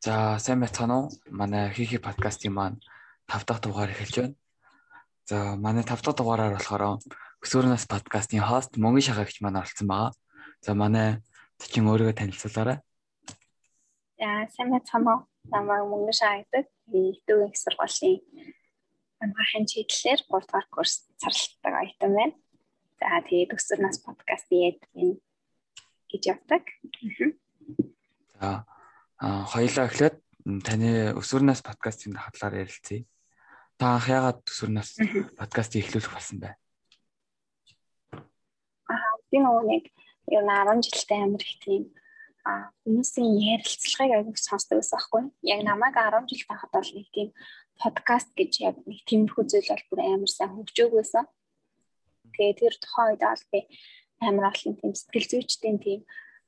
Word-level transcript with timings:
За 0.00 0.38
сайн 0.40 0.64
байцгаана 0.64 0.96
уу? 0.96 1.12
Манай 1.28 1.68
хихи 1.76 1.98
подкастын 2.00 2.56
маань 2.56 2.80
5 3.28 3.44
дахь 3.44 3.60
дугаар 3.60 3.92
эхэлж 3.92 4.16
байна. 4.16 4.36
За 5.28 5.36
манай 5.60 5.84
5 5.84 6.00
дахь 6.00 6.16
дугаараар 6.16 6.56
болохоор 6.56 7.04
өсвөрнөөс 7.44 7.84
подкастын 7.84 8.40
хост 8.40 8.80
Мөнгөн 8.80 9.04
шахагч 9.04 9.44
маань 9.44 9.60
оролцсон 9.60 9.88
байгаа. 9.92 10.16
За 10.64 10.72
манай 10.72 11.20
төчин 11.60 11.84
өөрийгөө 11.92 12.16
танилцуулаарай. 12.16 12.78
За 14.16 14.48
сайн 14.56 14.72
байцгаана 14.72 15.12
уу? 15.12 15.20
Намайг 15.52 15.84
Мөнгөн 15.84 16.16
шахагдаг. 16.16 16.64
Идэвхтэй 16.88 17.36
их 17.44 17.56
сургуулийн 17.60 18.24
амгаахын 19.20 19.68
чиглэлээр 19.68 20.20
3 20.32 20.48
дахь 20.48 20.68
курс 20.72 20.94
царлалтдаг 21.20 21.74
оюутан 21.76 22.12
байна. 22.16 22.34
За 22.96 23.20
тэгээд 23.28 23.52
өсвөрнөөс 23.52 23.98
подкастын 24.00 24.64
эдмин 24.80 25.20
гэж 26.08 26.22
явдаг. 26.32 26.64
За 28.40 28.64
хоёлаа 29.20 29.84
эхлээд 29.84 30.16
таны 30.64 31.12
өсвөрнөөс 31.20 31.60
подкастын 31.60 32.16
хатлаар 32.16 32.64
ярилцъя. 32.64 33.04
Та 33.76 34.00
анх 34.00 34.08
яагаад 34.08 34.40
өсвөрнөөс 34.48 34.90
подкастыг 35.36 35.84
эхлүүлэх 35.84 36.12
болсон 36.16 36.40
бэ? 36.40 36.56
Аа 38.88 39.12
би 39.28 39.38
нөгөө 39.44 39.64
нэг 39.68 39.84
юу 40.32 40.42
10 40.48 40.80
жилтэй 40.88 41.20
амир 41.20 41.44
их 41.44 41.60
тийм 41.60 41.82
а 42.48 42.72
хүмүүсийн 42.88 43.60
ярилцлагыг 43.60 44.16
аягүй 44.16 44.40
сонсдог 44.40 44.80
байсан 44.80 44.96
байхгүй 44.96 45.22
яг 45.52 45.60
намайг 45.68 45.94
10 46.00 46.24
жил 46.24 46.44
байхад 46.48 46.72
бол 46.72 46.90
нэг 46.96 47.08
тийм 47.12 47.28
подкаст 47.76 48.32
гэж 48.32 48.52
яг 48.64 48.76
нэг 48.88 49.04
тиймэрхүү 49.04 49.44
зүйл 49.44 49.68
бол 49.68 49.84
бүр 49.92 50.00
амар 50.00 50.32
сайн 50.32 50.56
хөгжөөг 50.56 50.92
байсан. 50.96 51.24
Тэгээд 52.32 52.60
тэр 52.60 52.74
тухайн 52.80 53.08
үед 53.12 53.22
бол 53.28 53.44
би 53.52 53.60
амар 54.24 54.48
олон 54.48 54.74
тийм 54.80 54.92
сэтгэл 54.96 55.28
зүйчдийн 55.28 55.78
тийм 55.84 56.00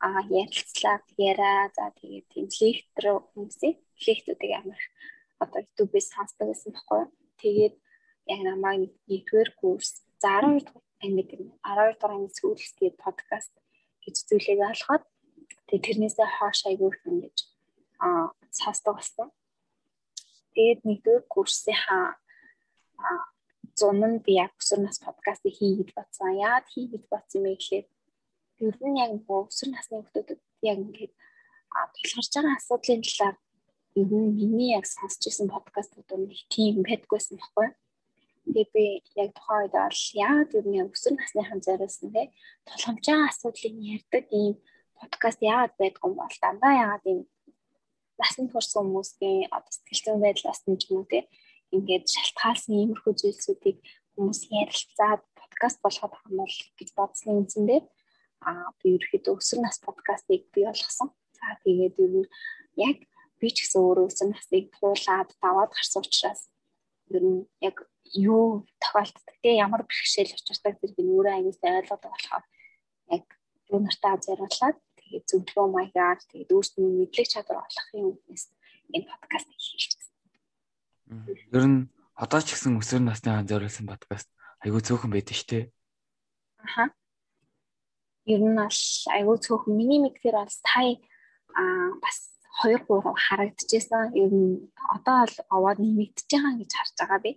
а 0.03 0.09
ярилцлаа 0.43 0.99
яриа 1.31 1.71
за 1.77 1.85
тэгээд 1.99 2.27
тийм 2.33 2.47
лектор 2.61 3.05
хүмүүсийн 3.31 3.75
лектүүдийг 4.07 4.53
амар 4.59 4.83
одоо 5.43 5.61
YouTube-ээс 5.63 6.09
сонсдог 6.15 6.47
байсан 6.51 6.75
байхгүй. 6.75 7.03
Тэгээд 7.43 7.75
яг 8.35 8.41
намайг 8.43 8.91
нэгдүгээр 9.07 9.51
курс 9.63 10.03
за 10.23 10.43
12 10.43 10.67
дахь 10.67 10.83
анги 11.03 11.23
гэнэ 11.31 11.55
12 11.63 12.03
дахь 12.03 12.15
анги 12.19 12.35
сүүлсгээд 12.39 12.97
подкаст 13.05 13.55
гэж 14.03 14.17
зүйлийг 14.27 14.61
алхаад 14.67 15.05
тэгээд 15.67 15.87
тэрнээсээ 15.87 16.29
хойш 16.39 16.61
айгүйх 16.67 16.99
ингэж 17.07 17.37
а 18.03 18.07
сонсдог 18.51 18.99
болсон. 18.99 19.29
Тэгээд 20.55 20.81
нэгдүгээр 20.89 21.25
курсын 21.31 21.79
хаа 21.79 22.19
зун 23.79 24.03
нь 24.03 24.23
би 24.25 24.33
яг 24.45 24.53
өсвөр 24.59 24.81
нас 24.83 24.99
подкастыг 25.07 25.55
хий 25.59 25.79
гэж 25.79 25.91
бодсон. 25.97 26.39
Яагаад 26.47 26.67
хий 26.73 26.87
гэж 26.93 27.03
бодсон 27.13 27.39
юм 27.41 27.45
бэ 27.47 27.55
гэхлээр 27.57 27.87
ер 28.63 28.77
нь 28.79 29.01
яг 29.03 29.11
өсвөр 29.27 29.71
насны 29.75 29.95
хүмүүсд 29.99 30.39
яг 30.71 30.79
ингээд 30.79 31.13
тулгарч 31.95 32.31
байгаа 32.35 32.55
асуудлын 32.59 33.03
талаар 33.03 33.37
ер 34.01 34.11
нь 34.21 34.35
миний 34.39 34.71
яг 34.79 34.87
сонсч 34.87 35.23
ирсэн 35.29 35.49
подкастууд 35.55 36.11
нэг 36.15 36.41
тийм 36.53 36.75
байдгүйсэн 36.87 37.37
баггүй. 37.43 37.69
Тэгээ 38.43 38.67
би 38.75 38.85
яг 39.23 39.31
тухайн 39.35 39.63
үед 39.67 39.75
бол 39.75 40.01
яагаад 40.27 40.51
ер 40.59 40.67
нь 40.71 40.83
өсвөр 40.87 41.15
насныхан 41.19 41.61
зориулсан 41.67 42.09
те 42.15 42.23
тулгамж 42.67 43.05
байгаа 43.07 43.29
асуудлыг 43.31 43.75
ярьдаг 43.95 44.25
ийм 44.31 44.55
подкаст 44.99 45.41
яагаад 45.53 45.75
байдгүй 45.81 46.09
юм 46.11 46.15
бол 46.23 46.37
дандаа 46.43 46.73
яагаад 46.83 47.05
ийм 47.11 47.21
насны 48.21 48.47
турсан 48.51 48.83
хүмүүсийн 48.87 49.51
одоо 49.57 49.73
сэтгэл 49.75 50.03
зүйн 50.05 50.21
байдлаас 50.25 50.61
нь 50.71 50.79
ч 50.81 50.83
юм 50.91 51.03
уу 51.03 51.11
те 51.13 51.21
ингээд 51.75 52.05
шалтгаалсан 52.15 52.75
иймэрхүү 52.79 53.13
зүйлсүүдийг 53.21 53.79
хүмүүс 54.15 54.41
ярилцаад 54.61 55.23
подкаст 55.41 55.79
болгоод 55.85 56.15
хамбал 56.19 56.57
гэж 56.79 56.89
бодсны 56.99 57.31
үндсэндээ 57.41 57.81
аа 58.49 58.75
би 58.83 58.99
ерөөхдөө 58.99 59.39
өсвөр 59.39 59.61
нас 59.63 59.79
подкастыг 59.87 60.43
бий 60.55 60.65
болгосон. 60.67 61.09
За 61.37 61.57
тэгээд 61.65 61.97
ер 62.03 62.13
нь 62.23 62.29
яг 62.77 62.99
би 63.41 63.49
ч 63.51 63.67
гэсэн 63.67 63.81
өөрөө 63.83 64.07
өсвөр 64.11 64.29
насыг 64.35 64.65
туулаад 64.77 65.31
даваад 65.43 65.71
гарсан 65.75 66.03
учраас 66.03 66.43
ер 67.15 67.23
нь 67.23 67.41
яг 67.63 67.77
юу 68.15 68.67
тохиолддог 68.83 69.37
те 69.43 69.51
ямар 69.57 69.83
бэрхшээл 69.87 70.37
учирдаг 70.37 70.75
зэрэг 70.79 70.99
нь 71.03 71.15
өөрөө 71.15 71.35
аюултай 71.39 71.73
ойлгоод 71.81 72.03
болохоор 72.07 72.45
яг 73.17 73.25
юу 73.73 73.81
нартаа 73.83 74.15
зориулаад 74.27 74.79
тэгээд 74.99 75.25
зөвлөгөө 75.31 75.67
маягаар 75.73 76.19
тэгээд 76.31 76.55
өөрсдөө 76.55 76.87
мэдлэг 76.87 77.29
чадвар 77.33 77.59
олохын 77.67 78.09
үднэс 78.11 78.45
энэ 78.95 79.11
подкастыг 79.11 79.59
хийчихсэн. 79.59 80.11
Ер 81.57 81.65
нь 81.71 81.79
одоо 82.15 82.41
ч 82.43 82.55
гэсэн 82.55 82.79
өсвөр 82.81 83.03
насны 83.07 83.31
хан 83.33 83.51
зориулсан 83.51 83.87
подкаст 83.89 84.29
айгүй 84.63 84.83
цөөхөн 84.87 85.13
байдаг 85.13 85.35
шүү 85.37 85.49
дээ. 85.51 85.65
Аха 86.63 86.85
ер 88.27 88.41
нь 88.41 88.59
бол 88.59 88.81
айгүй 89.17 89.37
цөөхөн 89.43 89.75
миний 89.75 90.01
мэдхээр 90.03 90.37
бол 90.39 90.55
сая 90.55 90.95
аа 91.59 91.91
бас 92.03 92.19
2 92.63 92.79
3 92.87 93.15
харагдчихсан. 93.27 94.15
Ер 94.15 94.31
нь 94.31 94.71
одоо 94.95 95.27
бол 95.27 95.37
овоод 95.57 95.79
нэмэгдэж 95.83 96.29
байгаа 96.31 96.55
гэж 96.61 96.71
харж 96.77 96.95
байгаа 97.01 97.21
би. 97.25 97.33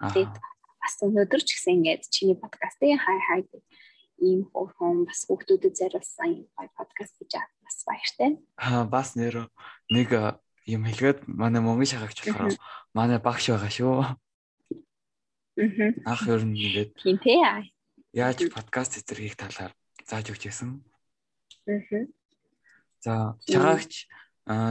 Тэгээд 0.00 0.34
бас 0.80 0.94
өнөөдөр 1.04 1.42
ч 1.44 1.48
гэсэн 1.54 1.74
ингээд 1.76 2.02
чиний 2.08 2.36
подкастын 2.38 2.96
хай 2.96 3.18
хай 3.26 3.40
ийм 4.20 4.48
хөөрхөн 4.52 5.08
бас 5.08 5.20
хүүхдүүдэд 5.28 5.74
зориулсан 5.76 6.48
гой 6.56 6.68
подкаст 6.76 7.14
гэж 7.20 7.32
бас 7.64 7.76
баяртай. 7.88 8.30
Аа 8.56 8.84
бас 8.84 9.16
нэр 9.16 9.48
нэг 9.92 10.08
юм 10.64 10.82
хэлгээд 10.88 11.28
манай 11.28 11.60
мөнгө 11.64 11.88
шахагч 11.88 12.18
болохоор 12.24 12.56
манай 12.96 13.18
багш 13.18 13.48
байгаа 13.52 13.72
шүү. 13.72 13.92
Аа. 14.00 14.16
Ах 16.08 16.22
ер 16.28 16.44
нь 16.44 16.56
ингээд. 16.56 16.90
Тийм 17.00 17.18
тий. 17.20 17.40
Яаж 18.12 18.38
подкаст 18.52 18.96
эзэрхийг 19.00 19.36
талаар 19.36 19.72
зааж 20.10 20.26
өгч 20.34 20.50
байсан. 20.50 20.82
Аа. 21.70 22.06
За 23.00 23.12
чагаагч 23.46 24.10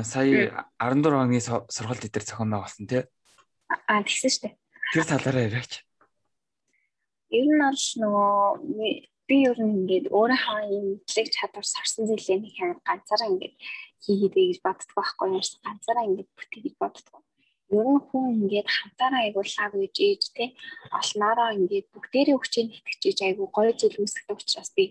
сая 0.03 0.67
14 0.77 1.15
оны 1.15 1.39
сургалт 1.39 2.03
дээр 2.03 2.25
зохион 2.27 2.51
байгуулсан 2.51 2.85
тий. 2.85 3.03
Аа 3.87 4.03
тэгсэн 4.03 4.29
шүү 4.29 4.43
дээ. 4.43 4.53
Тэр 4.93 5.05
талаараа 5.07 5.47
яриач. 5.47 5.73
Ер 7.31 7.45
нь 7.47 7.61
бол 7.61 7.83
нөгөө 8.03 8.39
би 9.29 9.35
ер 9.45 9.57
нь 9.61 9.85
ингээд 9.85 10.05
өөрийнхөө 10.09 10.59
юм 10.73 10.85
мэдлэг 10.97 11.27
чадвар 11.29 11.65
сарсан 11.65 12.09
зүйлээ 12.09 12.37
нэг 12.41 12.53
хямд 12.57 12.81
ганцаараа 12.81 13.29
ингээд 13.29 13.55
хийгээд 14.03 14.35
гэж 14.35 14.59
боддог 14.65 14.89
байхгүй 14.97 15.29
шиг 15.45 15.61
ганцаараа 15.61 16.05
ингээд 16.09 16.29
бүтээ 16.33 16.61
гэж 16.65 16.75
боддог. 16.81 17.21
Ер 17.77 17.85
нь 17.93 18.01
хүн 18.07 18.25
ингээд 18.33 18.67
хамтаараа 18.77 19.21
аягууллаа 19.23 19.67
гэж 19.83 19.95
ээж 20.07 20.23
те 20.37 20.45
олноороо 20.99 21.49
ингээд 21.59 21.87
бүгдээрээ 21.93 22.37
хүчээр 22.39 22.67
нэтгэж 22.69 23.17
айгу 23.27 23.45
гоё 23.55 23.71
зүйл 23.79 24.01
үүсгэх 24.01 24.33
учраас 24.33 24.69
би 24.77 24.83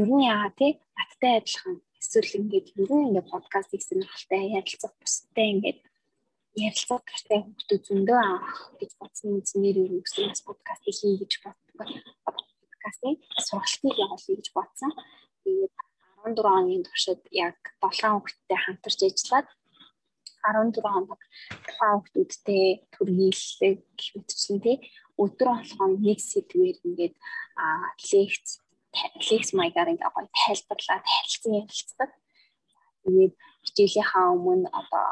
ер 0.00 0.08
нь 0.16 0.26
яа 0.34 0.46
тий 0.58 0.72
надтай 0.96 1.32
адилхан 1.38 1.74
эсвэл 2.00 2.38
ингээд 2.40 2.66
ер 2.82 2.90
нь 2.94 3.06
ингээд 3.08 3.32
подкаст 3.32 3.70
хийх 3.70 3.84
сонирхолтой 3.86 4.42
ярилцах 4.58 4.92
бусдтай 5.00 5.46
ингээд 5.54 5.78
ярилцах 6.66 7.02
гэхтэй 7.08 7.38
хүмүүс 7.42 7.66
зөндөө 7.86 8.18
авах 8.32 8.58
гэж 8.78 8.90
бодсон 9.00 9.30
үзнээр 9.40 9.76
ер 9.82 9.90
нь 9.92 10.02
өсвөр 10.04 10.26
нас 10.28 10.42
подкаст 10.46 10.82
хий 10.84 11.14
гэж 11.20 11.32
боддог. 11.44 11.88
Подкастын 12.26 13.16
сургалтыг 13.46 13.96
явуулъя 14.04 14.36
гэж 14.38 14.48
бодсон. 14.56 14.90
Тэгээд 15.42 15.74
14 16.22 16.56
оны 16.58 16.84
туршид 16.86 17.22
яг 17.32 17.58
7 17.80 18.14
хүүхэдтэй 18.14 18.58
хамтарч 18.62 19.00
ажиллаад 19.08 19.46
14 20.42 20.82
онд 20.98 21.08
тухайн 21.66 21.98
хүүхдүүдтэй 22.02 22.66
төргийллэг 22.94 23.76
гэх 23.98 24.10
мэтчлэн 24.16 24.58
тий 24.64 24.76
өдөр 25.22 25.48
болгон 25.54 25.92
нэг 26.02 26.18
сэдвээр 26.20 26.76
ингээд 26.86 27.14
лекц 28.12 28.48
лекц 29.28 29.48
маягаар 29.58 29.92
ингээ 29.92 30.10
гоё 30.14 30.28
тайлбарлаад 30.40 31.04
харилцан 31.12 31.52
ярилцдаг. 31.60 32.10
Тэгээд 33.02 33.34
хичээлийнхаа 33.66 34.26
өмнө 34.34 34.68
одоо 34.80 35.08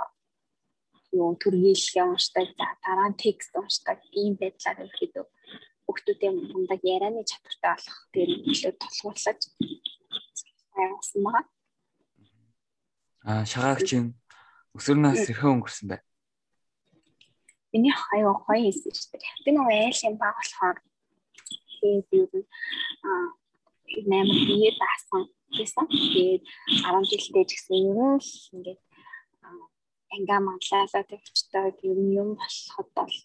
юу 1.13 1.35
төргийлгээ 1.43 2.05
уншдаг, 2.07 2.47
дараа 2.85 3.09
нь 3.11 3.21
текст 3.25 3.53
уншдаг 3.61 3.99
ийм 4.21 4.35
байдлаар 4.41 4.79
ерөөдөө 4.85 5.25
хүүхдүүдийн 5.85 6.37
мундаг 6.53 6.81
ярианы 6.95 7.23
чадвартай 7.31 7.71
болох 7.75 7.99
дээр 8.15 8.31
илүү 8.51 8.73
тулгуурлаж 8.79 9.41
явуулсан 10.85 11.21
байгаа. 11.27 11.45
Аа 13.31 13.43
шагаагчин 14.71 14.79
өсвөрнөөс 14.79 15.27
хэрхэн 15.27 15.53
өнгөрсөн 15.59 15.87
бэ? 15.91 15.99
Миний 17.73 17.95
хаяа 17.95 18.35
гоё 18.35 18.63
хийсэн 18.63 18.95
шүү 18.95 19.19
дээ. 19.19 19.43
Би 19.45 19.51
нөгөө 19.55 19.77
айлын 19.87 20.17
баг 20.19 20.35
болохоор 20.39 20.79
тэгээд 21.81 22.07
юу 22.15 22.47
аа 23.07 23.27
8 23.91 24.47
бие 24.47 24.71
даасан 24.79 25.23
гэсэн. 25.51 25.87
Тэгээд 25.91 26.43
10 26.87 27.11
жилдээ 27.11 27.45
ч 27.47 27.51
гэсэн 27.55 27.77
ер 27.91 27.99
нь 28.15 28.23
ингээд 28.55 28.81
ангаа 30.15 30.41
манлайлаа 30.43 31.05
тавьчдаг 31.07 31.75
юм 31.83 32.01
юм 32.15 32.29
болоход 32.39 32.89
бол 32.95 33.17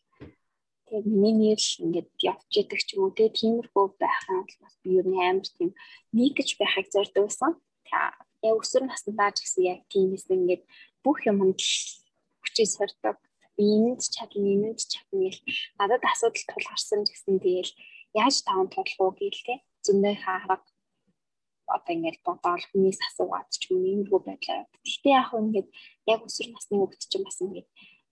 тэгээд 0.85 1.05
миний 1.05 1.53
нэр 1.53 1.61
л 1.61 1.81
ингээд 1.85 2.09
явж 2.31 2.51
идэг 2.61 2.81
ч 2.85 2.89
юм 2.97 3.05
уу 3.05 3.17
тэгээд 3.17 3.37
тиймэрхүү 3.37 3.85
байхаа 4.01 4.41
бол 4.41 4.57
бас 4.61 4.75
би 4.81 4.89
ер 4.97 5.05
нь 5.09 5.21
амар 5.21 5.47
тийм 5.57 5.69
нэг 6.17 6.31
гэж 6.37 6.49
байхыг 6.57 6.87
зорддог 6.89 7.25
байсан. 7.29 7.53
Тэгээ 7.85 8.49
яг 8.49 8.57
өсвөр 8.61 8.83
насндаа 8.85 9.29
ч 9.33 9.37
гэсэн 9.45 9.63
яг 9.73 9.79
тиймээс 9.89 10.25
ингээд 10.29 10.63
бүх 11.05 11.21
юмд 11.29 11.61
хүчээ 12.41 12.67
сордог. 12.75 13.17
Энд 13.61 14.01
чадна, 14.15 14.49
энд 14.67 14.79
чадна 14.91 15.29
гэл 15.29 15.41
надад 15.77 16.03
асуудал 16.11 16.45
тулгарсан 16.49 17.05
гэсэн 17.05 17.37
тэгэл 17.45 17.71
яаж 18.17 18.35
таван 18.41 18.67
тулах 18.73 18.99
уу 18.99 19.13
гээл 19.13 19.41
те 19.47 19.55
зөндөө 19.85 20.15
хаарга 20.25 20.57
одоо 21.75 21.93
ингээд 21.95 22.19
бодоол 22.27 22.65
хүнээс 22.67 22.99
асуугаад 23.07 23.49
ч 23.53 23.69
юм 23.71 23.81
иймэрхүү 23.85 24.21
байдлаар. 24.25 24.65
Гэхдээ 24.85 25.13
яг 25.21 25.29
ингээд 25.33 25.69
яг 26.11 26.19
өсвөр 26.27 26.49
насны 26.51 26.75
хүүхд 26.77 27.01
чинь 27.09 27.25
бас 27.25 27.37
ингээд 27.41 27.69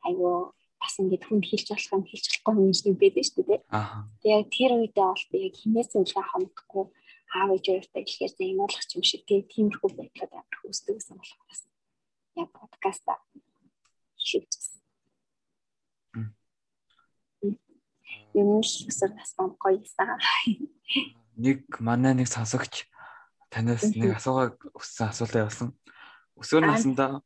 айгүй 0.07 0.35
бас 0.81 0.93
ингээд 1.01 1.23
хүнд 1.27 1.45
хэлж 1.47 1.67
болох 1.71 1.93
юм 1.95 2.03
хэлж 2.09 2.25
болохгүй 2.29 2.53
юм 2.67 2.73
шиг 2.77 2.95
байдаг 2.99 3.25
шүү 3.25 3.43
дээ. 3.47 3.61
Аа. 3.77 4.03
Тэгээ 4.21 4.37
яг 4.37 4.47
тэр 4.55 4.71
үедээ 4.75 5.07
бол 5.11 5.25
би 5.31 5.37
яг 5.47 5.55
хинээс 5.59 5.91
үлгээ 5.95 6.25
хамтдаггүй 6.29 6.85
аав 7.33 7.49
ээжээртэй 7.55 8.03
хэлэхээр 8.05 8.33
зэн 8.37 8.51
имуулах 8.53 8.85
юм 8.95 9.03
шиг 9.05 9.21
тэгээ 9.25 9.51
тиймэрхүү 9.53 9.89
байдлаар 9.97 10.31
амар 10.37 10.57
хүсдэг 10.59 10.95
гэсэн 10.97 11.17
болохоор 11.17 11.72
яг 12.35 12.49
подкаста 12.51 13.17
хийчихсэн. 14.17 14.81
Юм 18.33 18.49
л 18.57 18.65
өсвөр 18.65 19.11
насны 19.13 19.53
гоёсан. 19.61 20.17
Нэг 21.37 21.65
манай 21.79 22.13
нэг 22.17 22.27
сонсогч 22.29 22.89
танаас 23.53 23.93
нэг 23.93 24.17
асуугаа 24.17 24.57
өссөн 24.73 25.13
асуулаа 25.13 25.45
явуулсан. 25.45 25.69
Өсвөр 26.41 26.65
насндаа 26.65 27.21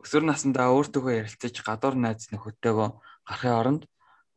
өсвөр 0.00 0.24
насндаа 0.24 0.72
өөртөөгөө 0.72 1.14
ярилцаж 1.20 1.60
гадуур 1.60 1.94
найз 2.00 2.32
нөхөдтэйгөө 2.32 2.88
гарахын 3.28 3.58
оронд 3.60 3.82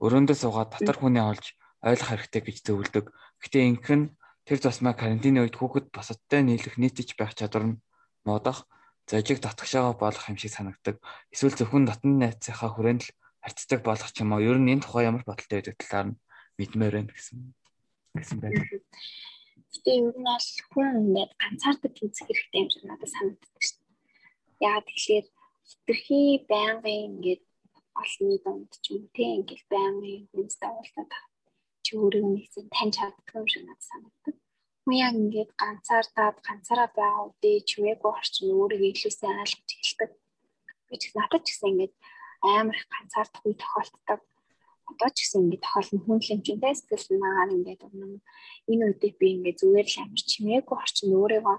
өрөөндөө 0.04 0.36
суугаад 0.36 0.75
дотор 0.75 0.98
хүнээ 1.00 1.24
олж 1.24 1.45
ойлгох 1.83 2.10
хэрэгтэй 2.12 2.42
гэж 2.44 2.57
зөвлөдөг. 2.68 3.06
Гэтэ 3.39 3.60
ингэх 3.63 3.92
нь 3.95 4.12
тэр 4.44 4.60
тусмаа 4.60 4.95
карантины 4.95 5.39
үед 5.44 5.56
хүүхэд 5.56 5.92
босодтой 5.95 6.44
нийлэх 6.44 6.75
нийтж 6.75 7.16
байх 7.16 7.31
чадвар 7.36 7.63
нь 7.71 7.80
модох, 8.27 8.68
зожиг 9.09 9.41
татгшаага 9.41 9.97
болох 9.97 10.29
юм 10.29 10.38
шиг 10.38 10.53
санагдаг. 10.53 11.01
Эсвэл 11.33 11.57
зөвхөн 11.57 11.89
дотны 11.89 12.13
найзынхаа 12.21 12.69
хүрээнд 12.69 13.01
л 13.09 13.13
харьцдаг 13.41 13.81
болох 13.81 14.09
юм 14.21 14.38
уу. 14.38 14.45
Ер 14.45 14.57
нь 14.61 14.69
энэ 14.69 14.85
тухай 14.85 15.09
ямар 15.09 15.25
бодолтой 15.25 15.57
байдаг 15.57 15.75
талаар 15.81 16.07
нь 16.13 16.19
мэдмээр 16.61 16.94
байна 16.94 17.09
гэсэн 17.09 17.38
гэсэн 18.13 18.38
байна. 18.38 18.61
Гэтэ 19.73 19.91
ер 19.97 20.13
нь 20.13 20.27
бол 20.29 20.47
хүн 20.69 20.88
ингээд 21.09 21.31
ганцаардаг 21.41 21.94
үзэх 22.06 22.27
хэрэгтэй 22.29 22.61
юм 22.61 22.69
шиг 22.69 22.83
надад 22.85 23.09
санагддаг 23.09 23.61
шүү 23.65 23.77
дээ. 23.81 23.97
Яагаад 24.67 24.88
тэгэхээр 24.89 25.27
хитрхи 25.69 26.21
байнгын 26.51 27.01
ингээд 27.09 27.44
олонний 28.01 28.39
донд 28.45 28.71
ч 28.83 28.85
юм 28.94 29.03
те 29.15 29.23
ингээд 29.38 29.65
байнгын 29.73 30.29
хүнстэй 30.29 30.69
уулзаад 30.69 31.11
чи 31.85 31.91
өөрөө 31.97 32.23
нэгэн 32.29 32.67
таньж 32.75 32.94
чаддаг 32.97 33.27
юм 33.39 33.47
шиг 33.50 33.63
надад 33.65 33.85
санагддаг. 33.89 34.35
Хүн 34.84 34.96
яг 35.06 35.14
ингээд 35.22 35.52
ганцаардаад 35.62 36.38
ганцаараа 36.48 36.90
байгаа 36.98 37.24
үедээ 37.28 37.58
чимээгүй 37.70 38.12
орчин 38.20 38.48
өөрийгөө 38.60 38.92
илүү 38.94 39.14
сайн 39.16 39.42
ойлгож 39.44 39.70
эхэлдэг. 39.76 40.12
Би 40.88 40.96
ч 41.02 41.04
надад 41.18 41.44
ч 41.46 41.48
гэсэн 41.50 41.70
ингээд 41.72 41.94
амар 42.56 42.78
их 42.80 42.88
ганцаардах 42.94 43.44
үе 43.46 43.56
тохиолддог 43.60 44.22
одоо 44.90 45.10
ч 45.14 45.18
гэсэн 45.22 45.46
ингэ 45.46 45.60
тохиолно 45.66 46.00
хүн 46.06 46.20
хэмжээтэй 46.26 46.74
сэтгэл 46.76 47.06
санаагаар 47.08 47.56
ингээд 47.58 47.81
энэ 48.72 48.84
үедээ 48.90 49.14
би 49.20 49.28
ингээд 49.36 49.60
зүгээр 49.62 49.88
л 49.94 50.02
амар 50.04 50.22
чимээгүй 50.31 50.78
орчин 50.84 51.10
өөрийгөө 51.20 51.58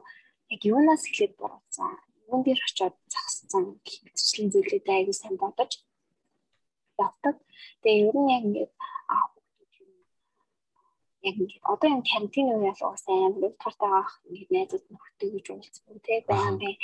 яг 0.55 0.61
юунаас 0.73 1.03
эхлээд 1.07 1.35
буруутсан 1.39 1.91
юун 2.27 2.43
дээр 2.45 2.61
очиод 2.67 2.97
зогссон 3.13 3.65
гихмитчлэн 3.87 4.49
зүйлүүдээ 4.53 4.97
аягүй 4.99 5.17
сайн 5.19 5.37
бодож 5.39 5.73
явдаг. 7.07 7.37
Тэгээ 7.83 8.09
ер 8.11 8.17
нь 8.19 8.33
яг 8.37 8.43
ингээд 8.49 8.73
яг 11.27 11.35
ингээд 11.41 11.65
одоо 11.73 11.89
энэ 11.91 12.09
карантин 12.11 12.47
үеийн 12.51 12.77
бол 12.81 12.97
сайн 13.05 13.21
амар 13.27 13.45
утгаартай 13.51 13.91
байх 13.95 14.13
ингээд 14.29 14.51
найзууд 14.55 14.85
нөхдөй 14.93 15.29
гэж 15.35 15.47
уулзсан 15.51 15.99
тий 16.07 16.19
байнгын 16.29 16.77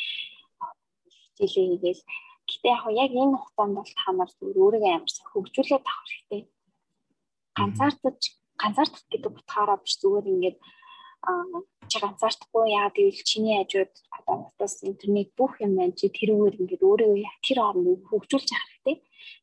хичээлээ 1.36 1.68
хийгээл 1.70 2.02
Гэтэ 2.46 2.68
яг 3.04 3.12
энэ 3.22 3.36
хугацаанд 3.42 3.74
бол 3.76 3.92
та 3.98 4.08
нар 4.14 4.30
зүгээр 4.30 4.58
өөрийгөө 4.62 4.92
амар 4.94 5.12
сайн 5.14 5.28
хөгжүүлээд 5.30 5.84
авах 5.90 6.06
хэрэгтэй. 6.06 6.42
Ганцаардаж 7.58 8.20
ганцаардах 8.62 9.04
гэдэг 9.10 9.32
утгаараа 9.34 9.78
биш 9.82 9.94
зүгээр 9.98 10.26
ингээд 10.32 10.58
чи 11.90 11.96
ганцаардахгүй 12.04 12.64
яа 12.78 12.88
гэвэл 12.94 13.26
чиний 13.30 13.56
хажууд 13.58 13.94
одоо 14.16 14.36
утас 14.46 14.74
интернет 14.90 15.30
бүх 15.38 15.52
юм 15.64 15.72
байна 15.78 15.98
чи 15.98 16.06
тэрүүгээр 16.18 16.60
ингээд 16.62 16.86
өөрийгөө 16.86 17.24
яг 17.28 17.36
тэр 17.42 17.58
орнд 17.66 17.86
хөгжүүлж 18.10 18.48
авах 18.54 18.70
хэрэгтэй. 18.70 18.96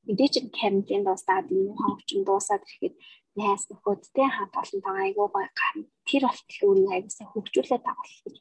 Мэдээч 0.08 0.36
карантин 0.56 1.04
дуусаад 1.04 1.48
энэ 1.52 1.76
хавчин 1.84 2.22
дуусаад 2.24 2.64
ирэхэд 2.64 2.96
найс 3.38 3.64
нөхөдтэй 3.70 4.30
хамт 4.30 4.56
олонтойгоо 4.62 5.04
айгуу 5.04 5.28
гой 5.34 5.48
гарна. 5.50 5.86
Тэр 6.06 6.24
болтол 6.28 6.66
өөрийгөө 6.68 6.94
айгуусаа 6.96 7.28
хөгжүүлээд 7.34 7.84
авах 7.90 8.12
гэж 8.26 8.36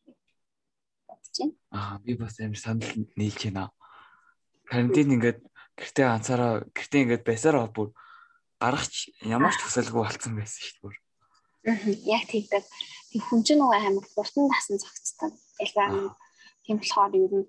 бодож 1.08 1.36
байна. 1.38 1.54
Аа 1.72 1.98
би 2.04 2.12
бас 2.20 2.36
амар 2.40 2.60
санал 2.60 2.92
нийлж 3.16 3.40
байна 3.48 3.72
карантин 4.72 5.12
ингээд 5.20 5.40
гэртээ 5.76 6.06
ганцаараа 6.08 6.52
гэртээ 6.72 7.02
ингээд 7.04 7.24
байсараа 7.28 7.68
бүр 7.68 7.92
гарахч 8.56 9.12
ямар 9.20 9.52
ч 9.52 9.60
төсөлгүй 9.60 10.00
болцсон 10.00 10.32
байсан 10.32 10.64
шүү 10.64 10.96
дээ. 11.68 12.08
Яг 12.08 12.24
тэгдэг. 12.32 12.64
Тэг 13.12 13.22
хүн 13.28 13.44
чинь 13.44 13.60
нөгөө 13.60 13.80
амар 13.84 14.06
буртан 14.16 14.48
дасан 14.48 14.80
зогцдог. 14.80 15.36
Ялгаа 15.60 16.16
тийм 16.64 16.80
болохоор 16.80 17.12
ер 17.20 17.32
нь 17.36 17.46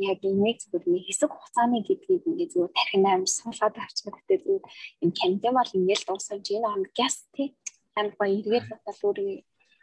яг 0.00 0.20
нэг 0.24 0.58
хэсэг 1.06 1.30
хугацааны 1.32 1.84
гэдгийг 1.84 2.24
ингээд 2.24 2.52
зүгээр 2.52 2.76
тархин 2.76 3.04
амар 3.06 3.30
суулгаад 3.30 3.76
авчихдаг 3.76 4.24
зүгээр 4.28 4.64
энэ 5.02 5.16
карантин 5.18 5.54
бол 5.56 5.76
ингээд 5.78 6.02
дуусаж 6.08 6.46
энэ 6.48 6.68
он 6.72 6.84
гяс 6.96 7.16
тий 7.36 7.48
амар 7.98 8.14
гоё 8.16 8.32
эргээд 8.40 8.66
батал 8.72 9.00
өөрийн 9.06 9.40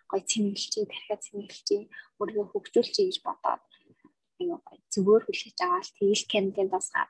гоё 0.10 0.22
цэмгэлчээ 0.32 0.86
тархиа 0.90 1.18
цэмгэлчээ 1.26 1.82
өөрийгөө 2.20 2.46
хөгжүүлчихье 2.50 3.06
гэж 3.08 3.18
бодоод 3.28 3.64
зүгээр 4.94 5.24
хүлээж 5.26 5.58
аваад 5.62 5.88
тэгэл 5.98 6.26
кэнтэн 6.32 6.70
тасгаа 6.74 7.06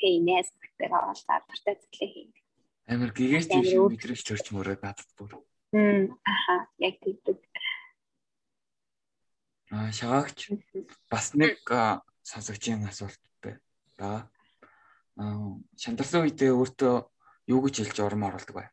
окей 0.00 0.12
инээс 0.20 0.48
гэдэг 0.60 0.90
аваад 0.92 1.20
тартай 1.48 1.74
зүйлээ 1.76 2.10
хийнэ. 2.12 2.38
Амар 2.92 3.10
гэгэрч 3.16 3.48
юм 3.76 3.92
мэдрэж 3.92 4.20
төрч 4.24 4.46
мөрөө 4.52 4.76
надад 4.80 5.10
бүр. 5.16 5.32
Хм 5.72 6.16
аха 6.24 6.56
яг 6.80 6.96
тэгдэг. 7.04 7.38
Аа 9.70 9.92
шагаагч 9.92 10.38
бас 11.12 11.26
нэг 11.36 11.60
сонсогчийн 12.22 12.84
асуулт 12.88 13.20
байна. 13.42 14.28
Аа 15.16 15.56
шантарсан 15.76 16.24
үедээ 16.24 16.52
өөртөө 16.56 16.94
юу 17.52 17.60
гэж 17.64 17.74
хэлж 17.84 17.98
урам 18.00 18.28
оруулдаг 18.28 18.56
бай? 18.56 18.68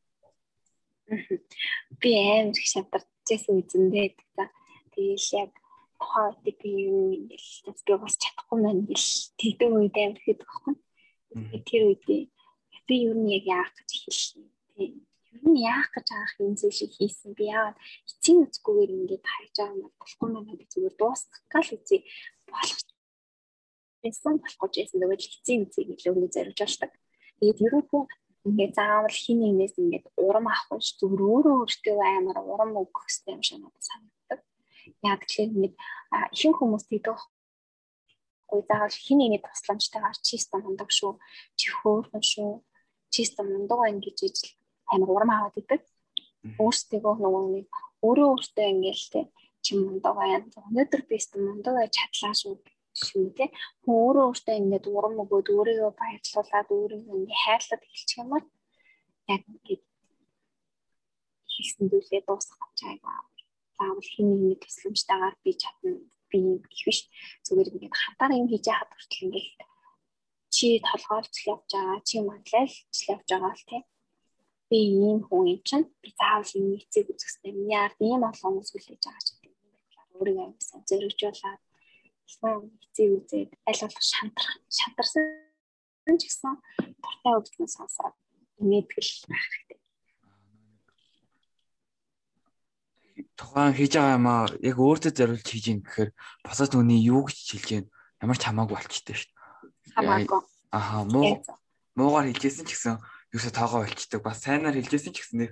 Би 2.01 2.09
амар 2.15 2.55
их 2.55 2.67
шантарч 2.67 3.07
байсан 3.27 3.63
үедээ 3.63 4.15
тэгэл 4.97 5.27
яг 5.43 5.51
хойд 5.99 6.37
би 6.45 6.69
юу 6.89 7.13
ингээл 7.15 7.85
би 7.85 7.93
бас 7.97 8.15
чадахгүй 8.21 8.57
маань 8.61 8.85
гэл 8.89 9.09
тэгдэг 9.39 9.69
үед 9.73 9.95
амар 9.97 10.21
хэд 10.25 10.39
байхгүй. 10.41 10.75
Тэр 11.67 11.81
үедээ 11.89 12.21
би 12.87 12.95
юу 13.07 13.15
нэг 13.17 13.43
яах 13.45 13.71
гэж 13.77 13.89
хэлсэн. 14.03 14.43
Тэг. 14.77 14.93
Юу 15.37 15.53
нь 15.53 15.61
яах 15.61 15.89
гэж 15.93 16.07
аах 16.15 16.33
юм 16.39 16.55
зүйлийг 16.55 16.93
хийсэн. 16.97 17.35
Би 17.37 17.51
яагаад 17.51 17.77
эцсийн 18.07 18.47
үцгүүгээр 18.47 18.91
ингээд 18.95 19.25
хайж 19.27 19.53
байгаа 19.57 19.75
юм 19.75 19.91
болохгүй 19.99 20.29
маань 20.31 20.57
би 20.57 20.65
зүгээр 20.71 20.95
дуусгах 20.97 21.43
гал 21.51 21.69
үзье 21.75 21.99
болох. 22.47 22.79
Эсэн 24.07 24.35
болохгүй 24.41 24.69
гэсэн 24.73 24.99
тэгвэл 25.01 25.27
эцсийн 25.27 25.61
үцгийг 25.65 25.89
илүү 25.93 26.13
ингэ 26.15 26.33
зориулж 26.35 26.59
болдог. 26.63 26.91
Тэгээд 27.39 27.63
ерөнхий 27.65 28.03
ингээд 28.47 28.73
заавал 28.79 29.17
хин 29.23 29.37
нэгнээс 29.43 29.75
ингээд 29.81 30.05
урам 30.25 30.47
авахгүй 30.47 30.79
зүгээр 30.99 31.21
өөрөө 31.31 31.55
өөртөө 31.61 31.97
амар 32.17 32.37
урам 32.51 32.71
өгөх 32.81 33.03
хэрэгтэй 33.03 33.33
юм 33.35 33.43
шиг 33.43 33.59
надад 33.59 33.83
санагдав 33.83 34.39
Яг 35.03 35.21
тэгэхээр 35.27 35.51
нэг 35.63 35.73
ихэнх 36.33 36.57
хүмүүс 36.59 36.85
тэгдэг 36.87 37.17
гүй 38.47 38.61
заавал 38.63 38.95
хин 38.95 39.19
нэгэд 39.19 39.43
тусламжтайгаар 39.43 40.17
чиста 40.23 40.55
мундаг 40.57 40.89
шүү. 40.97 41.19
Чи 41.59 41.67
хөөрхөн 41.75 42.23
шүү. 42.23 42.63
Чиста 43.11 43.43
мундаг 43.43 43.77
байна 43.83 43.99
гэж 43.99 44.17
ижил 44.23 44.51
амар 44.87 45.09
урам 45.11 45.31
аваад 45.35 45.59
идэг. 45.59 45.81
Өөрсдөө 46.55 47.13
нөгөө 47.19 47.43
нэг 47.55 47.67
өөрөө 48.07 48.27
өөртөө 48.31 48.65
ингээл 48.71 49.05
те 49.11 49.21
чи 49.63 49.71
мундаг 49.75 50.13
байна. 50.15 50.47
Өнөөдөр 50.47 51.01
би 51.03 51.15
тест 51.19 51.35
мундаг 51.35 51.73
байж 51.75 51.91
чадлаа 51.99 52.33
шүү 52.39 52.55
шүү 53.05 53.27
те. 53.37 53.45
Хүн 53.83 53.95
өөрөө 54.05 54.25
өөртөө 54.29 54.55
ингээд 54.61 54.85
урам 54.95 55.15
өгөөд 55.23 55.47
өөрийгөө 55.55 55.91
баярлуулад 56.01 56.69
өөрийгөө 56.77 57.17
ингээ 57.21 57.41
хайрлаад 57.43 57.83
эхэлчих 57.87 58.19
юм 58.21 58.29
бол 58.33 58.45
яг 59.33 59.41
ингээд 59.51 59.83
хийсэн 61.53 61.85
зүйлээ 61.91 62.21
дуусгах 62.25 62.59
гэж 62.63 62.79
байгаа. 62.85 63.19
Заавал 63.77 64.09
хин 64.13 64.27
нэг 64.49 64.59
тусламжтайгаар 64.63 65.35
би 65.43 65.51
чадна 65.61 65.91
би 66.29 66.37
гэх 66.65 66.83
биш. 66.87 66.99
Зүгээр 67.45 67.71
ингээд 67.73 67.95
хатаар 68.01 68.31
юм 68.39 68.47
хийж 68.49 68.65
яхад 68.73 68.91
хүртэл 68.93 69.25
ингээд 69.27 69.59
чи 70.55 70.67
толгойлж 70.87 71.35
явж 71.53 71.69
байгаа 71.73 71.99
чи 72.07 72.15
манлайлж 72.27 72.97
явж 73.13 73.27
байгаа 73.29 73.53
л 73.53 73.67
тийм 73.69 73.83
би 74.69 74.79
ийм 75.03 75.19
хүн 75.27 75.43
юм 75.53 75.61
чинь 75.67 75.87
би 76.01 76.09
заавал 76.19 76.51
юм 76.59 76.67
эцэг 76.79 77.05
үзэхтэй 77.11 77.51
миний 77.55 77.79
ард 77.85 77.99
ийм 78.03 78.21
олон 78.29 78.41
хүмүүс 78.41 78.69
хүлээж 78.71 79.03
байгаа 79.05 79.23
ч 79.25 79.29
гэдэг 79.31 79.53
юм 79.63 79.71
байна 79.93 80.13
өөрийгөө 80.17 80.45
амьсан 80.47 80.81
зэрэгжүүлээд 80.89 81.61
эсвэл 82.29 82.67
эцэг 82.85 83.07
үзээд 83.17 83.51
аль 83.67 83.81
болох 83.81 84.03
шантар 84.13 84.47
шантарсан 84.67 86.15
ч 86.19 86.23
гэсэн 86.27 86.53
дуртай 87.01 87.33
өгдөн 87.39 87.69
сонсоод 87.71 88.15
имэдгэл 88.61 89.31
байх 89.31 89.45
хэрэгтэй 89.47 89.79
тухайн 93.37 93.73
хийж 93.73 93.93
байгаа 93.97 94.17
юмаа 94.17 94.41
яг 94.61 94.77
өөртөө 94.77 95.11
зориулж 95.13 95.47
хийж 95.49 95.65
ийн 95.69 95.81
гэхээр 95.81 96.11
босоод 96.45 96.73
үний 96.77 97.01
юу 97.05 97.25
гэж 97.25 97.37
хэлж 97.37 97.69
ийн 97.73 97.85
ямар 98.21 98.37
ч 98.37 98.43
хамаагүй 98.45 98.77
болчтой 98.77 99.15
шүү 99.17 99.29
дээ. 99.29 99.93
Хамаагүй. 99.97 100.41
Аха 100.73 101.05
муу 101.05 101.41
муугаар 101.97 102.29
хэлжсэн 102.29 102.65
ч 102.65 102.71
гэсэн 102.73 102.95
юусо 103.33 103.49
тоогоо 103.53 103.85
болчдөг. 103.85 104.21
Бас 104.21 104.41
сайнаар 104.41 104.77
хэлжсэн 104.77 105.13
ч 105.13 105.17
гэсэн 105.21 105.37
нэг 105.45 105.51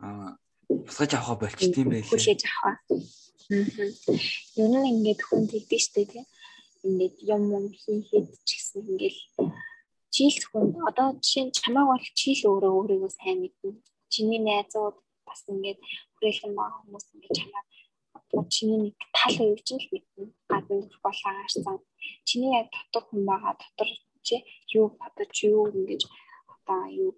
аа 0.00 0.36
босгож 0.68 1.12
авахаа 1.16 1.36
болчт 1.48 1.76
юм 1.76 1.88
байлээ. 1.92 2.12
Хүлээж 2.12 2.42
авахаа. 2.44 2.76
Ер 4.60 4.68
нь 4.70 4.90
ингээд 4.92 5.20
хүн 5.24 5.42
тэгдэж 5.50 5.82
штэ 5.86 6.02
тий. 6.10 6.24
Ингээд 6.86 7.16
юм 7.34 7.42
юм 7.56 7.66
хийхэд 7.80 8.26
ч 8.46 8.48
гэсэн 8.58 8.82
ингээд 8.90 9.16
чийл 10.14 10.38
хүн 10.50 10.66
одоо 10.88 11.08
жишээ 11.22 11.44
нь 11.46 11.56
чамааг 11.58 11.86
бол 11.90 12.06
чийл 12.18 12.42
өөрөө 12.50 12.72
өөрийгөө 12.78 13.12
сайн 13.14 13.38
мэднэ. 13.42 13.70
Чиний 14.12 14.40
найзууд 14.42 14.96
бас 15.28 15.40
ингээд 15.52 15.80
хүрээлэн 16.14 16.52
маа 16.58 16.70
хүмүүс 16.76 17.06
ингээд 17.14 17.38
чамааг 17.38 17.66
одоо 18.18 18.40
чиний 18.54 18.78
нэг 18.84 18.94
тал 19.16 19.36
чинь 19.66 19.80
л 19.82 19.88
мэднэ. 19.92 20.24
Гадна 20.50 20.76
болоо 21.04 21.32
гарсан. 21.38 21.78
Чиний 22.28 22.52
яг 22.60 22.68
дотор 22.74 23.02
хүн 23.08 23.22
байгаа 23.30 23.54
дотор 23.62 23.88
чи 24.26 24.36
юу 24.78 24.86
бодож 25.00 25.36
юу 25.52 25.64
ингэж 25.72 26.02
одоо 26.52 26.80
юу 27.04 27.10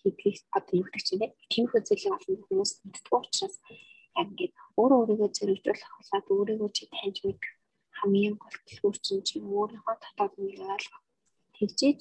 хийдгийг 0.00 0.36
одоо 0.56 0.74
юу 0.80 0.86
гэдэг 0.90 1.06
чинь 1.06 1.22
тийм 1.52 1.66
хөзөлийн 1.70 2.16
олон 2.16 2.36
хүмүүс 2.42 2.72
мэддэг 2.82 3.12
учраас 3.18 3.56
ингээд 4.20 4.52
өөрөө 4.80 4.98
өөрийгөө 5.00 5.30
зэрэгжүүлэх 5.36 5.92
болоод 5.96 6.26
өөрийгөө 6.36 6.70
чи 6.76 6.84
таньж 6.92 7.16
мэдэх 7.24 7.52
хамгийн 7.98 8.34
гол 8.42 8.56
төлөв 8.68 8.96
чинь 9.04 9.26
чи 9.28 9.36
өөрийнхөө 9.40 9.96
нэг 10.42 10.58
ойлгох 10.74 11.02
тэгжиж 11.56 11.98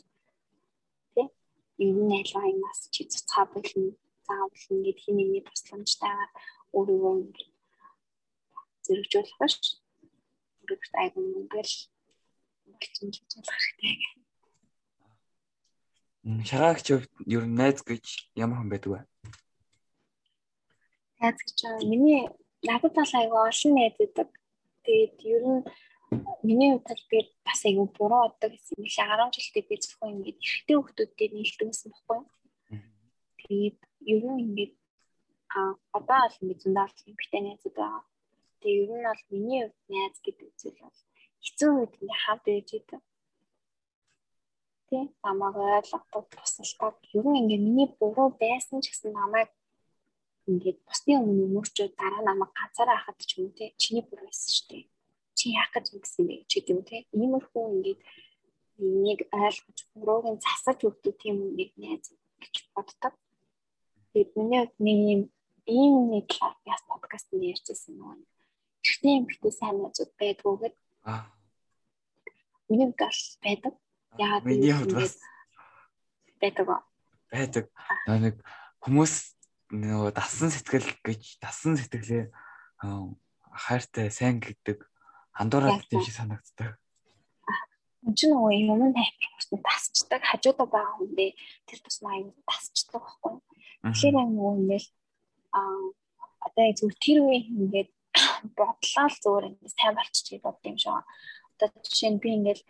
тий 1.13 1.27
энэ 1.83 2.03
найлгаа 2.11 2.45
юмас 2.55 2.79
чи 2.93 3.01
цацгаа 3.11 3.45
болно 3.53 3.87
заавал 4.25 4.65
ингээд 4.73 4.99
хин 5.03 5.15
нэгний 5.17 5.43
тусламжтайгаар 5.45 6.31
өөрийгөө 6.77 7.15
зэрэгжүүлэх 8.85 9.37
биш 9.41 9.55
өөрөөр 10.61 10.99
айгуу 11.01 11.23
мөнгөл 11.33 11.73
болчихсон 12.67 13.09
гэж 13.11 13.29
болох 13.35 13.55
хэрэгтэй. 13.61 13.95
Шагаагч 16.49 16.85
ер 17.35 17.43
нь 17.47 17.57
найз 17.59 17.79
гэж 17.89 18.05
ямар 18.43 18.57
хүн 18.59 18.71
байдаг 18.71 18.91
вэ? 18.93 19.01
Найз 21.21 21.37
гэж 21.45 21.59
миний 21.91 22.21
надад 22.67 22.93
бол 22.97 23.13
айгүй 23.19 23.41
олон 23.49 23.73
найз 23.77 23.95
байдаг. 23.99 24.29
Тэгээд 24.85 25.15
ер 25.35 25.43
нь 25.53 25.61
миний 26.47 26.71
хувьд 26.73 27.01
би 27.11 27.19
бас 27.45 27.61
айгүй 27.69 27.87
буруу 27.97 28.21
одоо 28.27 28.49
гэсэн 28.49 28.81
юм 28.81 28.89
шиг 28.89 29.05
10 29.05 29.29
жилдээ 29.35 29.69
би 29.69 29.75
зөвхөн 29.83 30.13
ингэж 30.17 30.37
ихтэй 30.41 30.75
хүмүүстэй 30.77 31.27
нийлдэг 31.29 31.67
гэсэн 31.69 31.89
баггүй. 31.93 32.19
Тэгээд 33.39 33.79
ер 34.13 34.23
нь 34.33 34.41
ингэж 34.45 34.71
а 35.55 35.59
одоо 35.97 36.21
л 36.31 36.41
ингэ 36.41 36.61
зөндөө 36.61 36.87
ихтэй 37.13 37.41
найзууд 37.45 37.75
байгаа. 37.77 38.03
Тэгээд 38.61 38.81
ер 38.83 38.91
нь 38.97 39.05
бол 39.05 39.23
миний 39.33 39.61
хувьд 39.63 39.87
найз 39.93 40.17
гэдэг 40.25 40.49
зүйл 40.59 40.79
бол 40.81 40.99
хэцүү 41.45 41.69
үед 41.77 41.93
ингэ 42.01 42.15
хамт 42.23 42.43
байж 42.45 42.69
идэв 42.77 43.01
тий 44.91 45.03
намайг 45.23 45.55
ойлгох 45.55 46.05
тусалдаг 46.11 46.95
ер 47.17 47.25
нь 47.29 47.39
ингээ 47.41 47.65
миний 47.65 47.89
буруу 47.99 48.29
байсан 48.43 48.77
ч 48.83 48.85
гэсэн 48.91 49.11
намайг 49.21 49.49
ингээд 50.51 50.79
бусдын 50.87 51.21
өмнө 51.23 51.43
өмөрчөө 51.47 51.87
дараа 51.99 52.23
намайг 52.27 52.51
ганцаараа 52.59 52.99
хахад 52.99 53.19
ч 53.29 53.31
юм 53.39 53.49
тий 53.57 53.69
чиний 53.81 54.03
буруу 54.07 54.27
байсан 54.27 54.51
шүү 54.55 54.67
дээ. 54.71 54.83
Чи 55.37 55.45
яах 55.55 55.71
гэж 55.73 55.85
ингэсэн 55.95 56.23
бэ 56.27 56.35
ч 56.49 56.51
гэдэг 56.59 56.73
юм 56.75 56.81
тий 56.89 57.01
иймэрхүү 57.15 57.63
ингээд 57.75 58.01
нэг 59.05 59.19
ойлгож 59.31 59.79
бурууг 59.95 60.25
нь 60.33 60.43
засаж 60.45 60.79
өгдөг 60.87 61.15
тийм 61.21 61.37
нэг 61.57 61.69
найз 61.81 62.11
гэж 62.41 62.55
боддог. 62.75 63.13
Тэгээд 64.11 64.31
миний 64.35 64.63
нэг 64.85 64.97
юм 65.13 65.21
ийм 65.65 65.93
нэг 66.13 66.25
класс 66.33 66.83
подкаст 66.89 67.27
нь 67.31 67.47
ярьжсэн 67.51 67.95
нөгөө 67.95 68.31
ихний 68.83 69.17
юм 69.19 69.25
битээ 69.29 69.53
сайн 69.53 69.77
найзууд 69.81 70.11
байдгүй 70.19 70.55
гэдэг 70.61 70.81
аа. 71.05 71.25
Миний 72.69 72.89
гал 72.97 73.19
байдаг. 73.43 73.73
Яагаад 74.17 74.45
миний 74.45 74.73
хувьд 74.73 74.93
бас 74.97 75.13
байдаг 76.41 76.65
ба. 76.65 76.77
Байдаг. 77.31 77.65
Нэг 78.07 78.35
хүмүүс 78.81 79.13
нөгөө 79.71 80.11
дасан 80.11 80.51
сэтгэл 80.51 80.91
гэж 81.03 81.39
дасан 81.39 81.79
сэтгэлээ 81.79 82.27
хайртай 83.51 84.11
сайн 84.11 84.43
гэдэг 84.43 84.83
андуураад 85.35 85.87
тийм 85.87 86.03
шиг 86.03 86.15
санагддаг. 86.15 86.75
Энд 88.03 88.17
чинь 88.17 88.33
нөгөө 88.33 88.51
юм 88.67 88.91
тайвшруулсан 88.97 89.59
тасчдаг 89.63 90.21
хажуудаа 90.25 90.67
байгаа 90.67 90.95
хүн 90.97 91.11
дээ 91.15 91.31
тэр 91.69 91.79
тусмаа 91.85 92.19
юм 92.19 92.33
тасчдаг 92.49 92.99
байхгүй. 92.99 93.35
Тэгэхээр 93.85 94.15
нөгөө 94.17 94.53
ингээл 94.59 94.89
аа 95.55 95.81
одоо 96.41 96.65
зөв 96.75 96.91
тэр 96.97 97.17
үе 97.23 97.39
ингээд 97.45 97.89
бодлоо 98.57 99.07
л 99.07 99.21
зүгээр 99.23 99.49
ингээд 99.53 99.75
сайн 99.77 99.95
болчих 99.95 100.41
бодд 100.41 100.63
юм 100.65 100.77
шиг. 100.81 101.05
Одоо 101.55 101.67
жишээ 101.85 102.11
нь 102.11 102.21
би 102.21 102.29
ингээд 102.35 102.61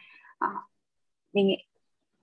нэг 1.33 1.47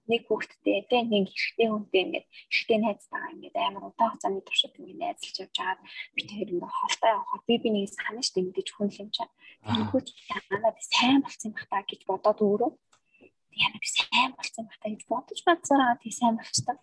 нэг 0.09 0.23
хүүхэдтэй 0.25 0.89
тий 0.89 1.03
нэг 1.05 1.29
ихтэй 1.29 1.69
хүнтэй 1.69 2.03
ингээд 2.05 2.27
ихтэй 2.49 2.79
найзтайгаа 2.81 3.33
ингээд 3.37 3.57
амар 3.57 3.85
удаан 3.93 4.11
хугацааны 4.11 4.41
туршид 4.41 4.75
ингээд 4.81 5.03
найзалж 5.05 5.37
явж 5.45 5.57
байгаад 5.61 5.81
би 6.17 6.21
тэр 6.25 6.49
ингээд 6.53 6.77
хоолтой 6.77 7.11
явахад 7.13 7.43
би 7.49 7.55
би 7.63 7.69
нэг 7.77 7.87
санаа 7.93 8.25
штэ 8.25 8.41
мэдээж 8.41 8.69
хүн 8.73 8.89
юм 8.89 9.11
чаа. 9.13 9.29
Тэрхүү 9.69 10.01
чи 10.07 10.13
яагаад 10.33 10.77
би 10.77 10.85
сайн 10.89 11.21
болсон 11.21 11.51
байх 11.53 11.67
таа 11.69 11.83
гэж 11.85 12.01
бодоод 12.09 12.39
өөрөө 12.41 12.71
яагаад 13.61 13.85
би 13.85 13.89
сайн 13.93 14.31
болсон 14.33 14.65
байх 14.65 14.79
таа 14.81 14.91
гэж 14.93 15.03
бодож 15.13 15.39
бацаараа 15.45 16.01
тий 16.01 16.13
сайн 16.17 16.35
болчихсон. 16.41 16.79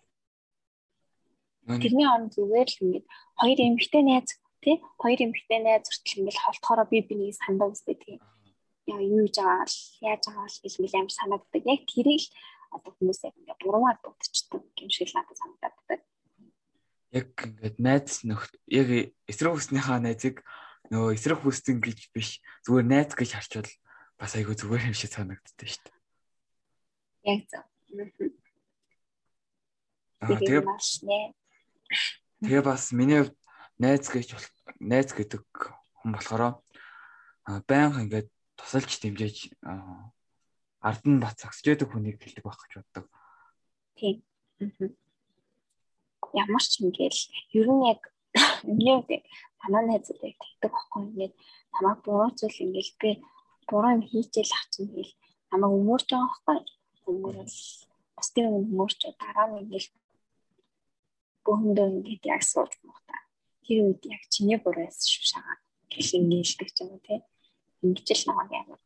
Тэрний 1.66 2.06
он 2.06 2.30
зүгээр 2.30 2.68
л 2.70 2.80
ингээд 2.86 3.06
хоёр 3.42 3.58
эмэгтэй 3.58 4.02
найз 4.06 4.30
тий 4.62 4.76
хоёр 5.02 5.18
эмэгтэй 5.26 5.60
найз 5.66 5.84
хүртэл 5.90 6.18
ингээд 6.22 6.42
холтохороо 6.46 6.86
би 6.86 6.98
би 7.02 7.14
нэг 7.18 7.34
сандаа 7.34 7.74
үстэй 7.74 7.98
тий 7.98 8.16
яа 8.86 9.02
юу 9.02 9.26
байгаа 9.26 9.66
л 9.66 9.78
яаж 10.06 10.24
л 10.30 10.62
гэж 10.62 10.74
нэг 10.78 10.92
амар 10.94 11.14
санагддаг. 11.18 11.62
Яг 11.66 11.82
тэрийг 11.90 12.22
л 12.22 12.30
одоо 12.76 12.92
хүмүүс 12.92 13.20
яг 13.24 13.34
ингээ 13.40 13.58
буруугаар 13.64 13.98
дутчихдаг 14.04 14.62
юм 14.76 14.90
шиг 14.92 15.10
надад 15.16 15.36
санагддаг. 15.40 16.00
Яг 17.16 17.32
ингээд 17.32 17.76
найз 17.80 18.22
нөхд 18.28 18.52
яг 18.68 18.88
эсрэг 19.24 19.52
хүснийхаа 19.56 19.98
найзыг 20.04 20.44
нөгөө 20.92 21.16
эсрэг 21.16 21.40
хүстэн 21.40 21.80
гэж 21.80 21.98
биш 22.12 22.44
зүгээр 22.68 22.86
найз 22.86 23.10
гэж 23.16 23.30
харчвал 23.34 23.70
бас 24.20 24.32
айгүй 24.36 24.54
зүгээр 24.54 24.88
юм 24.92 24.96
шиг 24.96 25.10
санагддаг 25.10 25.66
шүү 25.66 25.82
дээ. 25.88 25.96
Яг 27.26 27.42
зөв. 27.48 27.64
Тэгээ 30.20 30.62
Тэгээ 32.42 32.62
бас 32.62 32.92
миний 32.92 33.24
найз 33.80 34.08
гэж 34.12 34.36
найз 34.80 35.16
гэдэг 35.16 35.44
хүн 36.02 36.12
болохоор 36.12 36.60
байнга 37.64 38.04
ингээд 38.04 38.28
тусалж 38.60 38.92
дэмжиж 39.00 39.56
ард 40.88 41.02
нь 41.10 41.22
бат 41.22 41.36
цагсж 41.42 41.64
байдаг 41.66 41.88
хүнийг 41.90 42.16
хэлдэг 42.22 42.44
байх 42.46 42.60
гэж 42.62 42.72
боддог. 42.78 43.04
Тийм. 43.98 44.22
Ямар 46.42 46.62
ч 46.62 46.72
ингээл 46.84 47.20
ер 47.58 47.68
нь 47.74 47.86
яг 47.92 48.00
ингээд 48.70 49.24
танаа 49.60 49.82
найзуудыг 49.82 50.36
тэгдэг 50.38 50.70
байхгүй 50.72 51.02
ингээд 51.06 51.34
намайг 51.74 51.98
буруу 52.06 52.30
зүйл 52.38 52.64
ингээл 52.64 52.92
би 53.02 53.10
буруу 53.68 53.94
юм 53.96 54.02
хийчихэл 54.06 54.56
ах 54.56 54.66
чинь 54.70 54.86
ингээл 54.86 55.14
намайг 55.50 55.72
өмөрч 55.80 56.08
байгаа 56.12 56.40
байхгүй. 56.46 56.58
Өмөрөл 57.10 57.56
бусдын 58.16 58.46
өмөрч 58.60 59.00
дараа 59.20 59.46
нь 59.50 59.60
ингээл 59.62 59.88
бөөндөө 61.44 61.86
ингээд 61.94 62.24
яг 62.34 62.42
сууж 62.46 62.72
муута. 62.86 63.16
Тэр 63.64 63.78
үед 63.86 64.02
яг 64.14 64.22
чиний 64.32 64.58
буруу 64.62 64.86
байсан 64.86 65.08
шүү 65.10 65.26
шагаа. 65.32 65.56
Гэх 65.90 66.14
ингээл 66.18 66.52
ч 66.74 66.78
юм 66.82 66.90
уу 66.94 67.02
тийм 67.06 67.22
ингэж 67.82 68.06
л 68.14 68.28
намайг 68.30 68.52
амар 68.54 68.80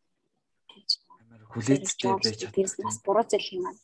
хүлээцтэй 1.53 2.13
байж 2.15 2.39
чадсан. 2.41 2.85
Бас 2.87 2.99
буруу 3.05 3.27
зүйл 3.27 3.49
юм 3.59 3.67
аа. 3.69 3.77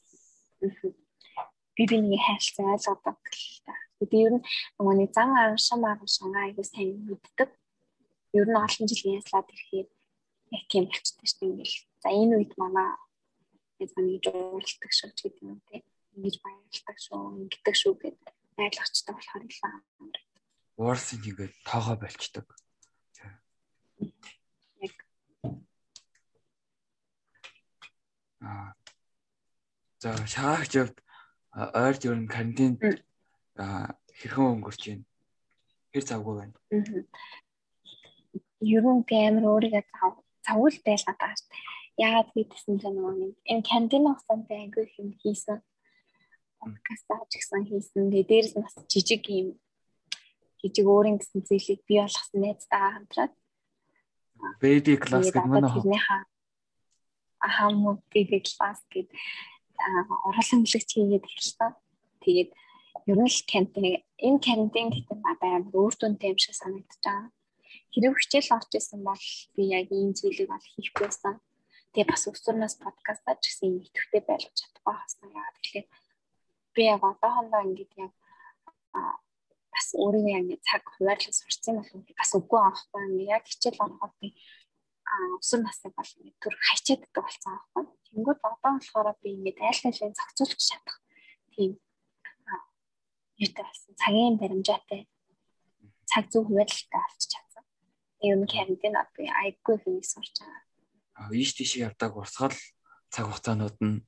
Би 1.76 1.82
биний 1.90 2.20
хайрлцаа 2.22 2.74
ойлгодог 2.74 3.18
л 3.20 3.60
та. 3.66 3.74
Би 4.00 4.16
ер 4.24 4.32
нь 4.38 4.46
нөгөө 4.78 4.94
нэг 4.96 5.10
зан 5.12 5.30
аршин 5.34 5.84
аршин 5.84 6.32
айгуу 6.32 6.64
сайн 6.64 6.96
мэддэг. 7.04 7.50
Ер 8.38 8.46
нь 8.48 8.56
олон 8.64 8.86
жилийн 8.88 9.18
яслаад 9.20 9.48
ирэхээр 9.52 9.88
яг 10.56 10.64
тийм 10.70 10.84
болчтой 10.88 11.26
шүү 11.26 11.38
дээ. 11.40 11.50
Ингээл 11.52 11.76
за 12.02 12.08
энэ 12.14 12.34
үед 12.38 12.52
манай 12.56 12.90
яг 13.82 13.90
нэг 13.96 14.20
жуулдаг 14.24 14.92
шүү 14.94 15.10
гэдэг 15.12 15.44
юм 15.44 15.60
те. 15.68 15.84
Ингэж 16.16 16.36
баярлдаг 16.40 16.96
шүү, 16.96 17.20
ингэдэг 17.44 17.76
шүү 17.76 17.94
гэдэг 18.00 18.34
ойлгочтой 18.56 19.12
болохоор 19.14 19.44
их 19.44 19.60
амар. 19.64 20.18
Уурсан 20.80 21.20
ингээд 21.20 21.54
тоогоо 21.64 21.96
болчдөг. 22.00 22.46
За 30.02 30.10
шаагч 30.32 30.72
явд 30.82 30.96
ойр 31.56 31.96
ер 32.08 32.16
нь 32.20 32.32
карантинд 32.34 32.78
хэрхэн 34.18 34.50
өнгөрч 34.52 34.82
байна? 34.88 35.04
Хэр 35.92 36.04
завгүй 36.04 36.34
байна? 36.36 36.56
Ер 38.60 38.84
нь 38.84 39.04
амар 39.28 39.44
өөрийгөө 39.52 39.84
зав 39.92 40.12
завгүй 40.46 40.70
шүү 40.74 40.84
дээ. 40.84 41.00
Яагаад 41.96 42.28
гэдсэн 42.36 42.76
чинь 42.80 42.96
нөгөө 42.96 43.14
энэ 43.50 43.66
карантин 43.68 44.04
хугацаанд 44.04 44.48
айгүй 44.52 44.84
юм 45.00 45.10
хийсэн. 45.20 45.64
Подкаст 46.60 47.08
авч 47.08 47.32
гисэн 47.40 47.64
хийсэн. 47.64 48.12
Тэгээ 48.12 48.28
дээрээс 48.28 48.54
нь 48.56 48.64
бас 48.64 48.76
жижиг 48.92 49.24
юм 49.32 49.56
жижиг 50.60 50.86
өөрийн 50.92 51.16
гэсэн 51.16 51.40
зүйлийг 51.48 51.80
бий 51.88 52.00
болгосон 52.04 52.40
найзтайгаа 52.44 52.92
хамтраад 52.96 53.32
baby 54.60 54.94
class 54.96 55.28
гэдэг 55.32 55.48
манай 55.48 55.72
ахаа 57.46 57.70
муу 57.72 58.02
baby 58.12 58.38
class 58.44 58.80
гэдэг 58.92 59.08
оруулан 60.28 60.60
бэлэгч 60.64 60.90
хийгээд 60.94 61.24
эхэлсэн. 61.28 61.72
Тэгээд 62.22 62.50
ер 63.10 63.18
нь 63.22 63.30
л 63.30 63.40
карантин 63.50 63.86
энэ 64.26 64.40
карантин 64.46 64.88
гэдэг 64.90 65.18
надад 65.22 65.52
амар 65.56 65.74
өөр 65.78 65.94
дүнтэй 65.96 66.30
юм 66.32 66.38
шиг 66.40 66.54
санагдаж 66.56 67.00
байгаа. 67.04 67.30
хэрэг 67.92 68.14
хичээл 68.18 68.54
орж 68.56 68.70
исэн 68.76 69.00
бол 69.08 69.24
би 69.54 69.62
яг 69.78 69.88
ийм 69.92 70.10
зүйлийг 70.18 70.48
бол 70.50 70.66
хийх 70.72 70.92
байсан. 71.00 71.34
Тэгээ 71.92 72.10
бас 72.12 72.22
өсвөрнөөс 72.28 72.74
подкастаа 72.84 73.34
ч 73.40 73.44
гэсэн 73.48 73.80
идэвхтэй 73.88 74.22
байлгаж 74.26 74.56
чадахгүй 74.58 74.94
хасна 74.96 75.26
яа. 75.32 75.54
Тэгэхээр 75.54 75.86
би 76.74 76.82
яг 76.92 77.02
одоохондоо 77.10 77.60
ингэж 77.66 77.90
яг 78.04 78.12
бас 79.72 79.86
өөрийнхөө 79.96 80.52
яг 80.52 80.60
цаг 80.68 80.82
хуваарлаж 80.84 81.34
сурцсан 81.36 81.74
болов 81.80 82.00
бас 82.20 82.30
үгүй 82.36 82.60
аахгүй 82.64 83.00
юм. 83.06 83.14
Яг 83.36 83.44
хичээл 83.48 83.84
ороход 83.84 84.12
би 84.20 84.28
өсвөр 85.38 85.60
насны 85.62 85.90
бол 85.94 86.10
төр 86.42 86.54
хайчаад 86.66 87.02
идэх 87.06 87.24
болсон 87.24 87.52
аахгүй. 87.54 87.84
Тэнгүүд 88.10 88.40
одоо 88.42 88.72
болохоор 88.76 89.08
би 89.22 89.28
ингэж 89.36 89.58
айл 89.62 89.80
хашийн 89.82 90.14
зохицуулж 90.18 90.60
чадах 90.60 90.98
тийм 91.54 91.70
юутай 93.38 93.64
болсон 93.64 93.94
цагийн 94.02 94.36
баримжаатай 94.40 95.00
цаг 96.10 96.24
зүй 96.32 96.42
хуваарлалтай 96.44 97.00
олж 97.06 97.22
чадсан. 97.32 97.64
Ер 98.26 98.36
нь 98.40 98.50
карантин 98.52 98.94
ад 98.96 99.10
би 99.16 99.24
айгүй 99.42 99.76
хэнийг 99.78 100.06
сурч 100.08 100.34
байгаа. 100.40 100.62
Аа 101.20 101.30
ийш 101.32 101.50
тийш 101.54 101.72
явдаг 101.86 102.12
урсгал 102.16 102.56
цаг 103.12 103.24
хугацаанууд 103.26 103.76
нь 103.86 104.04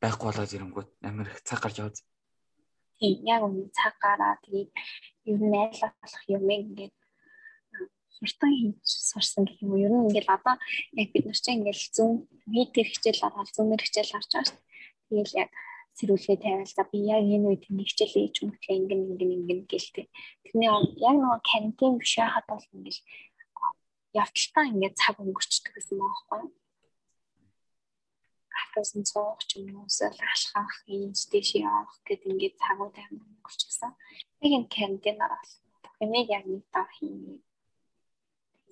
байхгүй 0.00 0.26
болоод 0.28 0.54
ирэнгүүт 0.56 0.90
амар 1.08 1.28
их 1.28 1.40
цаг 1.48 1.60
гарч 1.62 1.76
яваад. 1.80 1.98
Тийм 2.98 3.16
яг 3.32 3.42
үнэ 3.44 3.68
цаг 3.78 3.94
гараа 4.04 4.34
тэгээд 4.44 4.70
ер 5.30 5.40
нь 5.40 5.56
айл 5.62 5.80
болох 6.00 6.24
юм 6.36 6.44
ингээд 6.48 6.94
хурдан 8.20 8.52
хийж 8.60 8.84
сурсан 8.84 9.44
гэх 9.48 9.58
юм 9.64 9.72
уу. 9.72 9.84
Ер 9.84 9.92
нь 9.96 10.04
ингээд 10.12 10.28
одоо 10.36 10.54
яг 11.00 11.08
бид 11.12 11.24
нар 11.26 11.40
чинь 11.40 11.56
ингээд 11.64 11.80
зүүн 11.96 12.14
видео 12.54 12.84
хичээл 12.84 13.26
ороод 13.26 13.48
зүүмээр 13.56 13.82
хичээл 13.84 14.16
орж 14.18 14.28
байгаа 14.30 14.46
шүү 14.48 14.58
дээ. 14.60 14.68
Тэгэл 15.08 15.38
яг 15.42 15.50
сэрүүлгээ 15.96 16.38
тавиал 16.44 16.72
за 16.76 16.84
би 16.90 16.98
яг 17.14 17.24
энэ 17.34 17.48
үед 17.48 17.64
нэг 17.72 17.88
хичээлээ 17.88 18.24
хийж 18.24 18.36
өмтлээ 18.44 18.76
ингэн 18.78 19.00
ингэн 19.10 19.34
ингэн 19.36 19.60
гэлтэй. 19.70 20.06
Тэрний 20.44 20.70
яг 21.08 21.16
нөгөө 21.18 21.40
карантин 21.48 21.98
биш 22.00 22.14
байхад 22.20 22.46
бол 22.48 22.66
ингээл 22.76 23.00
явталтаа 24.22 24.64
ингээд 24.70 24.96
цаг 25.00 25.16
өнгөрчдөг 25.22 25.72
гэсэн 25.74 25.98
юм 25.98 26.06
аахгүй. 26.06 26.42
Хатасан 28.60 29.02
цоох 29.10 29.40
ч 29.48 29.50
юм 29.60 29.80
уу 29.80 29.88
эсвэл 29.90 30.20
алхах, 30.20 30.74
ийж 30.86 31.18
дэш 31.32 31.48
явах 31.58 31.94
гэд 32.06 32.22
ингээд 32.30 32.56
цагууд 32.62 32.96
амар 32.96 33.28
өнгөрчихсөн. 33.30 33.92
Яг 34.44 34.52
энэ 34.56 34.72
карантинаар 34.74 35.32
бол 35.36 35.54
энийг 36.02 36.28
яг 36.38 36.44
нэг 36.46 36.64
даа 36.74 36.86
хийнэ. 36.96 37.38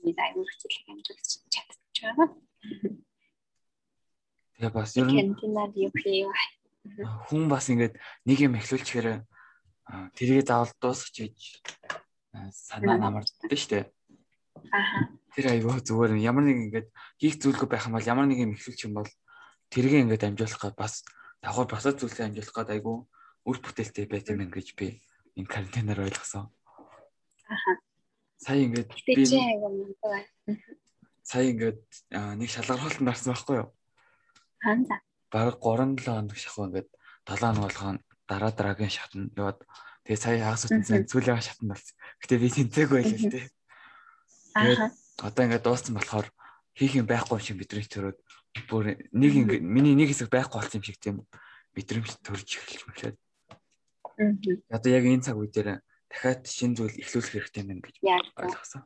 Тэгээд 0.09 0.25
аюул 0.25 0.49
хичээлийг 0.49 0.89
амжилт 0.89 1.21
чадчихсан. 1.53 2.17
Тэгээ 4.57 4.73
бас 4.73 4.97
ер 4.97 5.05
нь 5.05 5.37
хүн 7.29 7.45
бас 7.53 7.69
ингээд 7.69 8.01
нэг 8.25 8.39
юм 8.41 8.57
эхлүүлчихээр 8.57 9.29
тэргээ 10.17 10.49
заавал 10.49 10.73
дуусгаж 10.81 11.13
хийж 11.13 11.61
санаа 12.57 12.97
намарддаг 12.97 13.53
шүү 13.53 13.69
дээ. 13.69 13.85
Аа. 14.73 15.13
Тэр 15.37 15.47
аюу 15.53 15.77
зүгээр 15.77 16.17
ямар 16.25 16.49
нэг 16.49 16.73
ингээд 16.73 16.89
хийх 17.21 17.37
зүйлгүй 17.45 17.69
байх 17.69 17.85
юм 17.85 18.01
бол 18.01 18.09
ямар 18.09 18.25
нэг 18.25 18.41
юм 18.41 18.57
эхлүүлчих 18.57 18.89
юм 18.89 18.97
бол 19.05 19.11
тэргээ 19.69 20.09
ингээд 20.09 20.25
амжуулах 20.25 20.61
гад 20.65 20.77
бас 20.81 21.05
давхар 21.45 21.69
босоод 21.69 22.01
зүйлээ 22.01 22.33
амжуулах 22.33 22.57
гад 22.57 22.73
айгүй 22.73 22.97
үр 23.45 23.57
бүтээлтэй 23.61 24.09
байт 24.09 24.33
юм 24.33 24.49
ингэж 24.49 24.73
би 24.73 25.05
энэ 25.37 25.53
карантинаар 25.53 26.09
ойлгосон. 26.09 26.49
Аа. 27.53 27.88
Сая 28.39 28.63
ингээд 28.65 28.91
би 29.07 29.25
сая 31.27 31.45
ингээд 31.53 31.79
нэг 32.41 32.49
шалгаруултанд 32.49 33.11
орсон 33.13 33.35
байхгүй 33.35 33.57
юу? 33.61 33.69
Аа 34.65 35.03
бараг 35.31 35.61
3-7 35.61 36.05
хоног 36.07 36.37
шахуу 36.37 36.67
ингээд 36.67 36.89
7 37.27 37.39
хоног 37.41 37.63
болгоо 37.67 37.99
дараа 38.29 38.53
дараагийн 38.53 38.93
шатнд 38.93 39.37
яваад 39.37 39.61
тэгээ 40.05 40.23
сая 40.23 40.41
хагас 40.45 40.65
утсан 40.65 41.05
сүүлийн 41.05 41.45
шатнд 41.45 41.69
болсон. 41.73 41.95
Гэтэ 42.21 42.41
би 42.41 42.49
тэнцээг 42.49 42.89
байлаа 42.93 43.19
л 43.19 43.33
дээ. 43.33 43.47
Тэгээд 44.57 44.81
одоо 45.21 45.43
ингээд 45.45 45.65
дууссан 45.65 45.95
болохоор 45.97 46.29
хийх 46.79 46.93
юм 46.97 47.07
байхгүй 47.09 47.37
юм 47.37 47.45
шиг 47.45 47.59
бидрэмж 47.61 47.89
төрөөд 47.93 48.19
бүр 48.69 48.85
нэг 49.13 49.33
ингээд 49.37 49.65
миний 49.65 49.95
нэг 49.97 50.09
хэсэг 50.13 50.33
байхгүй 50.33 50.59
болсон 50.61 50.81
юм 50.81 50.87
шиг 50.89 50.99
тийм 51.01 51.17
бидрэмж 51.77 52.09
төрж 52.25 52.49
эхэлж 52.57 52.83
мэхлээд. 52.89 53.17
Одоо 54.73 54.91
яг 54.93 55.05
энэ 55.05 55.25
цаг 55.25 55.37
үе 55.37 55.49
дээр 55.53 55.85
дахиад 56.11 56.43
шинэ 56.57 56.77
зүйл 56.77 57.01
эхлүүлэх 57.03 57.33
хэрэгтэй 57.35 57.65
юм 57.69 57.81
гэж 57.85 57.97
ойлгосон 58.43 58.83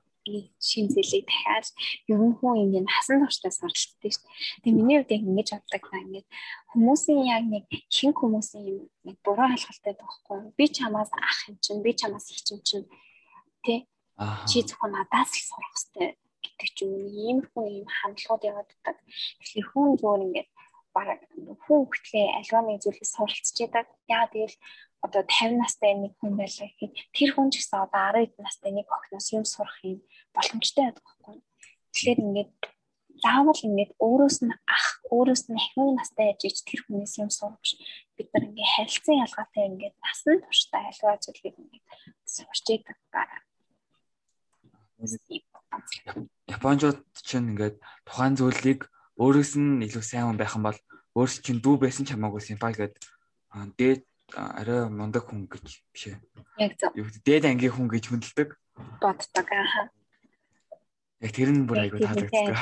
шин 0.69 0.87
зэлийг 0.95 1.27
дахиад 1.27 1.67
ерөн 2.13 2.33
хүн 2.39 2.55
ингэ 2.63 2.87
хасан 2.87 3.19
туршдаас 3.21 3.59
оролцдог 3.67 4.13
шүү. 4.15 4.31
Тэгээ 4.63 4.79
миний 4.79 4.97
хувьд 5.03 5.15
яг 5.15 5.23
ингэж 5.27 5.49
боддог 5.51 5.83
та 5.91 5.99
ингэ 5.99 6.21
хүмүүсийн 6.71 7.23
яг 7.27 7.45
нэг 7.51 7.65
хин 7.91 8.13
хүмүүсийн 8.15 8.65
юм 8.71 8.79
нэг 9.07 9.17
буруу 9.27 9.51
хайлтгалтай 9.51 9.95
байхгүй. 9.99 10.39
Би 10.59 10.65
чамаас 10.71 11.11
ах 11.11 11.41
юм 11.51 11.57
чинь, 11.59 11.83
би 11.83 11.91
чамаас 11.99 12.31
их 12.31 12.41
юм 12.55 12.61
чинь 12.63 12.87
тий. 13.67 13.81
Чи 14.47 14.63
зөвхөн 14.63 14.95
надаас 14.95 15.31
л 15.35 15.43
сурах 15.51 15.75
хэрэгтэй 15.75 16.09
гэдэг 16.43 16.69
ч 16.71 16.79
юм 16.87 16.93
ийм 17.11 17.39
хүн 17.51 17.67
ийм 17.67 17.87
хандлагууд 17.91 18.47
яваад 18.47 18.71
байдаг. 18.71 18.97
Тэгэхээр 19.43 19.71
хүн 19.75 19.91
зөвөр 19.99 20.23
ингэ 20.27 20.43
бараг 20.95 21.21
хүн 21.67 21.83
хөтлөө 21.91 22.27
альва 22.39 22.61
нэг 22.63 22.79
зүйлээс 22.79 23.11
суралцж 23.17 23.57
байдаг. 23.59 23.87
Яа 24.07 24.31
тэгэл 24.31 24.55
одоо 25.03 25.23
50 25.27 25.59
настай 25.59 25.93
нэг 25.99 26.15
хүн 26.23 26.39
байлаа 26.39 26.69
гэхэд 26.71 26.93
тэр 27.11 27.31
хүн 27.35 27.51
ч 27.51 27.59
гэсэн 27.59 27.85
одоо 27.87 28.03
10 28.15 28.31
эд 28.31 28.35
настай 28.39 28.71
нэг 28.71 28.87
охиноос 28.87 29.29
юм 29.35 29.45
сурах 29.45 29.79
юм 29.83 29.99
боломжтой 30.31 30.85
байдаг 30.87 31.05
байхгүй. 31.05 31.37
Тэгэхээр 31.91 32.21
ингээд 32.23 32.53
заавал 33.23 33.61
ингээд 33.67 33.93
өөрөөс 33.99 34.39
нь 34.47 34.55
ах, 34.67 34.89
өөрөөс 35.11 35.43
нь 35.51 35.59
ахын 35.59 35.99
настай 35.99 36.27
ажиж 36.33 36.63
тэр 36.63 36.81
хүнээс 36.87 37.15
юм 37.23 37.31
сурах 37.35 37.63
бид 38.17 38.29
нар 38.31 38.47
ингээд 38.47 38.73
харилцан 38.75 39.23
ялгаатай 39.27 39.65
ингээд 39.71 39.97
насан 40.03 40.37
туршдаа 40.43 40.83
альва 40.91 41.19
зүйлийг 41.23 41.57
ингээд 41.59 41.87
сурч 42.23 42.67
идэг 42.71 42.99
байгаа. 43.15 43.43
Японууд 46.47 46.99
чинь 47.27 47.51
ингээд 47.53 47.77
тухайн 48.07 48.35
зүйлийг 48.39 48.81
өөрөөс 49.19 49.53
нь 49.59 49.83
илүү 49.87 50.05
сайн 50.07 50.27
хүн 50.31 50.39
байх 50.39 50.55
юм 50.55 50.67
бол 50.67 50.79
өөрс 51.19 51.43
чинь 51.45 51.61
дүү 51.63 51.77
байсан 51.83 52.07
ч 52.07 52.15
хамаагүй 52.15 52.43
симпай 52.43 52.73
гэдэг 52.75 53.03
дээд 53.79 54.03
арай 54.37 54.89
мундаг 54.89 55.29
хүн 55.29 55.45
гэж 55.47 55.67
биш 55.93 56.05
ээ. 56.13 56.19
Яг 56.59 56.73
зөв. 56.81 56.93
Юу 56.97 57.09
дээд 57.25 57.45
ангийн 57.49 57.73
хүн 57.73 57.89
гэж 57.89 58.05
хүндэлдэг. 58.09 58.51
Боддог 59.01 59.49
аа. 59.53 59.91
Яг 61.21 61.33
тэр 61.37 61.51
нь 61.53 61.67
бүр 61.69 61.85
айгүй 61.85 62.01
таалагддаг. 62.01 62.57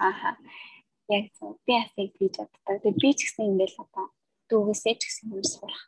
Аа. 0.00 0.36
Яг 1.12 1.24
зөв. 1.36 1.60
Би 1.68 1.72
бас 1.76 1.92
яг 2.00 2.10
тийж 2.16 2.34
боддог. 2.40 2.60
Тэгээ 2.64 2.96
би 2.96 3.10
ч 3.12 3.20
гэсэн 3.28 3.44
ингээл 3.52 3.82
одоо 3.84 4.06
дүүгээсээ 4.48 4.94
ч 4.96 5.02
гэсэн 5.04 5.26
юм 5.36 5.44
сурах. 5.44 5.82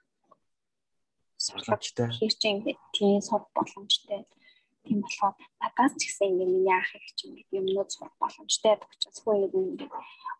Сурлагчтай. 1.41 2.13
Тэр 2.13 2.35
чинь 2.37 2.61
ингээд 2.61 2.81
тийм 2.93 3.21
сурах 3.25 3.49
боломжтой. 3.57 4.29
Тийм 4.85 5.01
болохоор 5.01 5.35
надаас 5.61 5.93
ч 5.97 6.13
гэсэн 6.13 6.37
ингээд 6.37 6.53
миний 6.53 6.77
ах 6.77 6.93
их 6.93 7.09
ч 7.17 7.33
ингээд 7.33 7.49
юмнууд 7.57 7.89
сурах 7.89 8.15
боломжтой 8.21 8.77
байдаг 8.77 8.93
учраас 8.93 9.19
хүн 9.25 9.49
ингээд 9.49 9.93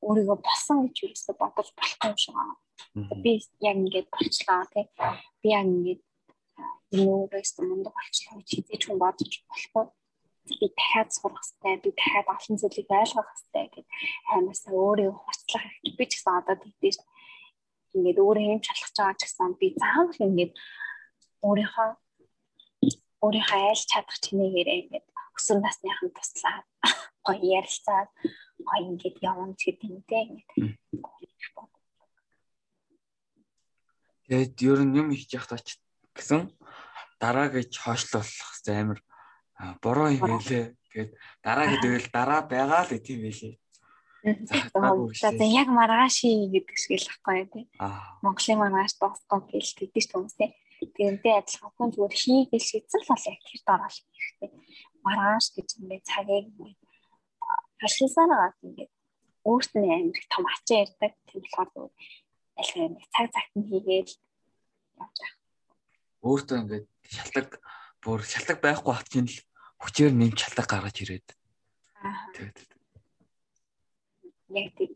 өөрийгөө 0.05 0.39
болсон 0.45 0.77
гэж 0.85 0.97
юу 1.05 1.11
гэсэн 1.17 1.35
бодож 1.41 1.69
болохгүй 1.73 2.09
юм 2.13 2.21
шиг 2.21 2.35
байна 2.37 2.57
Би 3.23 3.33
яг 3.61 3.77
ингээд 3.77 4.09
болчлаа 4.15 4.65
тий. 4.73 4.87
Би 5.43 5.49
яг 5.53 5.67
ингээд 5.67 6.03
нүүрээс 6.97 7.53
мундаг 7.61 7.93
болчлоо 7.97 8.41
гэж 8.41 8.49
хизээж 8.55 8.83
хүн 8.87 8.99
бодож 9.03 9.33
болохгүй. 9.51 9.85
Би 10.47 10.67
дахиад 10.79 11.11
сурах 11.11 11.43
хэрэгтэй, 11.43 11.75
би 11.83 11.91
дахиад 11.99 12.27
олон 12.35 12.57
зүйлийг 12.61 12.89
ойлгох 13.01 13.31
хэрэгтэй 13.35 13.67
гэд 13.75 13.89
аймаасаа 14.33 14.73
өөрөө 14.79 15.13
хуцлах 15.19 15.65
хэрэгтэй. 15.67 15.95
Би 15.99 16.05
ч 16.07 16.13
гэсэн 16.15 16.39
одоо 16.39 16.57
тэгдэж 16.63 16.97
ингээд 17.97 18.19
өөрөө 18.23 18.45
юм 18.55 18.61
шалгаж 18.63 18.95
байгаа 18.97 19.19
ч 19.19 19.23
гэсэн 19.27 19.53
би 19.61 19.67
заавал 19.83 20.21
ингээд 20.29 20.53
өөрийнхөө 21.47 21.89
өөрийнхөө 23.25 23.61
айл 23.67 23.83
чадах 23.91 24.19
чинээгээр 24.25 24.69
ингээд 24.79 25.07
өсвөр 25.37 25.59
насныхан 25.63 26.11
туслаад 26.15 26.67
гоё 27.27 27.43
ярилцаад 27.59 28.09
гоё 28.69 28.85
ингээд 28.91 29.17
явна 29.31 29.55
ч 29.59 29.61
гэдэг 29.67 29.89
юм 29.91 30.03
те 30.09 30.19
ингээд 30.23 30.51
Тэгээд 34.27 34.55
ер 34.63 34.81
нь 34.83 34.97
юм 34.99 35.09
хийж 35.15 35.31
явах 35.39 35.55
тач 35.55 35.79
гэсэн 36.15 36.51
дараа 37.23 37.49
гэж 37.49 37.71
хойшлуулах 37.79 38.27
хэрэгтэй 38.27 38.77
амар 38.83 39.01
буруу 39.83 40.11
юм 40.11 40.27
байлээ. 40.27 40.75
Тэгээд 40.91 41.11
дараа 41.47 41.67
гэдвэл 41.71 42.09
дараа 42.11 42.41
байгаа 42.43 42.83
л 42.85 42.93
гэдэм 42.93 43.21
байлээ. 43.23 43.55
За 44.27 45.45
яг 45.47 45.69
маргааш 45.71 46.27
гэдэг 46.27 46.75
шиг 46.75 46.99
л 46.99 47.11
ахгүй 47.15 47.47
тий. 47.47 47.65
Монголын 48.27 48.59
маргааш 48.59 48.93
дуусгах 48.99 49.47
гэж 49.47 49.67
тэгдэж 49.79 50.07
хүмүүстэй. 50.11 50.51
Тэрнтэй 50.99 51.35
адилхан 51.39 51.95
зүгээр 51.95 52.15
хийгээл 52.19 52.69
шийдсэн 52.69 53.01
л 53.07 53.11
бол 53.15 53.31
яг 53.31 53.41
тэр 53.47 53.63
дараа 53.63 53.87
л 53.87 54.01
хэрэгтэй. 54.03 54.51
Маргааш 55.07 55.47
гэж 55.55 55.69
ингээд 55.79 56.05
цагийг 56.11 56.47
ингээд 56.51 56.79
хашилсанаа 57.81 58.51
ингээд 58.67 58.93
өөрт 59.47 59.73
нь 59.79 59.95
амар 59.95 60.27
том 60.27 60.45
ачаа 60.51 60.79
ярьдаг. 60.85 61.13
Тийм 61.31 61.41
болохоор 61.47 61.91
аль 62.57 62.73
нэг 62.93 63.05
цаг 63.13 63.27
цагт 63.35 63.53
нь 63.57 63.69
хийгээл 63.69 64.13
явж 65.01 65.17
байгаа. 65.21 65.31
Өөртөө 66.25 66.59
ингээд 66.61 66.87
шалтак 67.15 67.51
бүр 68.03 68.21
шалтак 68.25 68.59
байхгүй 68.65 68.95
хат 68.97 69.09
чинь 69.13 69.31
л 69.31 69.39
хүчээр 69.83 70.13
нэмж 70.17 70.37
шалтак 70.41 70.67
гаргаж 70.71 70.97
ирээд. 71.05 71.29
Аа. 72.01 72.33
Яг 74.57 74.71
тийм. 74.79 74.93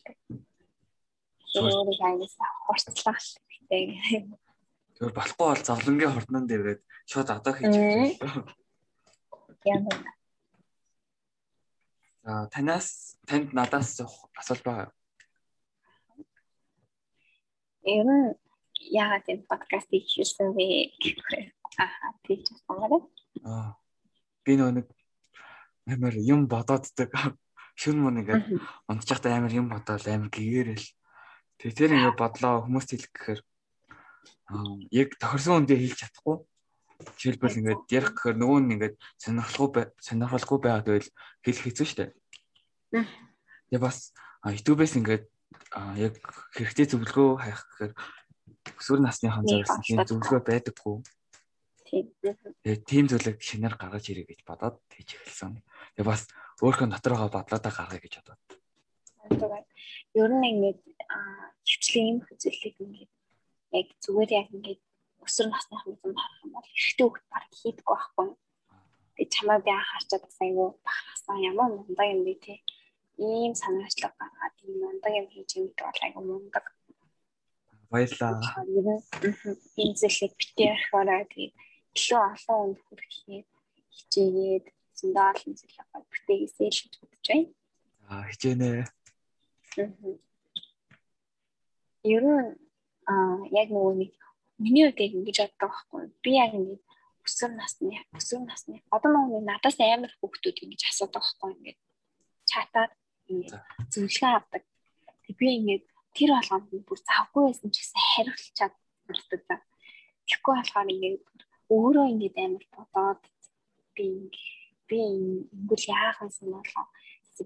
Өөрийг 1.58 2.00
аяас 2.00 2.34
хурцлах 2.64 3.20
хэрэгтэй. 3.68 4.30
Тэр 4.96 5.10
болохгүй 5.12 5.46
бол 5.50 5.66
зовлонгийн 5.68 6.12
хорднон 6.14 6.44
дээрээд 6.46 6.80
шууд 7.10 7.28
одоо 7.28 7.52
хийж 7.54 7.74
өгч. 7.74 8.20
Ямар 9.68 9.98
За 12.22 12.48
танаас 12.52 13.16
танд 13.26 13.52
надаас 13.56 14.00
асуулт 14.36 14.62
байгаа. 14.64 14.88
Ер 17.84 18.04
нь 18.04 18.36
яагаад 18.92 19.26
энэ 19.32 19.48
подкастыг 19.48 20.04
хийсэн 20.04 20.52
бэ 20.52 20.92
гэхээр 21.00 21.46
аа 21.80 22.12
тийч 22.24 22.44
байна. 22.68 23.00
Аа. 23.44 23.76
Би 24.44 24.56
нэг 24.56 24.86
амар 25.88 26.14
юм 26.16 26.44
бодооддаг. 26.48 27.10
Шүн 27.80 27.96
мөн 28.04 28.20
ингээд 28.20 28.44
унтчихтай 28.88 29.32
амар 29.32 29.52
юм 29.56 29.72
бодоод 29.72 30.04
амар 30.04 30.28
гэгээрэл. 30.28 30.88
Тэгээ 31.56 31.78
тэр 31.78 31.94
ингээд 31.96 32.20
бодлоо 32.20 32.64
хүмүүст 32.68 32.90
хэлэх 32.92 33.12
гэхээр 33.16 33.40
яг 34.92 35.08
тохирсон 35.16 35.64
үндэ 35.64 35.80
хэлж 35.80 35.98
чадахгүй. 36.04 36.36
Жишээлбэл 37.16 37.60
ингээд 37.64 37.82
ярих 37.88 38.12
гэхээр 38.12 38.36
нөгөө 38.36 38.60
нь 38.60 38.72
ингээд 38.76 38.96
сонирхолгүй 39.16 39.84
сонирхолгүй 40.04 40.58
байгаад 40.60 40.86
байвал 40.88 41.10
хэлэх 41.40 41.64
хэцүү 41.64 41.86
шүү 41.88 41.98
дээ. 42.04 42.10
Тэгээ 43.72 43.80
бас 43.80 44.12
YouTube-ээс 44.44 45.00
ингээд 45.00 45.24
яг 45.96 46.14
хэрэгтэй 46.56 46.86
зөвлөгөө 46.90 47.30
хайх 47.40 47.60
гэхээр 47.68 47.92
өсвөр 48.80 49.00
насныхан 49.02 49.46
зориулсан 49.46 49.82
тийм 49.84 50.00
зөвлөгөө 50.04 50.40
байдаггүй. 50.46 50.96
Тийм. 51.86 52.06
Тэгээ 52.62 52.78
тийм 52.86 53.04
зүйлийг 53.10 53.38
шинээр 53.42 53.74
гаргаж 53.74 54.04
ирээ 54.10 54.26
гэж 54.30 54.40
бодоод 54.46 54.78
тийж 54.90 55.18
эхэлсэн. 55.18 55.58
Тэгээ 55.98 56.06
бас 56.06 56.30
өөрийнхөө 56.62 56.88
дотор 56.90 57.12
байгаа 57.18 57.34
бодлоодоо 57.34 57.72
гаргая 57.74 58.02
гэж 58.02 58.14
бодоод. 58.22 58.42
Ер 60.14 60.30
нь 60.30 60.48
ингээд 60.50 60.80
хвчлэн 61.66 62.06
юм 62.10 62.18
хүзэлийг 62.26 62.76
ингээд 62.78 63.12
яг 63.78 63.88
зүгээр 64.02 64.30
яг 64.38 64.48
ингээд 64.54 64.80
өсвөр 65.24 65.48
насныхан 65.50 65.98
юм 66.02 66.14
харах 66.18 66.42
юм 66.44 66.52
бол 66.54 66.68
ихтэй 66.74 67.06
хөлт 67.06 67.26
баг 67.30 67.44
хийдэггүй 67.58 67.96
байхгүй. 67.96 68.28
Тэгээ 69.14 69.34
чамаа 69.34 69.58
би 69.62 69.70
анхаарчаад 69.70 70.22
бас 70.26 70.38
айгүй 70.40 70.68
бахархсан 70.86 71.36
ямар 71.50 71.68
мундаг 71.74 72.08
юм 72.10 72.22
бэ 72.26 72.34
те. 72.42 72.54
Ийм 73.20 73.52
санаачлаг 73.62 74.12
гаргаад 74.20 74.54
ийм 74.64 74.74
мундаг 74.80 75.12
юм 75.20 75.26
хийж 75.32 75.50
юм 75.56 75.64
гэдэг 75.68 75.86
бол 75.86 76.04
айгүй 76.04 76.24
мундаг. 76.24 76.64
Баярлаа. 77.92 78.40
Энэ 79.82 79.94
зүйлийг 80.00 80.32
битээ 80.40 80.70
орхиороо 80.74 81.22
тэгээд 81.30 81.54
илүү 81.96 82.20
олон 82.32 82.58
хүнд 82.58 82.78
хүрэхээ 82.86 83.40
хичээгээд 83.96 84.66
зөндөө 84.98 85.26
олон 85.32 85.52
зүйл 85.58 85.78
аваад 85.82 86.06
бүтээгээсэй 86.12 86.68
л 86.70 86.80
гэж 86.80 86.94
бодож 87.00 87.26
байна. 87.28 87.48
Аа 88.10 88.24
хичээнэ. 88.30 88.70
Ер 92.14 92.24
нь 92.24 92.50
аа 93.12 93.36
яг 93.60 93.68
нөгөө 93.74 93.94
нэг 94.00 94.12
миний 94.62 94.84
үед 94.86 95.00
ингэж 95.00 95.36
боддог 95.42 95.70
байхгүй. 95.72 96.02
Би 96.24 96.30
яг 96.40 96.52
ингэж 96.56 96.80
өсвөр 97.26 97.52
насны 97.58 97.96
өсвөр 98.16 98.42
насны 98.48 98.76
одоо 98.94 99.10
нөгөө 99.12 99.42
надаас 99.44 99.78
амар 99.80 100.12
хүүхдүүд 100.20 100.62
ингэж 100.64 100.80
асуудаг 100.90 101.22
байхгүй 101.22 101.50
ингэж 101.56 101.78
чатаад 102.50 102.92
ингэж 103.30 103.52
зөвлөгөө 103.92 104.30
авдаг. 104.36 104.62
Тэг 105.24 105.34
би 105.40 105.46
ингэж 105.58 105.82
тэр 106.16 106.30
болгоомд 106.34 106.70
бүр 106.88 107.00
завгүй 107.08 107.42
байсан 107.46 107.70
ч 107.70 107.76
гэсэн 107.80 108.00
хариулчаад 108.10 108.74
болдог. 109.06 109.60
Тэгэхгүй 110.26 110.54
болохоор 110.58 110.88
ингээд 110.94 111.24
өөрөө 111.74 112.06
ингээд 112.12 112.36
амар 112.44 112.64
бодоод 112.74 113.22
би 113.94 114.06
би 114.88 114.98
ингүүл 114.98 115.86
яах 115.94 116.18
вэ 116.20 116.50
болоо 116.50 116.86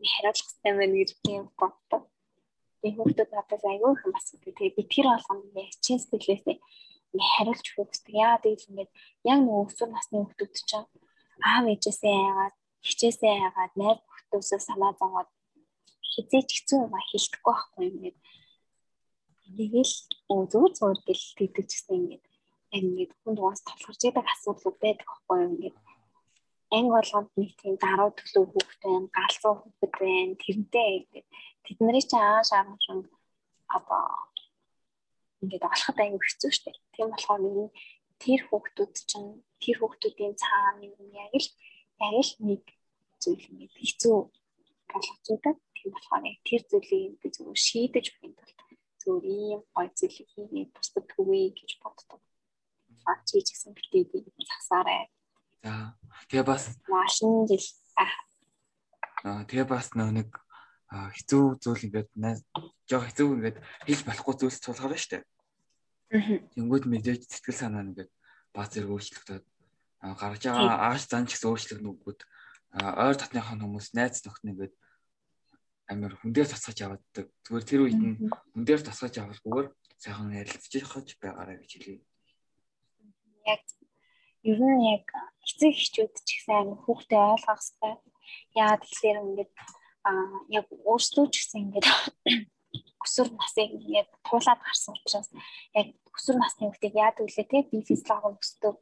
би 0.01 0.07
хариулах 0.15 0.43
хэрэгтэй 0.43 0.73
байна 0.79 0.97
гэж 0.99 1.11
би 1.23 1.33
боддог. 1.61 2.03
Би 2.83 2.89
хүүхдүүд 2.97 3.31
надаас 3.33 3.65
аягүй 3.65 3.93
их 3.95 4.03
бас 4.15 4.27
тэгээ 4.33 4.77
би 4.77 4.83
тэр 4.93 5.07
болгоомд 5.13 5.55
яг 5.61 5.73
чин 5.85 5.99
сэтгэлээсээ 6.01 6.59
ингээд 7.15 7.31
хариулж 7.31 7.67
өгөх. 7.79 8.11
Яа 8.11 8.37
тэгэл 8.43 8.69
ингээд 8.71 8.91
яг 9.31 9.39
нөгөө 9.45 9.65
өсвөр 9.69 9.91
насны 9.93 10.17
хүүхдүүд 10.19 10.53
чинь 10.69 10.89
аав 11.49 11.65
ээжээсээ 11.73 12.15
яагаад 12.27 12.55
хичээсээ 12.87 13.35
яагаад 13.45 13.73
найз 13.81 13.99
бүхтөөсөө 14.09 14.61
санаа 14.67 14.93
зовоод 14.99 15.29
хизээч 16.13 16.49
хэцүү 16.55 16.79
юм 16.85 16.93
а 16.99 17.01
хэлэхгүй 17.09 17.53
байхгүй 17.55 17.85
ингээд 17.89 18.19
Тэгэл 19.45 19.95
зүгээр 20.29 20.73
зүгээр 20.77 21.01
гэл 21.07 21.27
тэгдэг 21.37 21.67
гэсэн 21.69 21.95
ингээд 22.01 22.25
яг 22.73 22.83
ингээд 22.89 23.13
хүн 23.21 23.35
дугаас 23.37 23.61
толгорч 23.69 24.01
идэг 24.09 24.27
асуудал 24.33 24.75
байдаг 24.81 25.07
байхгүй 25.07 25.39
ингээд 25.47 25.77
анги 26.75 26.91
болгонд 26.97 27.31
нэг 27.39 27.51
тийм 27.61 27.75
даруй 27.85 28.11
төлөв 28.19 28.45
хүүхэд 28.51 28.83
байна, 28.83 29.09
галзуу 29.17 29.55
хүүхэд 29.61 29.93
байна. 30.01 30.35
Тэрнтэй 30.43 30.91
ингээд 30.99 31.29
тэд 31.65 31.79
нарыг 31.85 32.07
чи 32.11 32.17
ааш 32.19 32.49
аамшин 32.57 33.01
одоо 33.77 34.05
ингээд 35.43 35.69
олоход 35.69 35.99
аягүй 36.01 36.23
хэцүү 36.25 36.51
дээ. 36.65 36.77
Тийм 36.95 37.09
болохоор 37.13 37.41
нэг 37.45 37.71
тэр 38.23 38.41
хүүхдүүд 38.49 38.95
чинь 39.11 39.31
тэр 39.63 39.77
хүүхдүүдийн 39.79 40.35
цаана 40.41 40.83
яг 40.89 41.33
л 41.37 41.49
яг 42.01 42.15
л 42.27 42.33
нэг 42.49 42.63
зүйл 43.23 43.45
ингээд 43.53 43.75
хэцүү 43.79 44.17
болгож 44.91 45.27
идэг. 45.37 45.57
Тийм 45.85 45.93
болохоор 45.93 46.25
яг 46.25 46.41
тэр 46.49 46.63
зүйлийг 46.65 47.21
би 47.21 47.29
зүгээр 47.29 47.61
шийдэж 47.61 48.07
өгөх 48.25 48.49
тулд 48.57 48.81
зөв 49.05 49.21
ийм 49.21 49.61
гой 49.77 49.89
зүйлийг 49.93 50.29
хийгээд 50.33 50.71
бусдад 50.73 51.05
түгэй 51.13 51.53
гэж 51.53 51.71
боддог. 51.85 52.21
Аа 53.05 53.21
чи 53.29 53.45
ч 53.45 53.53
гэсэн 53.53 53.77
битээ 53.77 54.09
би 54.09 54.25
засаарай. 54.49 55.13
За 55.61 55.93
тэгээ 56.33 56.49
бас 56.49 56.73
машин 56.89 57.45
жил 57.45 57.69
аа 59.29 59.45
тэгээ 59.45 59.69
бас 59.69 59.93
нэг 59.93 60.33
хэцүү 60.89 61.61
зүйл 61.61 61.85
ингээд 61.93 62.09
жоо 62.89 63.01
хэцүү 63.05 63.29
ингээд 63.37 63.59
хийж 63.85 64.01
болохгүй 64.09 64.35
зүйлс 64.41 64.65
тулгарна 64.65 64.97
штэ. 64.97 65.21
Тэнгүүд 66.57 66.85
мэдээж 66.89 67.29
сэтгэл 67.29 67.61
санаа 67.61 67.85
ингээд 67.85 68.09
бааз 68.57 68.73
зэрэг 68.73 68.89
өөрчлөгдөд 68.89 69.45
гарч 70.01 70.43
байгаа 70.49 70.97
ааш 70.97 71.13
зан 71.13 71.29
ч 71.29 71.37
гэсэн 71.37 71.49
өөрчлөгднөгүүд 71.53 72.21
ойр 73.05 73.17
татныхаа 73.21 73.57
хүмүүс 73.61 73.93
найз 73.93 74.25
нөхд 74.25 74.43
нь 74.45 74.53
ингээд 74.53 74.75
амар 75.91 76.13
хүндээр 76.17 76.49
тасгаж 76.49 76.79
авааддаг. 76.83 77.27
Зүгээр 77.45 77.65
тэр 77.69 77.81
үед 77.85 78.01
нь 78.01 78.17
хүндээр 78.57 78.83
тасгаж 78.85 79.15
авалгүйгээр 79.21 79.69
сайхан 80.01 80.33
ярилцчих 80.33 80.85
хаж 80.89 81.09
байгаарай 81.21 81.57
гэж 81.61 81.71
хэлье. 81.77 82.01
Яг 83.45 83.63
ер 84.45 84.59
нь 84.61 84.85
яг 84.97 85.07
эцэг 85.45 85.73
эхчүүд 85.77 86.15
ч 86.25 86.29
гэсэн 86.41 86.55
амар 86.57 86.79
хүүхдээ 86.85 87.21
ойлгох 87.21 87.61
хэрэгтэй. 87.61 87.95
Яагаад 88.61 88.83
тэгэхээр 88.85 89.19
ингээд 89.25 89.53
аа 90.09 90.29
яг 90.59 90.67
өөрсдөө 90.73 91.27
ч 91.33 91.35
гэсэн 91.41 91.61
ингээд 91.69 91.87
өсвөр 93.05 93.29
насыг 93.37 93.71
ингээд 93.77 94.11
туулаад 94.25 94.61
гарсан 94.65 94.97
учраас 94.97 95.29
яг 95.77 95.87
өсвөр 96.17 96.37
насны 96.41 96.63
хүүхдийг 96.69 96.95
яад 96.97 97.17
үлээ 97.21 97.47
те 97.53 97.59
би 97.69 97.79
физиологи 97.85 98.41
өсдөг 98.41 98.77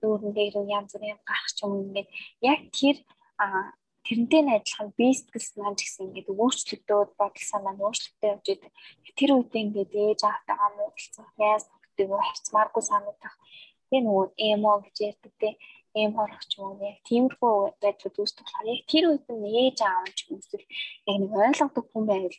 нүүрэн 0.00 0.32
дээр 0.34 0.54
янз 0.70 0.90
бүрийн 0.94 1.18
гарах 1.26 1.50
ч 1.54 1.58
юм 1.66 1.72
ингээд 1.82 2.08
яг 2.50 2.60
тэр 2.70 2.96
аа 3.42 3.74
тэрнтэй 4.06 4.42
нь 4.44 4.54
адилхан 4.56 4.88
би 4.98 5.06
сэтгэл 5.16 5.48
санаа 5.48 5.74
ч 5.78 5.80
гэсэн 5.84 6.04
ингээд 6.06 6.28
өөрчлөгдөөд 6.32 7.10
бодол 7.20 7.46
санаа 7.50 7.72
нь 7.74 7.84
өөрчлөгдөж 7.84 8.24
явж 8.32 8.46
идэг. 8.52 8.72
Тэр 9.18 9.30
үедээ 9.34 9.64
ингээд 9.64 9.92
ээж 10.04 10.20
аавтайгаа 10.28 10.70
муудалцах, 10.76 11.30
яас 11.40 11.64
нөхдөйгөө 11.72 12.20
харьцмааргүй 12.24 12.84
санагдах. 12.84 13.34
Тэгээ 13.88 14.02
нөгөө 14.04 14.26
эмо 14.48 14.72
гэж 14.84 14.96
ярьдаг 15.08 15.32
те 15.40 15.48
эм 15.94 16.10
хорох 16.16 16.42
ч 16.50 16.52
юм 16.58 16.64
уу 16.74 16.84
яг 16.90 16.98
тиймэрхүү 17.08 17.54
байдлууд 17.82 18.16
үүсдэг 18.18 18.44
болохоор 18.44 18.72
яг 18.74 18.82
тэр 18.90 19.04
үед 19.08 19.26
нь 19.30 19.46
ээж 19.62 19.78
аав 19.86 20.06
ч 20.16 20.20
эсвэл 20.34 20.66
яг 21.10 21.16
нэг 21.22 21.32
ойлгодог 21.32 21.84
хүн 21.88 22.04
байвал 22.10 22.38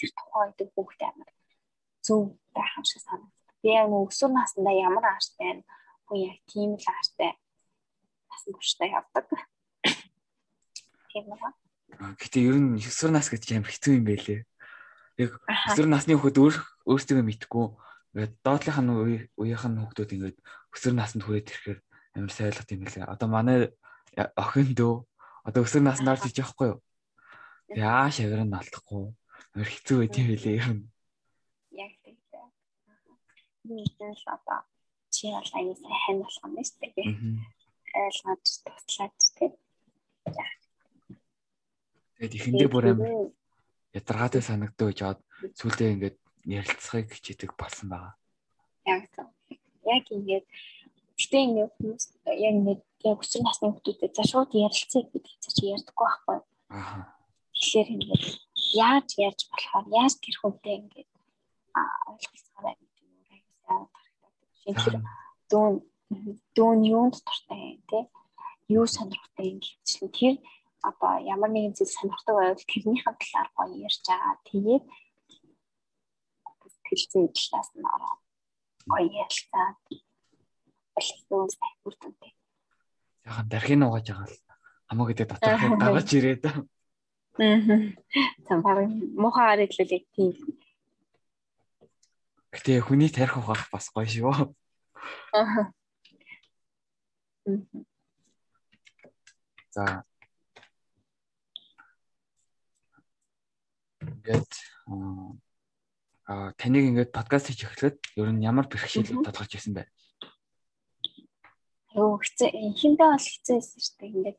тэр 0.00 0.10
тухайн 0.16 0.50
үед 0.56 0.70
хүүхдээ 0.74 1.08
амар 1.12 1.30
зөв 2.06 2.20
байх 2.56 2.72
юм 2.78 2.84
шиг 2.88 3.00
санагдав. 3.04 3.46
Би 3.62 3.68
яг 3.78 3.86
нөгөө 3.92 4.08
өсвөр 4.10 4.32
наснда 4.32 4.72
ямар 4.88 5.04
ааштай. 5.12 5.62
Хүн 6.06 6.18
яг 6.30 6.38
тийм 6.50 6.70
л 6.80 6.86
ааштай 6.88 7.30
насан 8.32 8.52
туршдаа 8.56 8.88
явдаг 8.98 9.26
тийм 11.12 11.24
байгаа. 11.28 11.52
Гэтэ 12.16 12.38
ер 12.40 12.56
нь 12.56 12.80
9 12.80 13.12
нас 13.12 13.28
гэж 13.28 13.44
амар 13.52 13.68
хэцүү 13.68 13.92
юм 14.00 14.04
байлээ. 14.08 14.40
Яг 15.20 15.30
9 15.76 15.86
насны 15.92 16.16
хүүхэд 16.16 16.40
өөр 16.40 16.54
өөрсдөө 16.88 17.20
мэдхгүй 17.20 17.66
ингээд 18.12 18.32
доотлынхаа 18.44 18.84
үеийнх 19.40 19.64
нь 19.68 19.80
хүүхдүүд 19.80 20.14
ингээд 20.16 20.38
өсвөр 20.72 20.94
наснд 20.96 21.24
хүрээд 21.24 21.48
ирэхээр 21.48 21.78
амар 22.16 22.32
сайн 22.32 22.48
ойлгох 22.52 22.72
юм 22.72 22.80
байлээ. 22.84 23.08
Одоо 23.08 23.28
манай 23.32 23.58
охин 24.36 24.68
дөө 24.76 24.94
одоо 25.48 25.60
өсвөр 25.64 25.84
наснд 25.84 26.12
орж 26.12 26.28
иж 26.28 26.36
явахгүй 26.44 26.76
юу? 26.76 26.78
Яа 27.72 28.12
шавар 28.12 28.44
нь 28.44 28.52
алдахгүй. 28.52 29.16
Амар 29.56 29.68
хэцүү 29.72 29.96
байт 30.04 30.20
юм 30.20 30.28
байлээ 30.28 30.58
ер 30.60 30.68
нь. 30.76 30.84
Яг 31.72 31.92
тийм. 32.04 32.16
Нийтээс 33.64 34.22
одоо 34.28 34.60
чи 35.08 35.32
бол 35.32 35.52
аяа 35.56 35.76
сайн 35.80 36.16
болох 36.20 36.36
юм 36.44 36.52
байна 36.52 36.68
шүү 36.68 36.78
дээ. 36.84 37.08
Ойлгож 37.96 38.44
туслаач 38.60 39.20
тийм. 39.40 39.52
Тэгээд 42.22 42.38
ихэндээ 42.38 42.70
бүр 42.70 42.86
амар 42.94 43.10
ядаргаатай 43.98 44.42
санагддаг 44.46 44.94
гэж 44.94 44.98
аваад 45.02 45.20
сүулдээ 45.58 45.90
ингээд 45.90 46.16
ярилцахыг 46.46 47.10
хичээдэг 47.10 47.50
болсон 47.58 47.90
байгаа. 47.90 48.14
Яг 48.86 49.10
яг 49.82 50.06
ингээд 50.06 50.46
гэтээ 51.18 51.42
ингээд 51.50 51.72
хүмүүс 51.82 52.04
яг 52.30 52.54
ингээд 52.62 52.82
яг 53.10 53.18
өсвөр 53.18 53.42
насны 53.42 53.74
хүмүүстэй 53.74 54.10
за 54.14 54.22
шууд 54.22 54.54
ярилцъя 54.54 55.02
гэдэг 55.02 55.34
чи 55.50 55.66
ярьдаггүй 55.74 56.06
байхгүй. 56.06 56.38
Аа. 56.70 57.10
Тэгэхээр 57.58 57.88
ингээд 57.90 58.24
яаж 58.78 59.08
ярьж 59.18 59.40
болохоор 59.50 59.86
яаж 59.90 60.14
тэр 60.22 60.36
хүнтэй 60.38 60.74
ингээд 60.78 61.10
ойлгоцгоорой 62.06 62.76
гэдэг 62.78 63.02
нь 63.02 63.18
аюултай 63.66 63.98
харагдаад. 63.98 64.34
Шинээр 64.62 65.02
дүүн 65.50 65.74
дүүн 66.54 66.80
юунд 66.86 67.18
дуртай 67.18 67.82
тий 67.90 68.06
юу 68.70 68.86
сонирхтой 68.86 69.46
юм 69.52 69.58
гэвчлэн 69.58 70.10
тэр 70.14 70.34
одоо 70.82 71.12
ямар 71.34 71.50
нэгэн 71.52 71.74
зүйл 71.76 71.94
сонирхдаг 71.94 72.34
байвал 72.36 72.70
тэрнийхэн 72.70 73.16
талаар 73.18 73.48
гоё 73.56 73.74
ярьж 73.86 74.02
байгаа. 74.06 74.34
Тэгээд 74.50 74.84
хэлцэн 76.86 77.24
талаас 77.32 77.70
нь 77.78 77.86
ороо 77.94 78.16
гоё 78.90 79.06
ярилцаад 79.22 79.78
болчихсон 80.94 81.48
сайхур 81.48 81.94
төнтэй. 82.00 82.32
Яхан 83.24 83.46
дархийн 83.48 83.86
угааж 83.86 84.06
байгаа 84.10 84.28
л 84.28 84.38
хамаа 84.88 85.06
гэдэг 85.08 85.28
доторх 85.30 85.62
дагаж 85.82 86.08
ирээд. 86.12 86.42
Аа. 86.46 87.58
Та 88.46 88.52
баг 88.60 88.78
мохоо 89.16 89.46
ариглуулээ 89.54 90.02
тийм. 90.12 90.34
Гэтэ 92.52 92.84
хүний 92.84 93.08
тарих 93.08 93.38
угаах 93.40 93.70
бас 93.72 93.88
гоё 93.94 94.08
шүү. 94.10 94.52
Аа. 95.32 95.72
За. 99.72 100.04
Ингээд 104.22 104.54
аа 106.30 106.54
таныг 106.54 106.84
ингээд 106.94 107.10
подкаст 107.10 107.50
хийж 107.50 107.66
эхлэхэд 107.66 107.98
ер 108.22 108.30
нь 108.30 108.46
ямар 108.46 108.70
бэрхшээл 108.70 109.18
тодорхойж 109.18 109.58
ирсэн 109.58 109.74
бэ? 109.74 109.90
Юу 111.98 112.22
хэцээ 112.22 112.54
хинтээ 112.54 113.08
бол 113.10 113.18
хэцээсэн 113.18 113.80
шүү 113.82 113.96
дээ. 113.98 114.14
Ингээд 114.14 114.38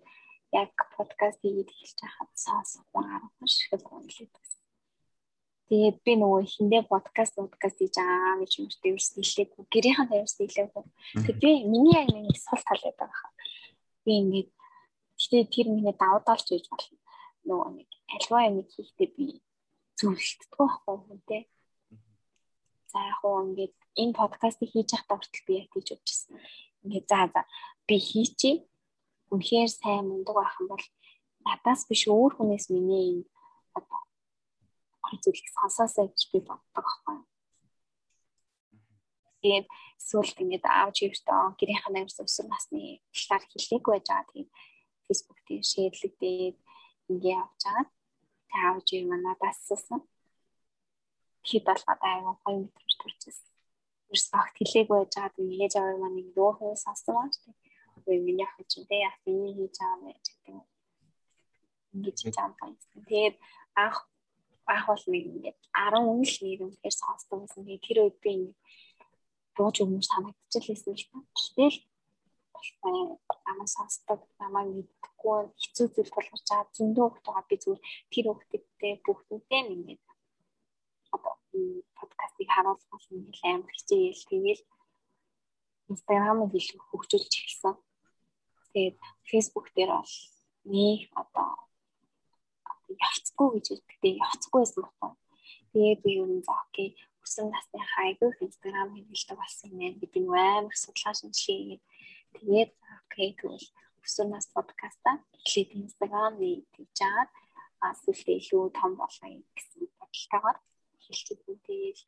яг 0.55 0.71
подкаст 0.95 1.43
хийгээд 1.43 1.67
эхэлж 1.67 1.99
байхад 1.99 2.31
сонсох 2.31 2.87
байгаа 2.95 3.27
шиг 3.43 3.75
үнэлээд 3.75 4.31
байсан. 4.31 4.61
Тэгээд 5.67 5.97
би 6.07 6.11
нөгөө 6.15 6.41
хиндээ 6.47 6.83
подкаст 6.87 7.35
подкаст 7.35 7.77
хийж 7.83 7.95
байгаа 7.99 8.39
гэж 8.39 8.51
юм 8.63 8.67
шиг 8.71 8.83
ерөөс 8.87 9.09
хэлээгүй. 9.19 9.63
Гэрийнхэн 9.67 10.07
тавьсан 10.07 10.47
хэлээгүй. 10.47 10.83
Тэгээд 11.27 11.39
би 11.43 11.51
миний 11.67 11.95
яг 11.99 12.07
нэг 12.07 12.39
сул 12.39 12.63
тал 12.63 12.83
байдаг 12.87 13.11
хаа. 13.11 13.31
Би 14.07 14.11
ингээд 14.23 14.49
гэтээ 15.19 15.43
тэр 15.51 15.67
миний 15.75 15.95
давуу 15.99 16.23
талч 16.23 16.47
гэж 16.47 16.71
болно. 16.71 16.97
Нөгөө 17.43 17.69
нэг 17.83 17.89
альва 18.15 18.47
юм 18.47 18.63
хийхдээ 18.63 19.09
би 19.11 19.43
зөвлөлтдөө 20.03 20.67
байхгүй 20.67 20.95
юм 21.15 21.21
те. 21.29 21.39
За 22.91 22.99
яг 22.99 23.23
уу 23.23 23.39
ингээд 23.47 23.75
энэ 24.01 24.17
подкастыг 24.19 24.69
хийж 24.69 24.89
явахдаа 24.91 25.17
хүртэл 25.17 25.47
би 25.47 25.53
яг 25.63 25.69
тийж 25.71 25.87
бодчихсон. 25.95 26.35
Ингээд 26.83 27.07
за 27.07 27.19
за 27.31 27.41
би 27.87 27.95
хийчи. 28.09 28.51
Үнэхээр 29.31 29.71
сайн 29.71 30.05
мундаг 30.11 30.35
байх 30.35 30.59
юм 30.59 30.67
бол 30.75 30.85
надаас 31.47 31.81
биш 31.87 32.03
өөр 32.11 32.31
хүнээс 32.35 32.67
миний 32.69 33.03
энэ 33.11 33.25
одоо 33.79 33.99
зүйлийг 35.23 35.49
сонсоосаа 35.55 36.05
гэж 36.11 36.21
би 36.31 36.39
боддог 36.43 36.85
байхгүй. 36.85 37.17
Тэгээд 39.41 39.67
эсвэл 39.99 40.41
ингээд 40.43 40.65
аавч 40.67 40.97
өвтөө 41.07 41.41
гэрийнх 41.59 41.87
нь 41.91 41.99
амьд 41.99 42.15
өсвөр 42.23 42.47
насны 42.51 43.03
талаар 43.11 43.43
хэлээг 43.51 43.83
байж 43.87 44.05
байгаа. 44.07 44.29
Тэгээд 44.31 44.51
Facebook 45.05 45.39
дээр 45.47 45.63
шеэрлэгдээд 45.71 46.57
ингээд 47.11 47.41
авч 47.43 47.61
байгаа. 47.67 47.85
Тэгээд 48.53 48.65
аавч 48.69 48.87
юм 48.93 49.09
надаас 49.21 49.57
асуусан. 49.61 50.01
Хэд 51.49 51.63
болгоод 51.65 52.01
аюу 52.01 52.37
гоё 52.45 52.57
мэдрэмж 52.61 52.93
төрчихсэн. 53.01 53.49
Ерс 54.13 54.27
багт 54.33 54.55
хэлээг 54.57 54.87
байж 54.89 55.11
байгаа. 55.15 55.35
Тэгээд 55.35 55.63
ээж 55.65 55.73
аваа 55.77 55.97
маань 56.01 56.21
ингээд 56.21 56.41
өөр 56.43 56.55
хүн 56.57 56.77
сонссон 56.77 57.29
шүү 57.33 57.49
дээ. 57.49 57.57
Үгүй 57.97 58.17
миний 58.21 58.45
ах 58.45 58.55
чинь 58.69 58.85
тэ 58.89 59.03
яах 59.07 59.17
юм 59.25 59.57
хийж 59.57 59.75
байгаа 59.81 59.97
юм 59.97 60.05
гэж 60.13 60.25
гэдэг. 60.29 60.55
Ингээд 61.93 62.17
хийж 62.21 62.35
байгаа 62.37 62.67
юм. 62.69 62.77
Тэгээд 63.09 63.35
анх 63.83 63.97
анх 64.69 64.85
бол 64.87 65.05
нэг 65.13 65.23
ингээд 65.33 65.57
10 65.73 66.09
үнэл 66.13 66.37
нэр 66.45 66.61
үнэхээр 66.65 66.95
сонсдог 67.01 67.37
байсан. 67.41 67.61
Тэгээд 67.65 67.85
тэр 67.87 67.97
үед 68.05 68.17
би 68.21 68.29
ингээд 68.37 68.59
бууж 69.57 69.75
өмнө 69.81 70.05
санагдчихлээсэн 70.05 70.93
л 70.93 71.05
та. 71.09 71.17
Гэтэл 71.33 71.77
намайг 73.45 73.69
сонсдог, 73.75 74.19
намайг 74.41 74.69
мэдхгүй 74.75 75.39
хэцүү 75.61 75.87
зүйл 75.93 76.11
болгож 76.15 76.43
байгаа 76.49 76.75
зөндөө 76.77 77.07
байгаа 77.25 77.45
би 77.49 77.55
зүгээр 77.61 77.81
тэр 78.11 78.25
хүмүүстэй 78.29 78.93
бүгдтэй 79.05 79.61
ингээд 79.73 80.03
одоо 81.15 81.33
подкастыг 81.97 82.49
харуулсан 82.55 82.99
нэг 83.11 83.37
амар 83.51 83.71
хичээл 83.77 84.23
тэгээл 84.29 84.63
Instagram-ыг 85.91 86.51
илүү 86.59 86.81
хөгжүүлж 86.89 87.33
эхэлсэн. 87.37 87.75
Тэгээд 88.73 88.97
Facebook 89.29 89.67
дээр 89.75 89.91
бол 89.93 90.15
нэг 90.73 91.01
одоо 91.21 91.49
явцгүй 93.05 93.47
гэж 93.53 93.65
хэлдэг. 93.69 94.13
Явцгүй 94.25 94.59
байсан 94.61 94.81
байхгүй. 94.83 95.11
Тэгээд 95.73 95.99
би 96.03 96.09
юу 96.17 96.27
нэ 96.29 96.41
окей 96.47 96.89
өсөн 97.23 97.47
насны 97.53 97.79
хайгуу 97.93 98.31
инстаграм 98.45 98.89
хэлдэг 98.93 99.37
болсон 99.37 99.69
юм 99.71 99.77
байна. 99.79 100.01
Бид 100.01 100.13
юм 100.17 100.27
амар 100.33 100.75
судлаа 100.75 101.13
шинжилгээ. 101.13 101.79
Тэгээд 102.35 102.71
окей 103.07 103.29
тэгвэл 103.39 103.67
өсөн 104.03 104.27
нас 104.33 104.45
подкаста 104.55 105.11
эхлээд 105.37 105.69
инстаграм 105.81 106.33
хийж 106.39 106.89
чаад 106.99 107.29
асуултаа 107.89 108.35
илүү 108.39 108.63
том 108.79 108.91
болгоё 109.01 109.39
гэсэн 109.55 109.81
бодолтойгоор 109.99 110.57
хэлчихсэн. 111.03 111.57
Тэгээд 111.67 111.99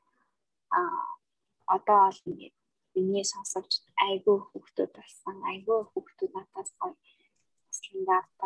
а 0.78 0.80
одоо 1.76 2.00
бол 2.08 2.22
ингээд 2.30 2.56
миний 2.96 3.26
сонсогч 3.34 3.72
айгүй 4.08 4.38
хүүхдүүд 4.50 4.92
болсон. 4.98 5.36
Айгүй 5.52 5.80
хүүхдүүд 5.92 6.32
надаас 6.36 6.72
гоё 6.80 6.96
стандарт 7.78 8.40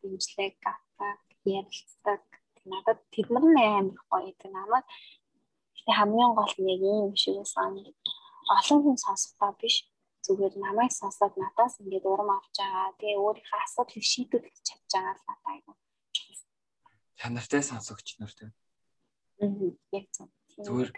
дэмжлэг 0.00 0.56
авдаг 0.72 1.18
ярилцдаг. 1.56 2.22
Надад 2.72 3.00
тэднэр 3.12 3.44
нь 3.48 3.60
амар 3.78 4.00
гоё. 4.10 4.32
Тэг 4.40 4.50
намайг 4.52 4.84
ихтэй 5.76 5.94
хамгийн 5.96 6.32
гол 6.38 6.54
нь 6.60 6.70
яг 6.74 6.82
ийм 6.92 7.14
шиг 7.22 7.36
байсан. 7.40 7.72
Олон 8.56 8.78
хүн 8.82 8.96
сонсохдоо 9.04 9.52
биш 9.60 9.76
зүгээр 10.28 10.54
намайг 10.60 10.92
сонсоод 10.92 11.34
надаас 11.40 11.80
ингээд 11.80 12.06
урам 12.12 12.30
авч 12.36 12.54
байгаа. 12.60 12.92
Тэгээ 13.00 13.22
өөрийнхөө 13.24 13.60
асуудлыг 13.64 14.04
шийдвэрлэж 14.12 14.56
чадж 14.68 14.92
байгаа 14.92 15.14
л 15.16 15.24
надад 15.28 15.48
айгу. 15.52 15.72
Чанартай 17.18 17.62
сонсогч 17.64 18.08
нартай. 18.20 18.48
Аа 19.40 19.48
яг 19.96 20.06
зүгээр 20.66 20.90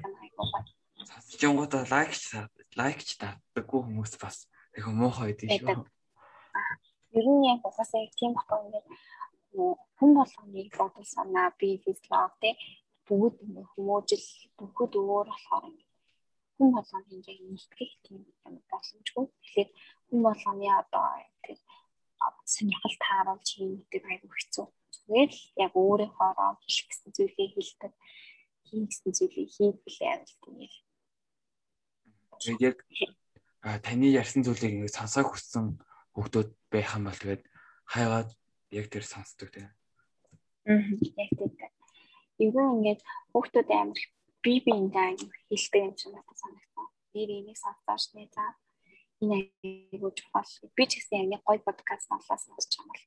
сонсож 1.09 1.41
янгуудаа 1.49 1.83
лайкч 1.95 2.23
лайкч 2.81 3.09
таадаггүй 3.21 3.81
хүмүүс 3.85 4.13
бас 4.23 4.37
их 4.77 4.87
муухай 5.01 5.33
байдаг 5.33 5.49
шүү. 5.61 5.85
Ер 7.19 7.27
нь 7.27 7.47
яг 7.53 7.61
угаасаа 7.69 8.05
тийм 8.19 8.33
баггүй 8.37 8.59
ингээд 8.67 8.87
хүн 9.99 10.11
болгоныг 10.19 10.69
бодол 10.79 11.09
санаа 11.15 11.49
бие 11.61 11.77
физиолог 11.85 12.35
тий 12.43 12.55
бүгд 13.07 13.37
хүмүүжил 13.73 14.27
бүгд 14.59 14.93
өөр 15.01 15.29
болохоор 15.31 15.65
хүн 16.61 16.77
болгоны 16.77 17.25
яг 17.25 17.41
нэгтгэх 17.41 17.93
тийм 18.05 18.21
юм 18.45 18.61
боломжгүй. 18.69 19.25
Тэгэхээр 19.33 19.71
хүн 20.13 20.21
болгоны 20.21 20.69
одоо 20.69 21.09
тэр 21.41 21.57
сонирхол 22.45 22.97
тааруулж 23.01 23.49
хийх 23.49 23.89
гэдэг 23.89 24.13
айгүй 24.13 24.29
хэцүү. 24.29 24.67
Зүгээр 25.09 25.31
л 25.33 25.43
яг 25.65 25.73
өөрийнхөө 25.73 26.31
хэлэх 26.61 26.87
гэсэн 26.93 27.11
зүйлийг 27.17 27.53
хэлдэг. 27.57 27.93
хийх 28.69 28.87
гэсэн 28.93 29.13
зүйлийг 29.17 29.49
хийлээ 29.57 30.15
л 30.21 30.37
тийм. 30.45 30.69
Тэгээд 32.45 32.77
яг 33.09 33.17
таны 33.81 34.07
ярьсан 34.13 34.45
зүйлийг 34.45 34.85
ингэ 34.85 34.93
сонсоог 34.93 35.33
хүссэн 35.33 35.81
хүмүүс 36.13 36.53
байх 36.69 36.93
юм 36.93 37.09
бол 37.09 37.17
тэгээд 37.17 37.43
хайгаад 37.89 38.29
яг 38.77 38.87
тэр 38.93 39.05
сонсдог 39.09 39.49
тийм. 39.49 39.73
Аа 40.69 40.85
яг 41.25 41.31
тийм. 41.41 41.73
Нь 42.37 42.53
ингээд 42.53 43.01
хүүхдүүд 43.33 43.69
амар 43.73 44.01
би 44.43 44.61
биендээ 44.65 45.21
хэлдэг 45.49 45.83
юм 45.85 45.95
шиг 45.97 46.13
надад 46.17 46.39
санагдсан. 46.41 46.87
Би 47.13 47.21
энийг 47.29 47.59
сонсоош 47.61 48.05
нэ 48.17 48.29
за. 48.33 48.45
Энэ 49.21 49.53
айгуу 49.93 50.13
чухал. 50.17 50.49
Би 50.77 50.85
ч 50.89 51.01
гэсэн 51.01 51.33
яг 51.37 51.43
гоё 51.45 51.61
подкаст 51.61 52.09
сонслоо 52.09 52.39
сонсож 52.41 52.73
байгаа 52.73 52.89
бол. 52.89 53.05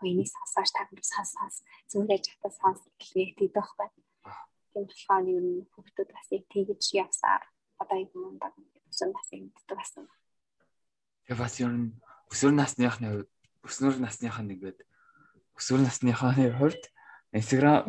Хоёрыг 0.00 0.28
сонсоош 0.28 0.70
та 0.72 0.84
бүхэн 0.88 1.08
сонсоос 1.08 1.56
зүрэж 1.90 2.24
хата 2.28 2.50
сонс 2.52 2.80
гэлээ 3.00 3.36
тийдэх 3.40 3.68
байна. 3.80 4.00
Тийм 4.72 4.84
болохоор 4.84 5.24
ер 5.32 5.44
нь 5.44 5.66
хүүхдүүд 5.72 6.10
бас 6.12 6.28
яг 6.36 6.44
тэгж 6.52 6.84
явсаар 6.92 7.42
одоо 7.80 7.96
яг 7.96 8.12
мундаг 8.12 8.52
гэсэн 8.92 9.10
бас 9.16 9.28
юм 9.32 9.48
ддэг 9.48 9.76
байсан. 9.80 10.04
Тэгээ 11.24 11.40
бас 11.40 11.54
ер 11.60 11.72
нь 11.72 11.96
өсвөр 12.28 12.52
насныхны 12.52 13.08
өснөр 13.64 13.96
насныхаа 14.04 14.44
нэгээд 14.44 14.78
өсвөр 15.56 15.80
насныхаа 15.84 16.32
хувьд 16.36 16.84
Instagram 17.32 17.84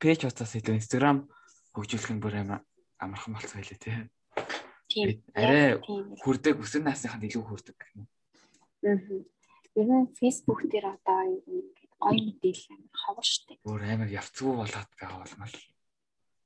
пэйж 0.00 0.20
утаас 0.28 0.52
илүү 0.56 0.80
Instagram 0.80 1.28
хөгжүүлэх 1.74 2.12
нь 2.14 2.22
бүр 2.22 2.34
амар 2.40 2.60
амархан 2.98 3.34
болцоо 3.34 3.58
хэлээ 3.60 3.80
тий. 3.80 3.96
Тийм. 4.90 5.22
Арай 5.34 5.78
хүрдэг 6.22 6.58
өсвөр 6.62 6.82
насныхаа 6.84 7.22
илүү 7.22 7.44
хүрдэг 7.46 7.76
гэх 7.78 7.90
юм. 7.96 8.06
Аа. 8.84 8.98
Ер 9.78 9.86
нь 9.86 10.12
Facebook 10.18 10.66
дээр 10.66 10.86
одоо 10.98 11.20
ингээд 11.30 11.94
гоё 12.02 12.18
мэдээлэл 12.18 12.74
амар 12.74 12.98
ховор 12.98 13.26
штеп. 13.26 13.58
Бүр 13.62 13.82
амар 13.86 14.10
явцгүй 14.10 14.50
болоод 14.50 14.90
байгаа 14.98 15.18
болмол. 15.22 15.56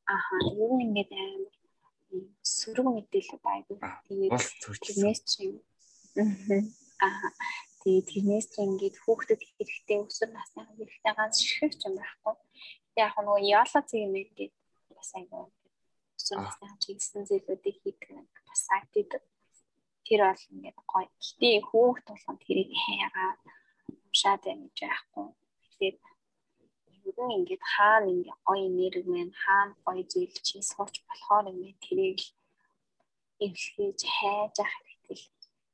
Аха. 0.05 0.35
Ер 0.61 0.71
нь 0.77 0.85
ингээд 0.85 1.13
амар 1.17 1.53
сөрөг 2.45 2.87
мэдээлэл 2.93 3.49
айгүй. 3.49 3.79
Тэгээд 3.81 5.21
чинь 5.25 5.59
аа 7.01 7.33
Тэгээд 7.85 8.09
тэрнээс 8.09 8.47
ч 8.49 8.65
ингээд 8.65 8.97
хүүхдэд 9.05 9.41
хэрэгтэй 9.45 9.99
өсвөр 10.01 10.33
насны 10.33 10.65
хэрэгтэй 10.73 11.13
ганц 11.13 11.37
ширхэг 11.37 11.85
юм 11.85 12.01
байхгүй. 12.01 12.35
Яг 12.97 13.13
нөгөө 13.21 13.45
яла 13.45 13.81
зэг 13.85 14.01
юм 14.01 14.17
ингээд 14.25 14.57
бас 15.05 15.13
айгаа 15.21 15.45
өсвөр 16.17 16.39
насны 16.41 16.69
чиглэсэн 16.83 17.23
зүйлүүдийг 17.29 17.77
хийдэг 17.85 18.11
нэг 18.17 18.29
бас 18.49 18.65
идэг. 18.97 19.23
Тэр 20.09 20.21
бол 20.25 20.45
ингээд 20.53 20.79
гоё. 20.93 21.09
Гэтэ 21.21 21.51
хүүхд 21.69 22.07
болгон 22.09 22.39
тэрийг 22.41 22.71
хайгаа 22.85 23.31
уншаад 24.09 24.41
байна 24.45 24.65
гэж 24.65 24.79
яахгүй. 24.89 25.29
Тэгээд 25.77 25.99
ер 27.09 27.19
нь 27.25 27.37
ингээд 27.39 27.65
хаана 27.73 28.09
ингээд 28.15 28.41
гоё 28.49 28.69
нэрэг 28.79 29.05
мэн 29.13 29.31
хаана 29.43 29.75
гоё 29.85 30.03
зүйл 30.13 30.37
чи 30.47 30.57
сууч 30.71 30.95
болохоор 31.09 31.53
ингээд 31.53 31.79
тэрийг 31.85 32.21
эвлхийж 33.45 34.01
хайж 34.17 34.57
ах 34.65 34.75
хэрэгтэй 34.81 35.21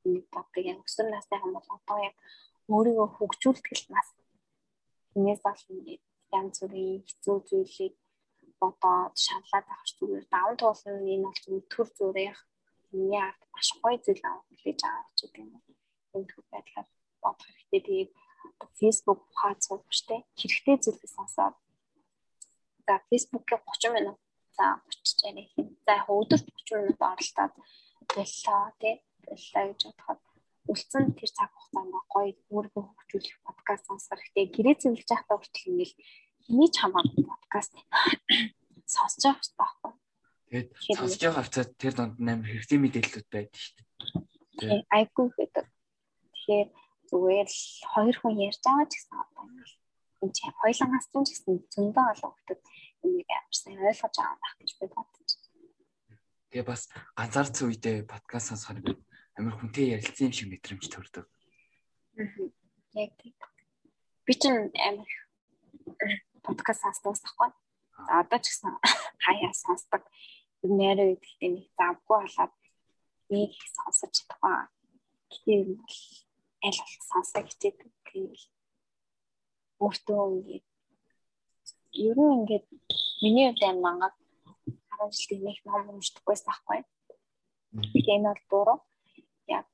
ингээд 0.07 0.27
боддог 0.35 0.64
яг 0.73 0.79
өсвөр 0.83 1.09
насны 1.11 1.37
хүмүүс 1.38 1.69
одоо 1.77 1.99
яг 2.09 2.16
өөрийгөө 2.75 3.09
хөгжүүлдэг 3.14 3.75
л 3.79 3.87
нас. 3.95 4.09
Тиймээс 5.14 5.40
бол 5.47 5.62
ингээд 5.75 6.03
янз 6.38 6.57
бүрийн 6.62 6.99
хэцүү 7.07 7.37
зүйлийг 7.49 7.95
бодоод 8.61 9.14
шаналаад 9.27 9.66
авах 9.73 9.90
зүгээр 9.99 10.27
даван 10.35 10.57
туулсан 10.61 10.94
энэ 11.14 11.27
бол 11.27 11.40
зүгээр 11.44 11.66
төр 11.73 11.88
зүрэх 11.99 12.38
миний 12.92 13.23
ард 13.29 13.40
маш 13.55 13.68
гоё 13.83 13.99
зүйл 14.05 14.23
авах 14.31 14.61
гэж 14.64 14.81
авах 14.85 15.11
ч 15.16 15.18
гэдэг 15.25 15.44
юм. 15.44 15.62
Энэ 16.14 16.29
төр 16.31 16.44
байдлаар 16.53 16.88
бодох 17.23 17.46
хэрэгтэй. 17.46 17.81
Тэгээд 17.87 18.11
Facebook 18.79 19.20
хаац 19.40 19.61
суувчтэй 19.66 20.20
хэрэгтэй 20.38 20.77
зүйлээ 20.85 21.11
сонсоод 21.16 21.55
за 22.87 22.94
Facebook-ийг 23.09 23.62
30 23.64 23.96
минут 23.96 24.18
за 24.57 24.66
30 24.88 25.29
яриа 25.29 25.46
хин. 25.53 25.66
За 25.87 25.92
яг 26.01 26.09
өдөрт 26.09 26.46
30 26.46 26.81
минут 26.81 27.01
оролдоод 27.01 27.55
боллоо 28.14 28.64
тий. 28.81 28.96
Боллоо 29.27 29.64
гэж 29.70 29.81
бодоход 29.87 30.20
үлдсэн 30.70 31.05
тэр 31.18 31.31
цаг 31.37 31.51
хугацаанд 31.55 31.94
гоё 32.12 32.31
өөрийгөө 32.55 32.85
хөгжүүлэх 32.85 33.38
подкаст 33.46 33.85
сонсох 33.87 34.18
хэрэгтэй. 34.18 34.46
Гэрээ 34.55 34.77
цэвэрлж 34.81 35.09
байхдаа 35.11 35.37
хүртэл 35.38 35.70
ингээл 35.70 35.94
хэний 36.50 36.70
ч 36.74 36.82
хамаагүй 36.82 37.24
подкаст 37.30 37.72
сонсож 38.90 39.22
явах 39.22 39.38
хэрэгтэй 39.38 39.54
байхгүй. 39.62 39.92
Тэгээд 40.50 40.98
сонсож 40.98 41.22
явах 41.22 41.38
хавцаа 41.46 41.64
тэр 41.78 41.94
донд 41.94 42.18
амар 42.18 42.50
хэрэгтэй 42.50 42.78
мэдээлэлүүд 42.82 43.28
байдаг 43.30 43.54
шүү 43.54 43.74
дээ. 44.58 44.82
Айгуу 44.90 45.30
гэдэг. 45.30 45.66
Тэгэхээр 46.34 46.68
зүгээр 47.06 47.46
л 47.46 47.62
хоёр 47.94 48.16
хүн 48.18 48.34
ярьж 48.50 48.60
байгаа 48.66 48.86
ч 48.90 48.92
гэсэн 48.98 49.14
одоо 49.14 49.46
энэ 50.26 50.34
чи 50.34 50.42
хоёлангаас 50.58 51.06
ч 51.06 51.14
гэсэн 51.30 51.54
зөндөө 51.70 52.04
олон 52.18 52.32
хүмүүс 52.34 52.62
энийг 53.06 53.28
амарсан 53.30 53.72
ойлгож 53.78 54.14
байгаа 54.18 54.38
байх 54.42 54.54
гэж 54.58 54.70
би 54.74 54.86
бодож. 54.90 55.30
Тэгээ 56.50 56.66
бас 56.66 56.82
ганцаарц 57.14 57.56
үедээ 57.62 57.96
подкаст 58.10 58.46
сонсоход 58.50 58.98
амар 59.38 59.54
хүнтэй 59.54 59.94
ярилцсан 59.94 60.28
юм 60.28 60.34
шиг 60.34 60.48
мэдрэмж 60.50 60.84
төрдөг. 60.90 61.24
Яг 62.98 63.10
тийм. 63.22 63.34
Би 64.26 64.32
ч 64.34 64.42
амар 64.50 65.06
подкаст 66.46 66.83
сонсдогсохгүй. 66.83 67.50
За 68.07 68.12
одоо 68.22 68.38
ч 68.42 68.46
гэсэн 68.48 68.72
хаяа 69.24 69.53
сонсдог. 69.55 70.03
Нэрээ 70.62 71.16
гэдэгт 71.16 71.40
нэг 71.40 71.66
завгүй 71.79 72.18
болоод 72.20 72.55
нэг 73.33 73.53
сонсож 73.76 74.11
чадахгүй. 74.16 74.57
Гэтэл 75.31 75.62
юм 75.62 75.81
бол 75.81 75.98
аль 76.66 76.81
болох 76.81 77.05
сонсоо 77.11 77.42
хичээдэг. 77.46 77.88
Тэгэл 78.07 78.44
өөртөө 79.85 80.20
ингээд 80.37 80.66
ер 82.09 82.18
нь 82.20 82.35
ингээд 82.38 82.66
миний 83.22 83.48
хувьд 83.50 83.81
мангаа 83.85 84.12
10 85.00 85.16
жилийн 85.16 85.44
нэг 85.48 85.59
ном 85.64 85.96
уншдаггүйс 85.96 86.42
байхгүй. 86.44 86.79
Энэ 88.12 88.29
бол 88.29 88.44
буруу. 88.50 88.79
Яг 89.48 89.68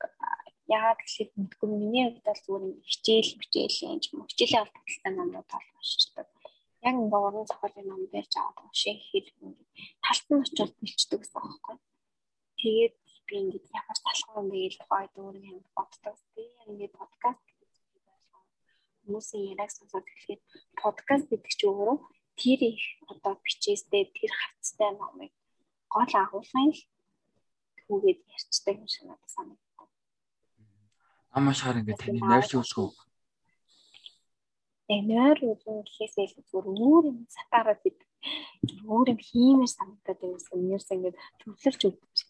яагаад 0.71 1.01
гэхэлээ 1.03 1.39
мэдгүй 1.39 1.69
миний 1.71 2.05
хувьд 2.07 2.27
бол 2.27 2.43
зүгээр 2.45 2.65
хичээл 2.91 3.31
хичээлийн 3.43 3.99
юм 4.15 4.27
хичээлийн 4.31 4.63
аль 4.63 4.75
талтай 4.75 5.13
номнууд 5.15 5.49
бол 5.51 5.69
уншдаг. 5.79 6.27
Яг 6.87 6.95
ингээд 6.95 7.27
уран 7.27 7.47
зохиолын 7.51 7.87
ном 7.91 8.03
байж 8.15 8.33
аваад 8.39 8.59
унших 8.63 9.01
хэрэг 9.11 9.37
ингээд 9.43 9.71
талт 10.05 10.27
нь 10.31 10.43
очиод 10.45 10.73
бэлчдэг 10.79 11.21
гэсэн 11.21 11.41
юм 11.43 11.51
байхгүй. 11.51 11.77
Тэгээд 12.61 12.95
би 13.27 13.35
ингээд 13.43 13.67
ямар 13.79 13.99
бэ 14.51 14.59
гэж 14.63 14.75
тухайд 14.79 15.15
өөрөө 15.19 15.45
юм 15.51 15.59
боддог. 15.77 16.17
Би 16.35 16.43
ингээд 16.71 16.95
подкаст. 17.01 17.45
Хүмүүсийн 19.03 19.51
яриаг 19.51 19.71
сонсоод 19.75 20.07
тэгэхээр 20.07 20.41
подкаст 20.83 21.27
гэдэг 21.31 21.53
чинь 21.59 21.71
өөрөө 21.75 21.99
тэр 22.39 22.61
их 22.71 22.85
одоо 23.11 23.35
бичээстэй 23.45 24.05
тэр 24.17 24.31
хавцтай 24.41 24.91
номыг 24.95 25.33
гол 25.91 26.13
агуулгын 26.23 26.71
л 26.71 26.83
түүгээд 27.87 28.21
ярьцдаг 28.37 28.75
юм 28.79 28.89
шиг 28.93 29.05
надад 29.11 29.31
санагдав. 29.35 29.89
Амаа 31.37 31.55
шаар 31.55 31.81
ингээд 31.81 32.03
таны 32.03 32.21
нойр 32.21 32.47
юусгүй. 32.59 32.89
Яг 34.87 35.03
нойр 35.03 35.39
үзэн 35.43 35.83
гэхээсээ 35.83 36.25
илүү 36.31 36.45
зүгээр 36.47 36.79
өөр 36.87 37.05
юм 37.11 37.19
сатаараад 37.27 37.81
бид 37.83 37.99
өөр 38.87 39.07
юм 39.15 39.21
хиймээр 39.29 39.73
санагдаад 39.75 40.21
байсан. 40.23 40.63
Нэрс 40.63 40.89
ингээд 40.95 41.17
төвлөрч 41.43 41.81
өгдөг 41.91 42.27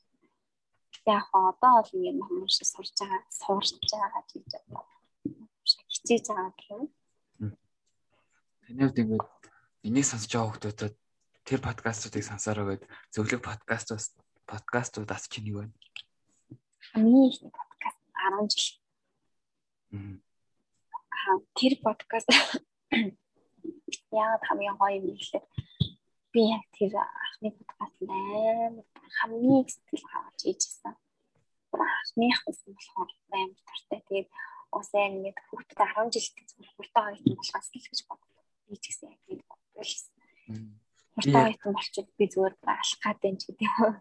яг 1.04 1.28
одоо 1.36 1.72
бол 1.84 1.92
ингээд 1.92 2.16
ном 2.16 2.48
шиг 2.48 2.64
сурж 2.64 2.96
байгаа, 2.96 3.22
суурж 3.28 3.70
байгаа 3.92 4.22
гэж 4.24 4.44
бодоо. 4.48 4.84
Хичээж 5.92 6.24
байгаа 6.32 6.52
гэх 6.56 6.68
юм. 6.72 6.84
Хувьд 8.64 8.98
ингээд 9.04 9.24
энийг 9.84 10.06
сонсож 10.08 10.32
байгаа 10.32 10.48
хүмүүсд 10.56 10.96
тэр 11.44 11.60
подкастуудыг 11.60 12.24
сансараа 12.24 12.64
гээд 12.72 12.84
зөвлөг 13.12 13.40
подкастууд 13.44 14.00
подкастууд 14.48 15.10
ас 15.12 15.28
чинь 15.28 15.52
юу 15.52 15.60
вэ? 15.60 15.70
Хамгийн 16.96 17.30
их 17.30 17.38
подкаст 17.52 18.00
10 18.16 18.48
жил. 18.48 18.80
Аа 19.92 20.25
тэр 21.58 21.72
подкаст 21.82 22.28
яагаад 24.14 24.44
хамгийн 24.46 24.76
гоё 24.78 24.96
юм 24.98 25.06
гэхээр 25.10 25.44
би 26.32 26.40
яг 26.54 26.64
тэр 26.76 26.92
анхны 26.96 27.50
подкаст 27.58 27.96
амар 28.06 28.84
хамгийн 29.18 29.64
сэтгэл 29.66 30.06
хавж 30.10 30.38
хийжсэн. 30.44 30.94
Анхных 31.72 32.38
гэсэн 32.46 32.70
болохоор 32.72 33.10
амар 33.32 33.60
тартай. 33.66 34.00
Тэгээд 34.06 34.28
уусаа 34.72 35.04
ингээд 35.10 35.38
хүүхдэд 35.50 35.78
10 35.80 36.14
жилдээ 36.14 36.46
зүгээр 36.46 36.74
хурдан 36.76 37.04
хайтан 37.06 37.34
болохоос 37.36 37.68
л 37.74 37.88
гэж 37.90 38.00
бодлоо. 38.08 38.42
Би 38.68 38.76
ч 38.76 38.84
гэсэн 38.90 39.08
яг 39.10 39.22
нэг 39.26 39.40
бодлоо. 39.50 39.84
Хурдан 41.16 41.42
хайтан 41.46 41.72
болчиход 41.74 42.10
би 42.18 42.24
зүгээр 42.30 42.54
алах 42.62 42.98
гад 43.02 43.20
энэ 43.26 43.40
ч 43.40 43.42
гэдэг 43.50 43.66
юм. 43.66 43.94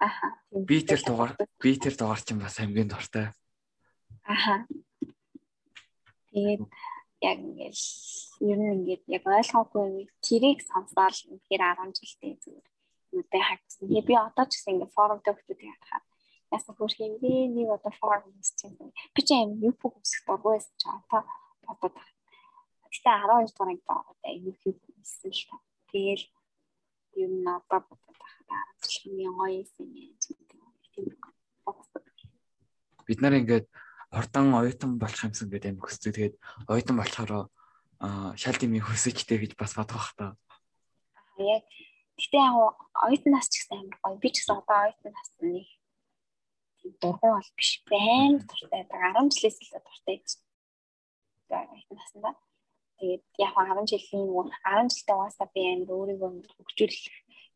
Аха. 0.00 0.26
Би 0.50 0.76
тэр 0.82 1.00
дугаар 1.06 1.32
би 1.62 1.70
тэр 1.78 1.94
дугаар 1.94 2.20
чинь 2.20 2.42
бас 2.42 2.58
хамгийн 2.58 2.90
дуртай. 2.90 3.30
Аха. 4.24 4.66
Тэгээд 6.34 6.62
яг 7.30 7.38
ингээд 7.46 7.78
ер 8.50 8.58
нь 8.58 8.74
ингээд 8.74 9.02
яг 9.16 9.24
ойлгоогүй 9.24 10.10
тэрийг 10.26 10.58
сонсоод 10.66 11.14
үнэхээр 11.30 11.62
10 11.78 11.94
жилдээ 11.98 12.34
зүгээр 12.42 12.66
юутай 13.14 13.42
хагцсан. 13.46 13.86
Тэгээ 13.86 14.08
би 14.08 14.14
одоо 14.18 14.44
ч 14.50 14.52
гэсэн 14.58 14.72
ингээд 14.74 14.96
форумд 14.96 15.30
өгчүүдийг 15.30 15.70
харахад 15.70 16.04
яасан 16.50 16.74
хөрх 16.74 16.98
юм 17.06 17.14
бэ? 17.22 17.32
Нэг 17.54 17.68
одоо 17.76 17.92
форум 18.00 18.34
хийчихсэн. 18.34 18.72
Би 19.14 19.20
ч 19.22 19.28
юм 19.30 19.50
юу 19.62 19.74
бүх 19.78 19.94
үсэх 20.02 20.22
дургүйс 20.26 20.66
ч 20.80 20.82
одоо 20.90 21.22
бодоод 21.62 21.94
байна. 21.94 22.18
Гэтэ 22.90 23.10
12 23.30 23.54
дугаарыг 23.54 23.82
боодоо 23.86 24.32
юу 24.34 24.54
хийх 24.62 24.78
юмсэн 24.90 25.30
л 25.30 25.42
та. 25.48 25.56
Тэгэл 25.94 26.24
ер 27.22 27.30
нь 27.30 27.46
одоо 27.46 27.80
бодоод 27.86 28.18
байхад 28.18 28.48
хамгийн 28.82 29.34
гоё 29.38 29.62
юм 29.78 29.90
юм. 30.02 30.14
Бид 33.06 33.20
нар 33.20 33.34
ингээд 33.36 33.66
ордон 34.14 34.54
оюутан 34.54 34.98
болох 34.98 35.24
юмсан 35.26 35.50
гэдэг 35.50 35.74
юм 35.74 35.80
хүсдэг. 35.82 36.14
Тэгээд 36.14 36.34
оюутан 36.70 36.96
болохоор 36.98 37.50
шал 38.38 38.56
димийн 38.58 38.86
хүсэжтэй 38.86 39.38
гэж 39.42 39.52
бас 39.58 39.74
бодох 39.74 39.98
бах 39.98 40.10
та. 40.14 40.26
Яг 41.38 41.66
гэтээ 42.18 42.42
яг 42.46 42.78
оюутнаас 42.94 43.48
ч 43.50 43.66
гэсэн 43.66 43.78
амар 43.82 43.98
гоё. 44.02 44.22
Би 44.22 44.28
ч 44.30 44.36
гэсэн 44.38 44.54
одоо 44.62 44.78
оюутан 44.86 45.12
насны 45.14 45.66
дургуун 47.02 47.34
бол 47.42 47.50
биш. 47.58 47.70
Байн 47.90 48.32
дуртай. 48.46 48.82
10 48.86 49.34
жилээс 49.34 49.58
илүү 49.62 49.82
дуртай 49.82 50.16
гэж. 50.22 50.30
Оюутан 51.50 51.96
наснда. 51.98 52.30
Тэгээд 52.98 53.24
яг 53.42 53.54
10 53.58 53.90
жилийн 53.90 54.22
нөгөө 54.30 54.46
10 54.62 54.94
жилдээ 54.94 55.16
угаасаа 55.18 55.48
би 55.50 55.60
амар 55.66 55.90
өөрийгөө 55.98 56.30
хөгжүүлэх 56.54 57.04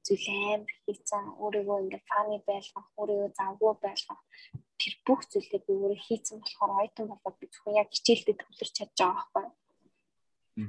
зүйл 0.02 0.26
амар 0.34 0.70
хийцэн 0.82 1.24
өөрийгөө 1.38 1.78
ингээд 1.82 2.04
фаны 2.10 2.36
байлгах, 2.48 2.86
өөрийгөө 2.98 3.30
завгүй 3.38 3.72
байлгах 3.78 4.20
тэр 4.80 4.94
бүх 5.06 5.20
зүйлээ 5.30 5.60
би 5.66 5.72
өөрөө 5.74 6.00
хийцэн 6.06 6.38
болохоор 6.40 6.72
ойтон 6.82 7.06
болоод 7.10 7.36
би 7.38 7.46
зөвхөн 7.50 7.78
яг 7.82 7.88
хичээлдээ 7.90 8.36
төвлөрч 8.38 8.74
чадж 8.78 8.96
байгаа 8.98 9.26
байхгүй. 9.34 9.46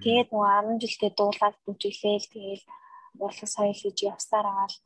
Тэгээд 0.03 0.29
нөгөө 0.33 0.49
10 0.77 0.81
жилдээ 0.83 1.11
дуулаад 1.17 1.55
бүжиглээл 1.65 2.27
тэгээл 2.33 2.65
урлаг 3.25 3.49
соёл 3.53 3.79
хийж 3.81 3.97
явсаар 4.11 4.47
агаал 4.49 4.77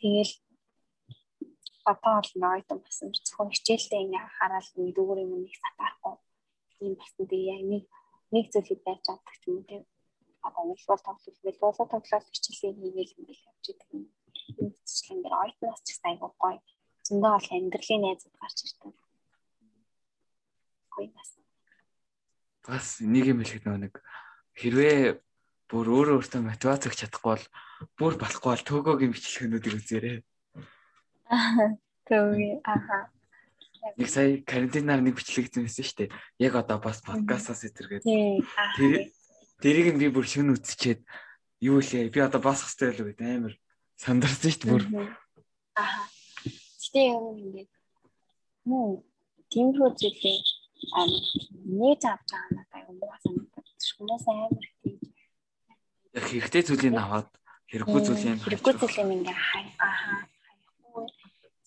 тэгээл 0.00 0.34
одоо 1.92 2.14
бол 2.20 2.44
ойтон 2.56 2.78
басан 2.84 3.08
зөвхөн 3.12 3.52
хичээлдээ 3.52 4.00
ингээ 4.04 4.24
хараад 4.36 4.68
нэг 4.76 4.90
дүүрээ 4.96 5.26
нэг 5.28 5.54
сатахгүй 5.62 6.14
ийм 6.84 6.94
болсон. 7.00 7.24
Тэгээ 7.28 7.52
яг 7.54 7.62
нэг 7.72 7.84
нэг 8.34 8.44
зүйлийг 8.52 8.80
байж 8.84 9.00
чаддаг 9.06 9.36
ч 9.40 9.42
юм 9.48 9.56
уу 9.58 9.68
тийм 9.68 9.82
одоо 10.46 10.62
уйлбар 10.68 11.00
тоглол 11.04 11.38
уйлбар 11.44 11.88
тоглол 11.92 12.26
хичээлээ 12.32 12.72
хийгээл 12.76 13.16
ингээл 13.20 13.48
явж 13.50 13.64
идэг 13.72 13.90
юм. 13.96 14.04
Энэ 14.60 14.74
хэвчлэн 14.76 15.20
дээр 15.22 15.36
ойтноос 15.44 15.80
ч 15.86 15.88
сайн 16.00 16.18
гоё 16.20 16.32
зөндөө 17.08 17.32
бол 17.34 17.48
амьдралын 17.56 18.02
найзууд 18.04 18.36
гарч 18.36 18.58
ирдэг. 18.68 18.94
Гоё 20.92 21.10
бас. 21.16 21.30
Бас 22.68 22.86
нэг 23.00 23.24
юм 23.32 23.40
хэлэх 23.42 23.64
нэг 23.64 23.94
хэрвээ 24.54 25.20
бүр 25.68 25.86
өөрөө 25.88 26.16
өөртөө 26.20 26.42
мотивац 26.44 26.84
өгч 26.88 27.00
чадахгүй 27.04 27.32
бол 27.32 27.46
бүр 27.96 28.14
болохгүй 28.20 28.50
бол 28.52 28.68
төгөөгийн 28.68 29.12
бичлэгнүүдийг 29.12 29.74
үзээрэй. 29.80 30.18
Төвөө 32.08 32.60
аха. 32.64 33.12
Нэг 33.96 34.08
сая 34.08 34.40
карантинаар 34.44 35.00
нэг 35.04 35.16
бичлэгдсэн 35.16 35.64
байсан 35.64 35.84
шүү 35.84 35.98
дээ. 36.08 36.14
Яг 36.44 36.54
одоо 36.56 36.78
бас 36.82 37.00
подкастаас 37.04 37.64
итэргээд. 37.68 38.04
тий. 38.04 38.44
Тэр 38.76 38.92
тэрийг 39.62 39.88
нь 39.94 40.00
би 40.02 40.08
бүр 40.12 40.26
шүн 40.26 40.56
үтсчээд 40.56 41.04
юу 41.62 41.80
лээ 41.80 42.10
би 42.12 42.20
одоо 42.20 42.40
босох 42.42 42.72
хэрэгтэй 42.74 42.92
л 42.96 43.02
үү 43.06 43.14
амар 43.22 43.54
сандарсан 43.96 44.50
шүү 44.50 44.60
дээ 44.66 44.72
бүр. 44.72 44.84
Аа. 45.78 46.17
Гэтэ 46.88 47.04
юм 47.12 47.36
ингээд 47.36 47.70
муу 48.64 49.04
тиймэрхүү 49.52 49.90
зүйлээ 50.00 50.38
аа 50.96 51.04
нээж 51.68 52.02
авч 52.08 52.28
байгаа 52.32 52.48
надад 52.56 52.88
юм 52.88 52.96
уу 53.04 53.16
санагдаж 53.20 53.84
хүмүүс 53.96 54.24
амар 54.32 54.66
тийм 54.80 54.96
Яг 56.16 56.24
хэрэгтэй 56.24 56.62
зүйлийг 56.64 56.96
аваад 56.96 57.28
хэрэггүй 57.68 58.00
зүйлийг 58.08 58.40
хэрэггүй 58.40 58.74
зүйлийг 58.80 59.08
ингээ 59.20 59.36
аа 59.36 59.44
хаяхгүй 59.52 61.04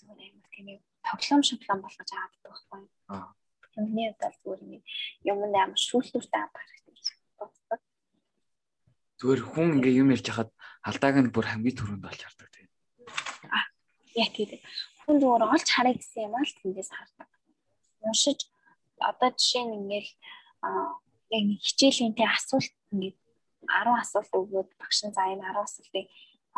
зүгээр 0.01 0.22
амар 0.26 0.49
тийм 0.49 0.67
тоглоом 1.05 1.43
шоглоом 1.45 1.80
болгож 1.86 2.09
аваад 2.17 2.34
байхгүй. 2.41 2.82
Аа. 3.13 3.30
Юмны 3.78 4.03
удаа 4.09 4.32
зүгээр 4.41 4.61
нэг 4.74 4.84
юм 5.30 5.39
амар 5.45 5.78
шүүлтүүртэй 5.78 6.41
авах 6.41 6.65
хэрэгтэй 6.65 7.15
боддог. 7.38 7.82
зүгээр 9.22 9.41
хүн 9.45 9.69
ингээ 9.78 9.99
юм 10.01 10.09
ярьж 10.09 10.26
хахад 10.26 10.49
алдааг 10.82 11.15
нь 11.22 11.30
бүр 11.30 11.45
хамгийн 11.45 11.78
түрүүнд 11.78 12.09
олж 12.09 12.22
хардаг 12.26 12.49
тийм. 12.49 12.69
Яг 14.17 14.34
тийм. 14.34 14.49
Хүн 15.04 15.18
зүгээр 15.22 15.43
олж 15.54 15.68
харъя 15.72 15.95
гэсэн 15.97 16.26
юм 16.28 16.36
аа 16.36 16.45
л 16.45 16.58
тэндээс 16.60 16.89
хардаг. 16.93 17.30
Уншиж 18.06 18.39
одоо 18.99 19.30
жишээ 19.34 19.64
нь 19.66 19.76
ингээл 19.80 20.12
аа 20.66 21.02
яг 21.38 21.45
хичээлийн 21.66 22.14
тэ 22.18 22.26
асуулт 22.28 22.74
ингээд 22.93 23.18
10 23.66 24.04
асуулт 24.04 24.32
өгөөд 24.39 24.70
багш 24.82 24.99
нь 25.06 25.16
за 25.16 25.22
энэ 25.32 25.45
10 25.47 25.66
асуултыг 25.66 26.06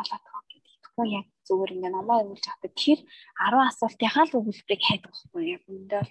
олоод 0.02 0.24
тоо 0.28 0.42
гэдэг. 0.50 0.76
Тэгвэл 0.84 1.18
яг 1.20 1.28
зүгээр 1.48 1.74
ингээ 1.76 1.94
намаа 1.94 2.22
өгүүлж 2.24 2.46
авдаг. 2.50 2.72
Тэр 2.76 3.00
10 3.40 3.70
асуултынхаа 3.70 4.26
л 4.28 4.38
өгүүлбэрийг 4.40 4.84
хайдаг 4.88 5.12
байхгүй 5.12 5.44
яг 5.56 5.64
өндөө 5.70 6.04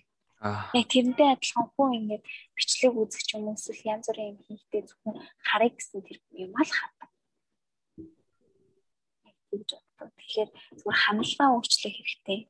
Аа. 0.43 0.67
яг 0.75 0.87
тэрнтэй 0.91 1.29
адилхан 1.31 1.71
хүн 1.71 1.91
ингээд 1.99 2.25
бичлэг 2.59 2.99
үзэх 2.99 3.31
юм 3.39 3.47
уу 3.47 3.55
эсвэл 3.55 3.87
янз 3.95 4.11
бүрийн 4.11 4.35
юм 4.35 4.39
хийхдээ 4.43 4.83
зөвхөн 4.91 5.17
харъя 5.39 5.71
гэсэн 5.71 6.03
тэр 6.03 6.19
юм 6.35 6.53
ал 6.59 6.67
хардаг. 6.67 7.11
Яг 9.23 9.37
тэгж 9.55 9.71
боддог. 10.03 10.19
Тэгэхээр 10.19 10.51
зүгээр 10.83 10.99
ханалгаа 11.03 11.49
өөрчлөх 11.55 11.95
хэрэгтэй. 11.95 12.41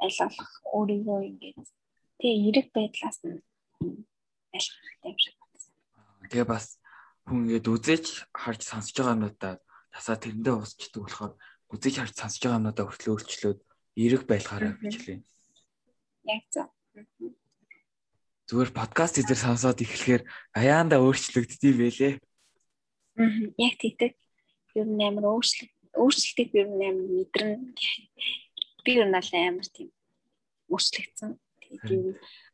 Аль 0.00 0.18
болох 0.20 0.52
өөрийгөө 0.76 1.20
ингээд 1.30 1.68
тэг 2.20 2.32
эрэг 2.48 2.66
байдлаас 2.72 3.18
нь 3.24 3.40
айлах 4.56 4.76
хэрэгтэй 4.80 5.10
юм 5.12 5.18
шиг 5.20 5.34
байна. 5.36 6.30
Тэгээ 6.30 6.48
бас 6.48 6.66
хүн 7.28 7.38
ингээд 7.44 7.66
үзээч 7.68 8.06
харж 8.32 8.60
сонсож 8.64 8.96
байгаа 8.96 9.16
юмудаа 9.16 9.54
тасаа 9.92 10.16
тэрэндээ 10.16 10.54
уусчдаг 10.56 11.00
болохоор 11.04 11.32
үзээч 11.72 11.96
харж 12.00 12.14
сонсож 12.16 12.40
байгаа 12.44 12.60
юмудаа 12.60 12.84
хүртэл 12.88 13.12
өөрчлөөд 13.12 13.60
эрэг 13.96 14.22
байлгаараа 14.28 14.72
хэлээ. 14.80 15.18
Яг 16.26 16.44
зөв. 16.52 16.68
Зүгээр 18.46 18.70
подкаст 18.70 19.18
эзэр 19.18 19.40
сонсоод 19.42 19.82
эхлэхээр 19.82 20.22
аяанда 20.54 21.02
өөрчлөгддөг 21.02 21.74
байлээ. 21.82 22.14
Мгм. 23.18 23.58
Яг 23.58 23.74
тэгдэг. 23.80 24.12
Ер 24.76 24.86
нь 24.86 25.02
амар 25.02 25.26
өөрчлөлт 25.34 25.75
өөрчлөлтийг 26.02 26.50
ер 26.60 26.68
нь 26.70 26.86
амар 26.88 27.08
мэдрэн 27.16 27.52
би 28.84 28.92
ер 29.00 29.08
нь 29.08 29.16
амар 29.16 29.66
тийм 29.76 29.88
өөрчлөгдсөн. 30.72 31.30
Тэгээд 31.60 31.82
тийм 31.88 32.04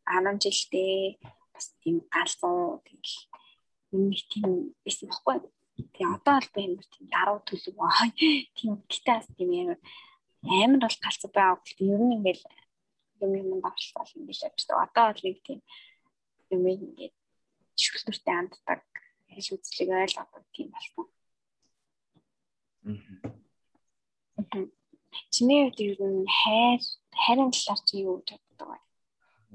10 0.06 0.42
жилдээ 0.44 1.18
бас 1.52 1.66
тийм 1.82 1.96
галзуу 2.14 2.82
тэгэл 2.86 3.16
юм 3.92 4.02
нэг 4.10 4.22
тийм 4.32 4.50
байсан 4.84 5.06
бохгүй. 5.08 5.36
Тэгээ 5.92 6.14
одоо 6.16 6.34
бол 6.38 6.50
би 6.54 6.60
амар 6.66 6.86
тийм 6.92 7.06
даруу 7.12 7.38
төлөв 7.48 7.76
аа 7.80 8.08
тийм 8.56 8.72
гэтээ 8.90 9.16
бас 9.18 9.28
тийм 9.36 9.50
амар 9.60 9.80
амар 10.42 10.80
бол 10.84 10.98
галзуу 11.04 11.30
байгаа. 11.32 11.60
Гэхдээ 11.62 11.88
ер 11.94 12.02
нь 12.02 12.14
ингээл 12.16 12.44
юм 13.22 13.32
юм 13.40 13.60
давшлал 13.64 14.16
ингээл 14.18 14.46
явчихдаг. 14.48 14.78
Одоо 14.86 15.04
бол 15.12 15.22
нэг 15.24 15.38
тийм 15.46 15.60
юм 16.54 16.64
ингээд 16.68 17.14
шүлтүртэй 17.82 18.34
анддаг 18.36 18.80
хэл 19.32 19.54
үзлэг 19.56 19.88
ойл 19.88 20.16
авдаг 20.20 20.44
тийм 20.52 20.68
болсон. 20.72 21.06
Чиний 25.32 25.70
хувьд 25.70 25.80
ер 25.80 26.00
нь 26.00 26.26
хайр 26.26 26.80
хайрын 27.12 27.50
талаар 27.52 27.80
чи 27.86 27.94
юу 28.02 28.20
гэж 28.20 28.28
боддог 28.36 28.68
вэ? 28.72 28.78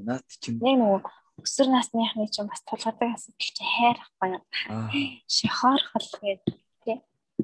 Наад 0.07 0.25
чинь 0.41 0.61
Нэг 0.61 0.75
нөгөө 0.77 1.01
өсвөр 1.43 1.67
насныхны 1.73 2.27
чинь 2.29 2.49
бас 2.49 2.61
тулгардаг 2.63 3.17
асуудал 3.17 3.51
чи 3.57 3.63
хайр 3.63 3.97
ахгүй 3.97 4.29
юу? 4.37 4.43
аа 4.69 4.89
Шихаархал 5.25 6.09
гэдэг 6.21 6.55
тий. 6.85 6.97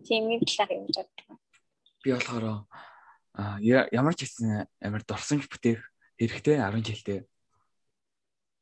Тийм 0.06 0.30
юм 0.32 0.42
талаар 0.46 0.72
гэж 0.88 0.96
боддог 1.02 1.40
би 2.04 2.12
болохоор 2.12 2.68
аа 3.40 3.58
ямар 3.64 4.14
ч 4.14 4.28
хэсэн 4.28 4.68
амар 4.84 5.04
дурсамж 5.08 5.48
бүтээх 5.48 5.80
хэрэгтэй 6.20 6.60
10 6.60 6.84
жилдээ. 6.84 7.20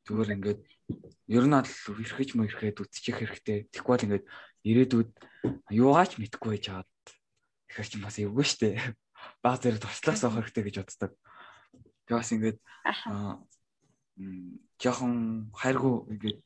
Зүгээр 0.06 0.34
ингээд 0.38 0.60
ер 1.26 1.44
нь 1.50 1.54
бол 1.58 2.02
эрхэж 2.06 2.28
мө 2.38 2.46
ирэхэд 2.46 2.78
үтчих 2.78 3.18
хэрэгтэй. 3.18 3.66
Бол 3.82 3.98
ингээд 4.06 4.24
ирээдүйд 4.62 5.10
юугаач 5.74 6.22
мэдхгүй 6.22 6.50
байж 6.54 6.66
хаад 6.70 6.88
тэгэхээр 7.72 7.88
чи 7.88 7.96
бас 8.04 8.16
эвгүй 8.20 8.44
штэ. 8.44 8.68
Баг 9.40 9.64
зэрэг 9.64 9.80
туршлага 9.80 10.20
соох 10.20 10.36
хэрэгтэй 10.36 10.64
гэж 10.68 10.76
боддог. 10.84 11.12
Тэгээ 12.04 12.20
бас 12.20 12.30
ингээд 12.36 12.58
аа 12.84 13.40
жоохон 14.76 15.48
хайргу 15.56 16.04
ингээд 16.12 16.38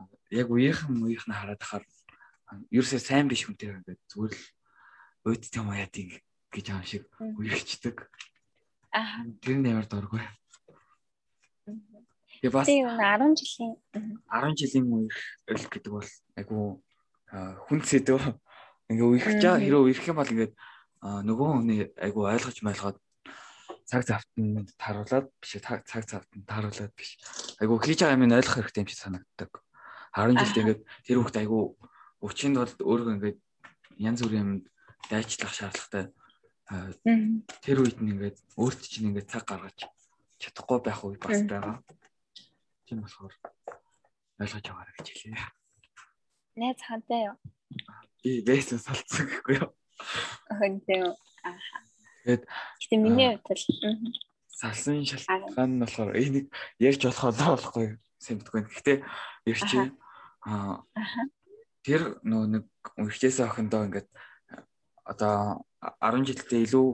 аа, 0.00 0.08
яг 0.32 0.48
үеийнхэн 0.48 0.96
үеийнхэн 0.96 1.36
хараад 1.36 1.60
ахаар 1.60 1.84
ерөөсөө 2.72 3.00
сайн 3.04 3.28
биш 3.28 3.44
хүнтэй 3.44 3.68
ингээд 3.84 4.00
зүгээр 4.08 4.32
л 4.32 4.44
өөд 5.28 5.42
тийм 5.52 5.68
яа 5.76 5.90
тийм 5.92 6.08
гэж 6.48 6.66
аим 6.72 6.84
шиг 6.88 7.04
үерхчдэг. 7.20 8.08
Аха. 8.88 9.28
Тэр 9.44 9.60
нь 9.60 9.68
ямар 9.68 9.84
дургүй. 9.84 10.24
Тэгээ 12.40 12.54
бас 12.54 12.64
Тэгээ 12.64 12.88
юу 12.88 12.96
10 12.96 13.36
жилийн 13.36 13.72
10 13.92 14.56
жилийн 14.56 14.86
үерх 14.88 15.68
гэдэг 15.68 15.92
бол 15.92 16.08
айгу 16.40 16.80
хүн 17.68 17.80
сэдв. 17.84 18.16
Ингээ 18.88 19.08
байгаа 19.20 19.56
Мгм. 19.56 19.64
хэрэг 19.68 19.84
үерх 19.84 20.08
юм 20.08 20.16
бол 20.16 20.32
ингээд 20.32 20.54
нөгөө 20.98 21.48
хүний 21.52 21.80
айгу 22.00 22.20
ойлгож 22.24 22.58
байлгаад 22.64 22.98
цаг 23.88 24.02
завтанд 24.04 24.68
таруулаад 24.76 25.26
биш 25.40 25.52
цаг 25.60 25.84
завтанд 25.86 26.44
таруулаад 26.48 26.92
биш. 26.96 27.20
Айгу 27.60 27.76
хийж 27.80 28.00
байгаа 28.00 28.16
юм 28.16 28.32
ойлгох 28.32 28.56
хэрэгтэй 28.64 28.82
юм 28.84 28.88
шиг 28.88 29.00
санагддаг. 29.00 29.52
10 30.16 30.40
жилд 30.40 30.58
ингээд 30.60 30.80
тэр 31.04 31.16
хүүхд 31.20 31.36
айгу 31.36 31.76
өчинд 32.24 32.56
бол 32.58 32.74
өөрөө 32.84 33.14
ингээд 33.16 33.38
янз 34.00 34.20
бүрийн 34.24 34.44
юм 34.44 34.52
дайчлах 35.08 35.52
шаардлагатай. 35.52 36.04
Аа, 36.68 36.92
тэр 37.64 37.80
үед 37.84 37.96
нь 38.00 38.12
ингээд 38.12 38.36
өөрт 38.60 38.80
чинь 38.84 39.08
ингээд 39.12 39.30
цаг 39.32 39.44
гаргаж 39.48 39.88
чадахгүй 40.40 40.78
байх 40.84 41.00
үе 41.04 41.16
бас 41.16 41.40
байгаа. 41.48 41.80
Тийм 42.84 43.04
болохоор 43.04 43.34
ойлгож 44.42 44.64
байгаарай 44.68 44.94
гэж 44.96 45.08
хэлье. 45.12 45.57
Найз 46.58 46.80
хантай 46.82 47.30
юу? 47.30 47.36
Би 48.22 48.42
бэсэн 48.42 48.82
салцсан 48.82 49.26
гэхгүй 49.30 49.62
юу. 49.62 49.70
Хөнтэй 50.50 50.98
юу? 51.06 51.14
Аха. 51.46 51.78
Тэгээд, 52.26 52.42
Гэтэ 52.44 52.96
миний 52.98 53.38
хувьд 53.40 53.62
мгм. 53.82 54.12
Салсан 54.50 55.06
шалтгаан 55.06 55.78
нь 55.78 55.82
болохоор 55.82 56.10
э 56.18 56.26
нэг 56.34 56.46
ярьж 56.82 57.02
болох 57.06 57.24
олоо 57.30 57.54
болохгүй 57.54 57.86
сэмтгүй. 58.18 58.66
Гэхдээ 58.66 58.98
ярьчих. 59.46 59.94
Аа 60.42 60.82
тэр 61.86 62.18
нөө 62.26 62.44
нэг 62.58 62.64
үрчээсээ 62.98 63.46
охиндоо 63.46 63.86
ингээд 63.86 64.08
одоо 65.06 65.64
10 66.02 66.26
жилдээ 66.26 66.66
илүү 66.66 66.86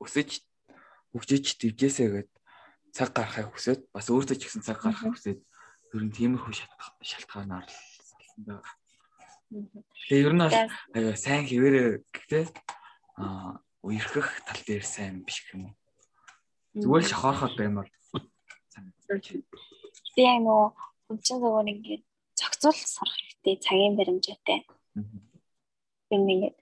өсөж 0.00 0.30
хөгжиж 1.12 1.44
дэвжээсэ 1.58 2.04
гээд 2.08 2.30
цаг 2.94 3.10
гаргахыг 3.12 3.52
хүсээд 3.52 3.80
бас 3.92 4.06
өөртөө 4.08 4.36
ч 4.38 4.42
гэсэн 4.46 4.62
цаг 4.62 4.78
гаргахыг 4.80 5.12
хүсээд 5.18 5.40
ер 5.92 6.02
нь 6.06 6.14
тиймэрхүү 6.14 6.54
шалтгаанаар 7.02 7.66
л 7.66 7.76
байгаа. 8.46 8.74
Тэгээ 10.08 10.26
ер 10.26 10.34
нь 10.34 10.42
бол 10.44 10.56
аяа 10.96 11.16
сайн 11.16 11.44
хэвээрээ 11.48 11.88
гэхдээ 12.12 12.44
аа 13.22 13.60
үерхэх 13.82 14.28
тал 14.46 14.62
дээр 14.66 14.84
сайн 14.84 15.24
биш 15.24 15.42
юм 15.54 15.72
уу. 15.72 15.74
Зүгээр 16.76 17.04
л 17.04 17.10
шохоорхоод 17.10 17.54
санагдаж. 18.72 19.24
Гэтэ 20.04 20.20
яг 20.22 20.40
нөгөө 20.44 20.68
хүн 21.08 21.18
чинь 21.24 21.40
зүгээр 21.42 21.72
ингээд 21.72 22.04
зохицуул 22.38 22.80
сурах 22.84 23.16
хэрэгтэй 23.16 23.56
цагийн 23.64 23.94
баримжаатай. 23.96 24.60
юм 26.14 26.24
ингээд 26.28 26.56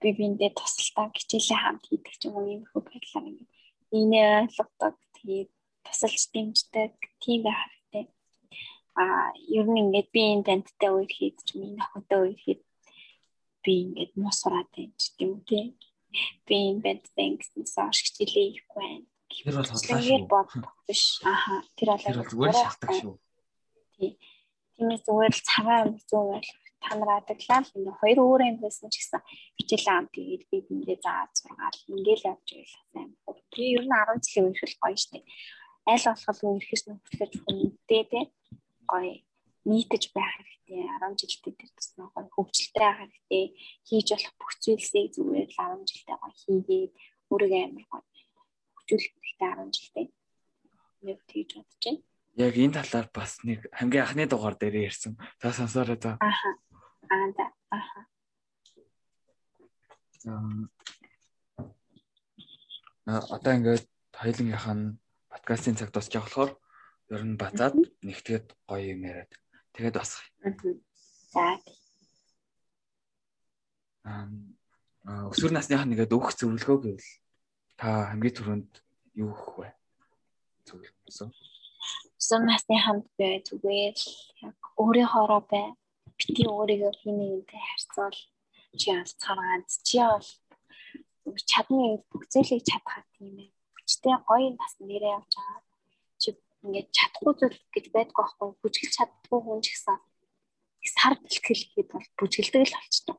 би 0.00 0.08
биэндээ 0.18 0.50
тусалтай 0.58 1.06
хичээлээ 1.14 1.58
хамт 1.62 1.84
хийдэг 1.86 2.14
ч 2.18 2.22
юм 2.28 2.34
уу 2.36 2.46
ийм 2.50 2.62
хөө 2.68 2.82
байдлаар 2.84 3.26
ингээд 3.30 3.50
инээ 3.98 4.28
ойлгодог 4.42 4.94
тэгээд 5.16 5.50
тусалж 5.86 6.22
дэмждэг 6.34 6.92
тийм 7.22 7.40
байх. 7.46 7.72
Аа 8.94 9.34
ер 9.58 9.66
нь 9.66 9.80
ингээд 9.82 10.08
би 10.14 10.22
энэ 10.32 10.46
таньдтай 10.46 10.90
үер 10.94 11.10
хийж 11.10 11.36
ч 11.46 11.48
юм 11.58 11.62
энэ 11.74 11.82
охинтой 11.82 12.20
үер 12.22 12.38
хийж 12.44 12.60
би 13.64 13.72
ингээд 13.84 14.12
муу 14.20 14.32
сураад 14.34 14.68
байна 14.70 14.94
ч 15.00 15.02
гэм 15.18 15.30
үү 15.34 15.42
тий. 15.50 15.66
Би 16.46 16.54
энэ 16.70 16.82
бэнтэн 16.84 17.32
гэснээс 17.38 17.74
хойш 17.74 17.98
хичээлээ 18.06 18.46
хийхгүй 18.54 18.78
байна. 18.78 19.06
Тэр 19.34 19.54
бол 19.58 19.66
шүү. 19.66 20.30
бодох 20.30 20.74
биш. 20.86 21.04
Аха 21.26 21.54
тэр 21.74 21.88
бол 21.90 22.04
Тэр 22.06 22.18
зүгээр 22.30 22.54
л 22.54 22.62
шалтгаан 22.62 22.96
шүү. 23.02 23.14
Тиймээс 24.74 25.02
зүгээр 25.06 25.34
л 25.34 25.42
цагаан 25.48 25.88
зүүн 26.06 26.28
байл 26.30 26.50
та 26.84 26.90
нар 26.94 27.10
адаглаа 27.18 27.60
л 27.64 27.74
ингээ 27.74 27.98
хоёр 27.98 28.18
өөр 28.22 28.40
юм 28.50 28.58
байсан 28.62 28.88
ч 28.92 28.94
гэсэн 29.00 29.22
хичээл 29.58 29.88
аам 29.90 30.06
тэгээд 30.14 30.42
би 30.50 30.56
биндээ 30.68 30.98
зааж 31.02 31.32
сургаал 31.40 31.78
ингээл 31.90 32.28
явж 32.30 32.48
байла 32.52 32.78
сайн 32.92 33.10
Тэгээ 33.54 33.74
ер 33.78 33.84
нь 33.86 33.94
10 33.94 34.22
жилийн 34.26 34.46
үерхэл 34.50 34.82
гоё 34.82 34.98
штэ. 34.98 35.18
Аль 35.86 36.06
болох 36.10 36.40
үерхэж 36.42 36.82
нөхөрлөж 36.90 37.32
хүнтэй 37.46 38.02
те 38.10 38.20
гоё 38.90 39.14
нийтэж 39.64 40.12
байх 40.12 40.32
хэрэгтэй. 40.36 40.84
10 41.00 41.16
жилдээ 41.20 41.54
тэр 41.56 41.70
туснаа 41.72 42.08
гоё 42.12 42.28
хөгжилтэй 42.36 42.84
байх 42.84 42.98
хэрэгтэй. 43.00 43.44
Хийж 43.88 44.08
болох 44.12 44.34
бүх 44.40 44.52
зүйлсийг 44.60 45.08
зүгээр 45.16 45.48
л 45.48 45.56
10 45.56 45.88
жилдээ 45.88 46.16
гоё 46.20 46.34
хийгээд 46.42 46.92
өөрийгөө 47.32 47.62
амар 47.64 47.86
гоё 47.90 48.02
хөгжүүлэх 48.76 49.12
хэрэгтэй 49.16 49.50
10 49.56 49.76
жилдээ. 49.76 50.06
Яг 51.04 51.20
тэгж 51.28 51.50
бодож 51.56 51.82
байна. 51.84 52.00
Яг 52.34 52.54
энэ 52.58 52.76
талаар 52.76 53.08
бас 53.14 53.32
нэг 53.46 53.60
хамгийн 53.72 54.04
анхны 54.04 54.24
дугаар 54.26 54.56
дээр 54.58 54.90
ярьсан. 54.90 55.14
За 55.40 55.52
сонсоорой 55.52 55.98
за. 56.00 56.18
Аха. 56.20 56.50
Аа 57.08 57.28
да. 57.38 57.46
Аха. 57.70 58.00
Аа 63.06 63.20
одоо 63.36 63.52
ингээд 63.54 63.86
хоёулынх 64.16 64.66
нь 64.72 64.96
подкастын 65.30 65.76
цаг 65.76 65.92
дуусчих 65.92 66.24
болохоор 66.24 66.50
ер 67.12 67.22
нь 67.24 67.36
бацаад 67.36 67.74
нэгтгээд 68.06 68.46
гоё 68.68 68.84
юм 68.94 69.00
яриад 69.04 69.32
тэгээд 69.74 69.96
басах. 69.98 70.24
За. 71.34 71.58
Аа 74.04 74.28
өсвөр 75.04 75.52
насныхаа 75.52 75.84
нэгэд 75.88 76.16
өгөх 76.16 76.32
зөвлөгөө 76.38 76.78
гэвэл 76.80 77.10
та 77.76 78.08
хамгийн 78.08 78.36
түрүүнд 78.36 78.72
юу 79.20 79.28
өгөх 79.36 79.52
вэ? 79.60 79.68
Зөвлөгөөсөө. 80.64 81.28
Өсвөр 82.20 82.42
насны 82.48 82.76
хамт 82.80 83.08
бай 83.20 83.44
зүгээр 83.44 83.96
яг 84.48 84.58
өөрийнхоороо 84.80 85.42
бай. 85.44 85.66
Бити 86.16 86.42
өөрийгөө 86.48 86.92
хин 87.04 87.16
нэгэнтэй 87.20 87.60
харьцуул. 87.68 88.18
Чи 88.80 88.88
алцгаагааз 88.96 89.72
чи 89.84 89.98
бол 90.00 91.44
чадны 91.50 92.00
бүх 92.08 92.24
зүйлийг 92.32 92.64
чадхаа 92.64 93.04
тийм 93.12 93.44
ээ. 93.44 93.50
Хүчтэй 93.76 94.16
гоё 94.28 94.48
нас 94.56 94.72
нэрээ 94.80 95.12
явж 95.18 95.32
байгаа. 95.36 95.60
Ингээд 96.64 96.88
чадахгүй 96.96 97.34
зүйл 97.38 97.60
гэж 97.74 97.84
байдгүй 97.92 98.22
байхгүй. 98.24 98.48
Бүжгэлж 98.60 98.92
чаддгүй 98.96 99.40
хүн 99.44 99.60
ч 99.60 99.66
гэсэн 99.72 99.96
сар 100.96 101.14
бэлтгэл 101.20 101.60
хийхэд 101.60 101.88
бол 101.92 102.08
бүжгэлдэг 102.18 102.62
л 102.64 102.76
болчтой. 102.76 103.16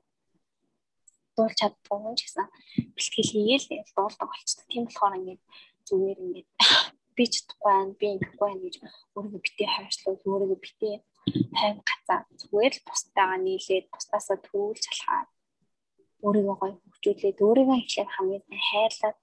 Дуулж 1.36 1.58
чаддгүй 1.62 1.98
хүн 2.02 2.16
ч 2.18 2.22
гэсэн 2.26 2.48
бэлтгэл 2.96 3.32
хийгээл 3.32 3.66
дуулдаг 3.96 4.28
болчтой. 4.30 4.66
Тийм 4.70 4.84
болохоор 4.89 5.18
ингээд 5.20 5.41
зүгээр 5.88 6.20
ингээд 6.26 6.50
би 7.16 7.24
чадахгүй 7.32 7.72
байна, 7.72 7.93
би 8.00 8.06
ингэхгүй 8.14 8.46
байна 8.50 8.62
гэж 8.66 8.76
өөрийгөө 9.16 9.41
битээ 9.46 9.70
хайрлуул, 9.72 10.22
өөрийгөө 10.30 10.60
битээ 10.66 10.96
тайв 11.58 11.78
гацаа 11.88 12.20
зүгээр 12.39 12.74
л 12.76 12.86
бусдаагаа 12.88 13.39
нийлээд 13.41 13.86
бусдаасаа 13.93 14.38
төвлж 14.46 14.84
алхаад 14.91 15.30
өөрийгөө 16.26 16.56
гоё 16.60 16.76
хөгжүүлээд 16.82 17.38
өөрийгөө 17.48 17.78
ихлээр 17.80 18.10
хамгийн 18.16 18.43
хайрлаад 18.70 19.18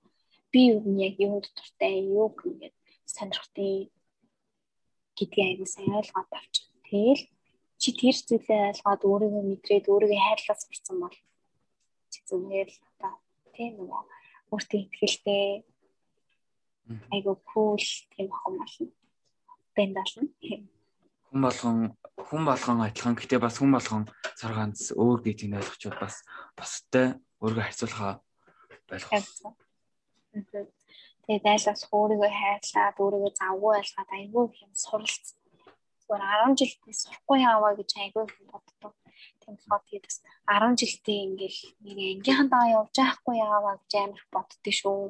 би 0.53 0.61
юу 0.73 0.81
нь 0.89 1.03
яг 1.09 1.15
юунд 1.27 1.47
дуртай 1.57 1.95
юу 2.21 2.29
гэдэг 2.39 2.73
сонирхтыг 3.15 3.93
гэдгийг 5.17 5.47
аягүй 5.49 5.69
сайн 5.69 5.99
ойлгоод 6.01 6.31
авч. 6.33 6.55
Тэгэл 6.87 7.23
чи 7.83 7.91
тэр 7.99 8.17
зүйлээ 8.17 8.61
ойлгоод 8.71 9.03
өөрийгөө 9.11 9.43
мэдрээд 9.51 9.87
өөрийгөө 9.93 10.21
хайрлаас 10.23 10.63
бийсэн 10.71 10.97
бол 11.03 11.17
зүгээр 12.29 12.69
л 12.71 12.81
одоо 12.89 13.13
тийм 13.55 13.73
нөгөө 13.81 14.03
өөртөө 14.53 14.81
ихтэй 15.05 15.65
айгүй 17.15 17.37
кул 17.51 17.87
тийм 18.13 18.29
охин 18.33 18.57
болно. 18.61 18.87
Бэнд 19.77 19.95
болно. 19.97 20.29
Хүн 21.29 21.41
болгон 21.43 21.79
хүн 22.29 22.43
болгон 22.45 22.79
адилхан 22.85 23.17
гэтээ 23.17 23.41
бас 23.41 23.57
хүн 23.59 23.73
болгон 23.73 24.05
цар 24.39 24.53
ганц 24.53 24.93
өөр 24.93 25.19
гэдгийг 25.25 25.57
ойлгочод 25.61 25.97
бас 26.01 26.21
бусдтай 26.57 27.07
өөрийгөө 27.41 27.65
харьцуулахаа 27.67 28.15
ойлгох. 28.93 29.57
Тэгээд 31.27 31.45
айл 31.53 31.65
бас 31.71 31.83
өөрийгөө 31.97 32.31
хайрлаад 32.41 32.97
өөрийгөө 33.03 33.33
завгүй 33.41 33.71
байлгаад 33.75 34.11
айгүй 34.19 34.45
юм 34.65 34.73
суралц. 34.85 35.27
Зүгээр 36.03 36.23
10 36.51 36.59
жилдээ 36.61 36.95
сурахгүй 37.03 37.39
яваа 37.53 37.73
гэж 37.79 37.91
айгүй 38.03 38.25
боддог. 38.51 38.93
Тийм 39.41 39.55
болохоор 39.55 39.83
тэгээд 39.87 40.07
бас 40.09 40.19
10 40.51 40.81
жилдээ 40.81 41.19
ингээл 41.27 41.61
нэг 41.85 41.99
ангийнхан 42.13 42.49
даа 42.51 42.67
явж 42.79 42.95
байхгүй 42.99 43.37
яваа 43.39 43.75
гэж 43.79 43.93
амар 44.03 44.23
боддөө 44.35 44.75
шүү. 44.81 45.01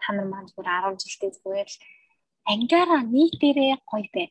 Та 0.00 0.08
нар 0.12 0.28
маань 0.28 0.48
зүгээр 0.50 0.68
10 0.92 1.02
жилдээ 1.02 1.30
зүгээр 1.36 1.68
л 1.72 1.78
ангиараа 2.52 3.02
нийтээрээ 3.14 3.74
гоё 3.90 4.08
бай 4.14 4.28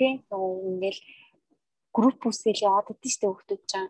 тийм 0.00 0.24
ингээл 0.32 1.00
групп 1.92 2.20
үсгээл 2.24 2.66
яваад 2.68 2.88
идэв 2.92 3.12
штэ 3.12 3.26
хөлтөж 3.28 3.62
чам. 3.70 3.86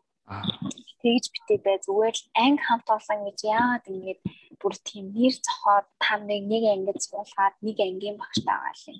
Тэгж 1.00 1.24
битээ 1.32 1.58
бай 1.62 1.76
зүгээр 1.86 2.16
л 2.18 2.24
анги 2.34 2.62
хамт 2.66 2.88
олон 2.96 3.20
гэж 3.30 3.38
яагаад 3.46 3.84
ингэж 3.92 4.18
бүр 4.60 4.74
тийм 4.88 5.06
нэр 5.16 5.34
зохоод 5.46 5.86
та 6.02 6.20
нэг 6.20 6.42
нэг 6.52 6.64
ангид 6.74 7.00
суулгаад 7.00 7.56
нэг 7.64 7.76
ангийн 7.80 8.16
багштай 8.20 8.56
байгаа 8.56 8.76
лээ. 8.84 8.98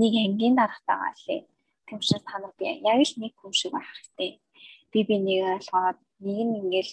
Нэг 0.00 0.12
ангийн 0.24 0.54
дарагтай 0.56 0.96
байгаа 0.96 1.14
лээ. 1.26 1.40
Тийм 1.86 1.98
учраас 1.98 2.24
та 2.28 2.38
нар 2.38 2.54
би 2.58 2.64
яг 2.70 3.00
л 3.02 3.14
нэг 3.22 3.32
хүн 3.36 3.52
шиг 3.52 3.72
байх 3.74 3.88
хэрэгтэй. 3.90 4.30
Би 4.92 4.98
би 5.08 5.14
нэг 5.18 5.40
ойлгоод 5.54 5.98
нэг 6.24 6.38
нь 6.46 6.58
ингээл 6.60 6.92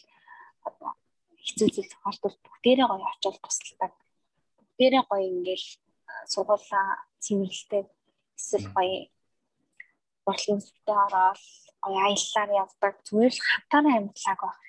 хэцүү 1.45 1.67
зүйл 1.73 1.91
тохиолдолд 1.93 2.39
бүгдээрээ 2.45 2.87
гоё 2.89 3.05
очоод 3.13 3.37
тусалдаг. 3.43 3.93
Бүгдээрээ 4.57 5.03
гоё 5.09 5.25
ингээл 5.33 5.67
сургуулаа 6.33 6.87
цэвэрлдэг 7.23 7.85
эсвэл 8.37 8.67
гоё 8.75 8.97
бодлын 10.25 10.59
зүгтээ 10.65 10.97
ороод 11.05 11.41
гоё 11.83 11.97
аяллаар 12.05 12.49
явдаг 12.63 12.93
зүгээр 13.07 13.33
л 13.37 13.45
хатаараа 13.49 13.95
амьдлааг 13.97 14.41
байх. 14.45 14.68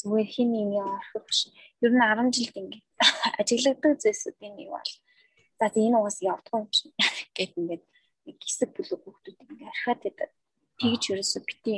Зүгээр 0.00 0.28
хин 0.34 0.48
нэг 0.52 0.80
орох 0.80 1.26
биш. 1.28 1.40
Ер 1.84 1.92
нь 1.92 2.00
10 2.00 2.32
жилд 2.34 2.56
ингээд 2.60 2.84
ажиглагддаг 3.40 3.92
зүйлсүүдийн 4.02 4.54
нэг 4.56 4.68
бол 4.72 4.90
за 5.60 5.66
энэ 5.68 5.96
угаас 6.00 6.18
явдгүй 6.24 6.58
юм 6.60 6.68
чинь 6.72 6.94
гэт 7.36 7.52
ингээд 7.60 7.84
хэсэг 8.42 8.70
бүлэг 8.74 9.00
хүүхдүүд 9.04 9.38
ингээд 9.44 9.70
архиад 9.72 10.00
байдаг. 10.04 10.30
Тэгж 10.80 11.02
ерөөсөө 11.12 11.42
бити 11.44 11.72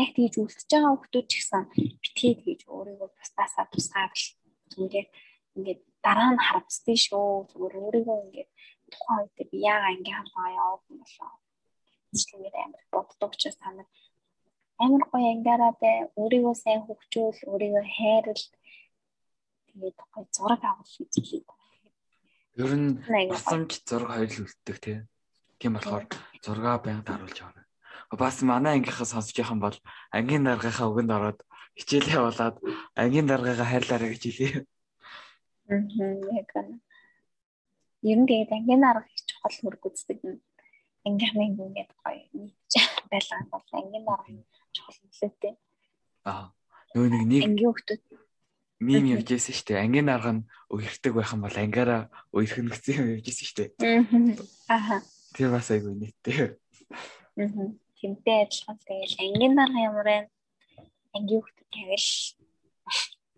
яг 0.00 0.08
тэгж 0.16 0.34
үлдчихэж 0.42 0.70
байгаа 0.70 0.92
хүүхдүүд 0.92 1.26
ч 1.30 1.32
гэсэн 1.38 1.62
битгий 2.02 2.34
тэгж 2.42 2.60
өөрийгөө 2.74 3.08
бусдаасаа 3.14 3.66
тусгаад 3.72 4.14
зүгээр 4.72 5.08
ингээд 5.56 5.80
дараа 6.04 6.30
нь 6.34 6.44
харамсдээ 6.46 6.98
шүү. 7.06 7.48
Зүгээр 7.50 7.74
өөрийгөө 7.82 8.18
ингээд 8.26 8.50
тухайн 8.92 9.22
үед 9.22 9.48
би 9.50 9.56
яагаад 9.70 9.96
ингэ 9.96 10.12
хамгаа 10.18 10.50
явах 10.62 10.84
юм 10.90 10.98
болоо 11.02 11.30
зүйлээр 12.10 12.56
амар 12.58 12.84
боддог 12.92 13.30
учраас 13.32 13.58
та 13.62 13.70
нар 13.70 13.88
амар 14.84 15.02
гоё 15.12 15.28
ангаараа 15.34 15.72
бай 15.82 15.96
өөрийгөө 16.20 16.54
сайн 16.56 16.80
хөгжүүл 16.86 17.38
өөрийгөө 17.52 17.84
хайрл 17.96 18.44
тэгээд 19.68 19.98
гоё 20.12 20.24
зураг 20.36 20.62
авах 20.64 20.92
үзлээ. 21.02 21.44
Ер 22.62 22.72
нь 22.80 22.88
басамж 23.32 23.70
зураг 23.88 24.10
хоёр 24.16 24.30
л 24.32 24.42
үлддэг 24.44 24.76
тийм 25.60 25.72
болохоор 25.76 26.04
зургаа 26.44 26.76
байнг 26.80 27.04
харуулж 27.06 27.38
байгаа. 27.44 27.64
Бас 28.22 28.36
манай 28.42 28.72
ангийнхаа 28.80 29.06
сонсож 29.06 29.36
юм 29.36 29.60
бол 29.60 29.76
ангийн 30.16 30.44
даргийнхаа 30.48 30.90
үгэнд 30.90 31.12
ороод 31.16 31.40
хичээлээ 31.78 32.16
явуулаад 32.18 32.56
ангийн 33.02 33.28
даргаагаа 33.28 33.68
хайрлаарай 33.70 34.10
гэж 34.10 34.22
хэлээ. 34.26 34.52
Аа 35.70 36.36
яг 36.40 36.48
гэнэ. 36.54 36.74
Ер 38.10 38.18
нь 38.20 38.28
тэгээд 38.28 38.50
ангийн 38.56 38.82
дарга 38.82 39.06
их 39.12 39.22
чухал 39.28 39.56
мөрөг 39.62 39.84
үздэг 39.86 40.18
юм 40.24 40.36
ангийнхны 41.06 41.44
ингээд 41.48 41.90
гоё 42.02 42.24
нийтж 42.34 42.72
байлгаа 43.12 43.42
бол 43.52 43.68
ангийн 43.78 44.04
дарга 44.08 44.32
чухал 44.74 44.98
нөлөөтэй. 45.04 45.54
Аа. 46.26 46.52
Нөгөө 46.94 47.08
нэг 47.10 47.24
нэг 47.28 47.42
ангийн 47.46 47.70
хүмүүс 47.70 48.20
мим 48.80 49.04
явжсэн 49.12 49.54
шүү 49.54 49.66
дээ. 49.68 49.84
Ангийн 49.84 50.08
дарга 50.08 50.32
нь 50.32 50.48
үерхдэг 50.72 51.12
байх 51.12 51.32
юм 51.36 51.44
бол 51.44 51.56
ангиараа 51.60 52.08
үерхэн 52.32 52.68
гэсэн 52.72 52.96
юм 52.96 53.08
явжсэн 53.20 53.46
шүү 53.46 53.56
дээ. 53.60 53.70
Аа. 54.72 55.04
Тэр 55.36 55.48
бас 55.52 55.68
айгүй 55.68 55.94
нийттэй. 55.94 56.56
Аа. 57.36 57.68
Тэмтэй 58.00 58.36
адилхан 58.48 58.78
тэгэл 58.80 59.20
ангийн 59.20 59.54
дарга 59.54 59.78
ямар 59.84 60.08
вэ? 60.08 60.18
Ангийн 61.12 61.44
хүмүүс. 61.44 62.40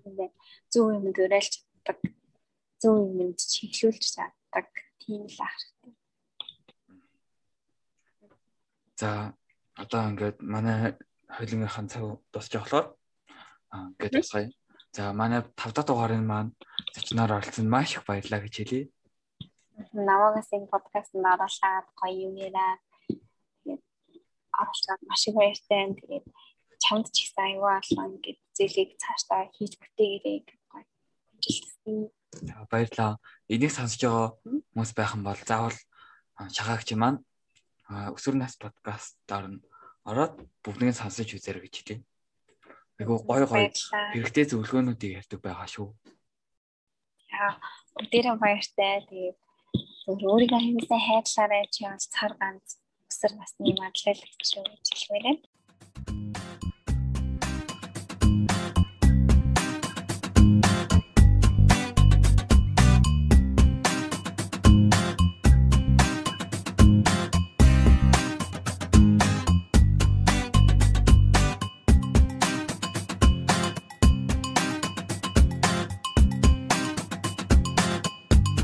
Ингээд 0.07 0.35
зөв 0.71 0.87
юм 0.95 1.07
дөрэлж 1.11 1.53
чаддаг. 1.59 1.99
Зөв 2.79 2.97
юмд 3.11 3.39
чиглүүлж 3.39 4.05
чаддаг. 4.15 4.67
Тийм 5.03 5.27
л 5.27 5.41
ах 5.43 5.59
За 9.03 9.35
одоо 9.75 10.03
ингээд 10.11 10.39
манай 10.47 10.95
хойлонгийнхан 11.37 11.87
цаг 11.93 12.03
дуусч 12.33 12.53
болохоор 12.57 12.87
ингээд 13.73 14.13
тусгая. 14.17 14.49
За 14.93 15.13
манай 15.13 15.41
5 15.57 15.73
дахь 15.75 15.89
дугаарын 15.89 16.27
маань 16.27 16.53
зочноор 16.95 17.33
оролцсон 17.33 17.69
маш 17.69 17.97
их 17.97 18.05
баярлалаа 18.05 18.45
гэж 18.45 18.55
хэлье. 18.57 18.91
Намагаас 19.93 20.53
энэ 20.53 20.69
подкастт 20.75 21.15
оруулаад 21.17 21.87
гоё 22.01 22.29
юм 22.29 22.37
яраа. 22.37 22.77
Тэгээд 23.65 23.83
оролцоод 24.61 25.01
маш 25.09 25.23
их 25.29 25.35
баяртай. 25.41 25.97
Тэгээд 25.97 26.27
чамд 26.85 27.07
ч 27.15 27.17
ихсэн 27.25 27.45
аюу 27.57 27.69
алан 27.73 28.13
гэд 28.25 28.39
зэлийг 28.53 28.91
цаашдаа 29.01 29.49
хийж 29.57 29.73
бүтээгээрэй 29.81 30.39
гоё. 30.69 30.85
За 32.45 32.55
баярлалаа. 32.71 33.17
Энийг 33.49 33.73
сонсож 33.73 34.01
байгаа 34.05 34.29
хүмүүс 34.45 34.93
байх 34.93 35.13
юм 35.17 35.25
бол 35.25 35.41
заавал 35.41 35.79
шагаагч 36.57 36.89
маань 37.01 37.25
өсвөр 37.89 38.37
нас 38.37 38.61
подкастаар 38.61 39.47
нь 39.53 39.61
ороод 40.09 40.35
бүгднийг 40.65 40.97
сонсож 40.99 41.29
үзээрэй 41.35 41.63
гэж 41.67 41.75
хэлээ. 41.79 42.01
Айгу 43.01 43.23
гой 43.27 43.47
гой 43.47 43.71
хэрэгтэй 44.13 44.45
зөвлөгөөнүүдийг 44.51 45.19
ярьдаг 45.21 45.41
байгаа 45.43 45.69
шүү. 45.71 45.89
За 47.31 47.57
бүгдээрээ 47.97 48.37
баяртай. 48.43 48.97
Тэгээд 50.03 50.27
өөрийгөө 50.27 50.61
хэмжээ 50.63 51.01
хайрлаарай 51.07 51.65
чи 51.71 51.87
бас 51.87 52.05
цар 52.11 52.35
ганц 52.35 52.83
өсөр 53.07 53.33
насны 53.39 53.71
шүү 53.71 54.65
гэж 54.67 54.87
хэлмээрээ. 54.91 55.37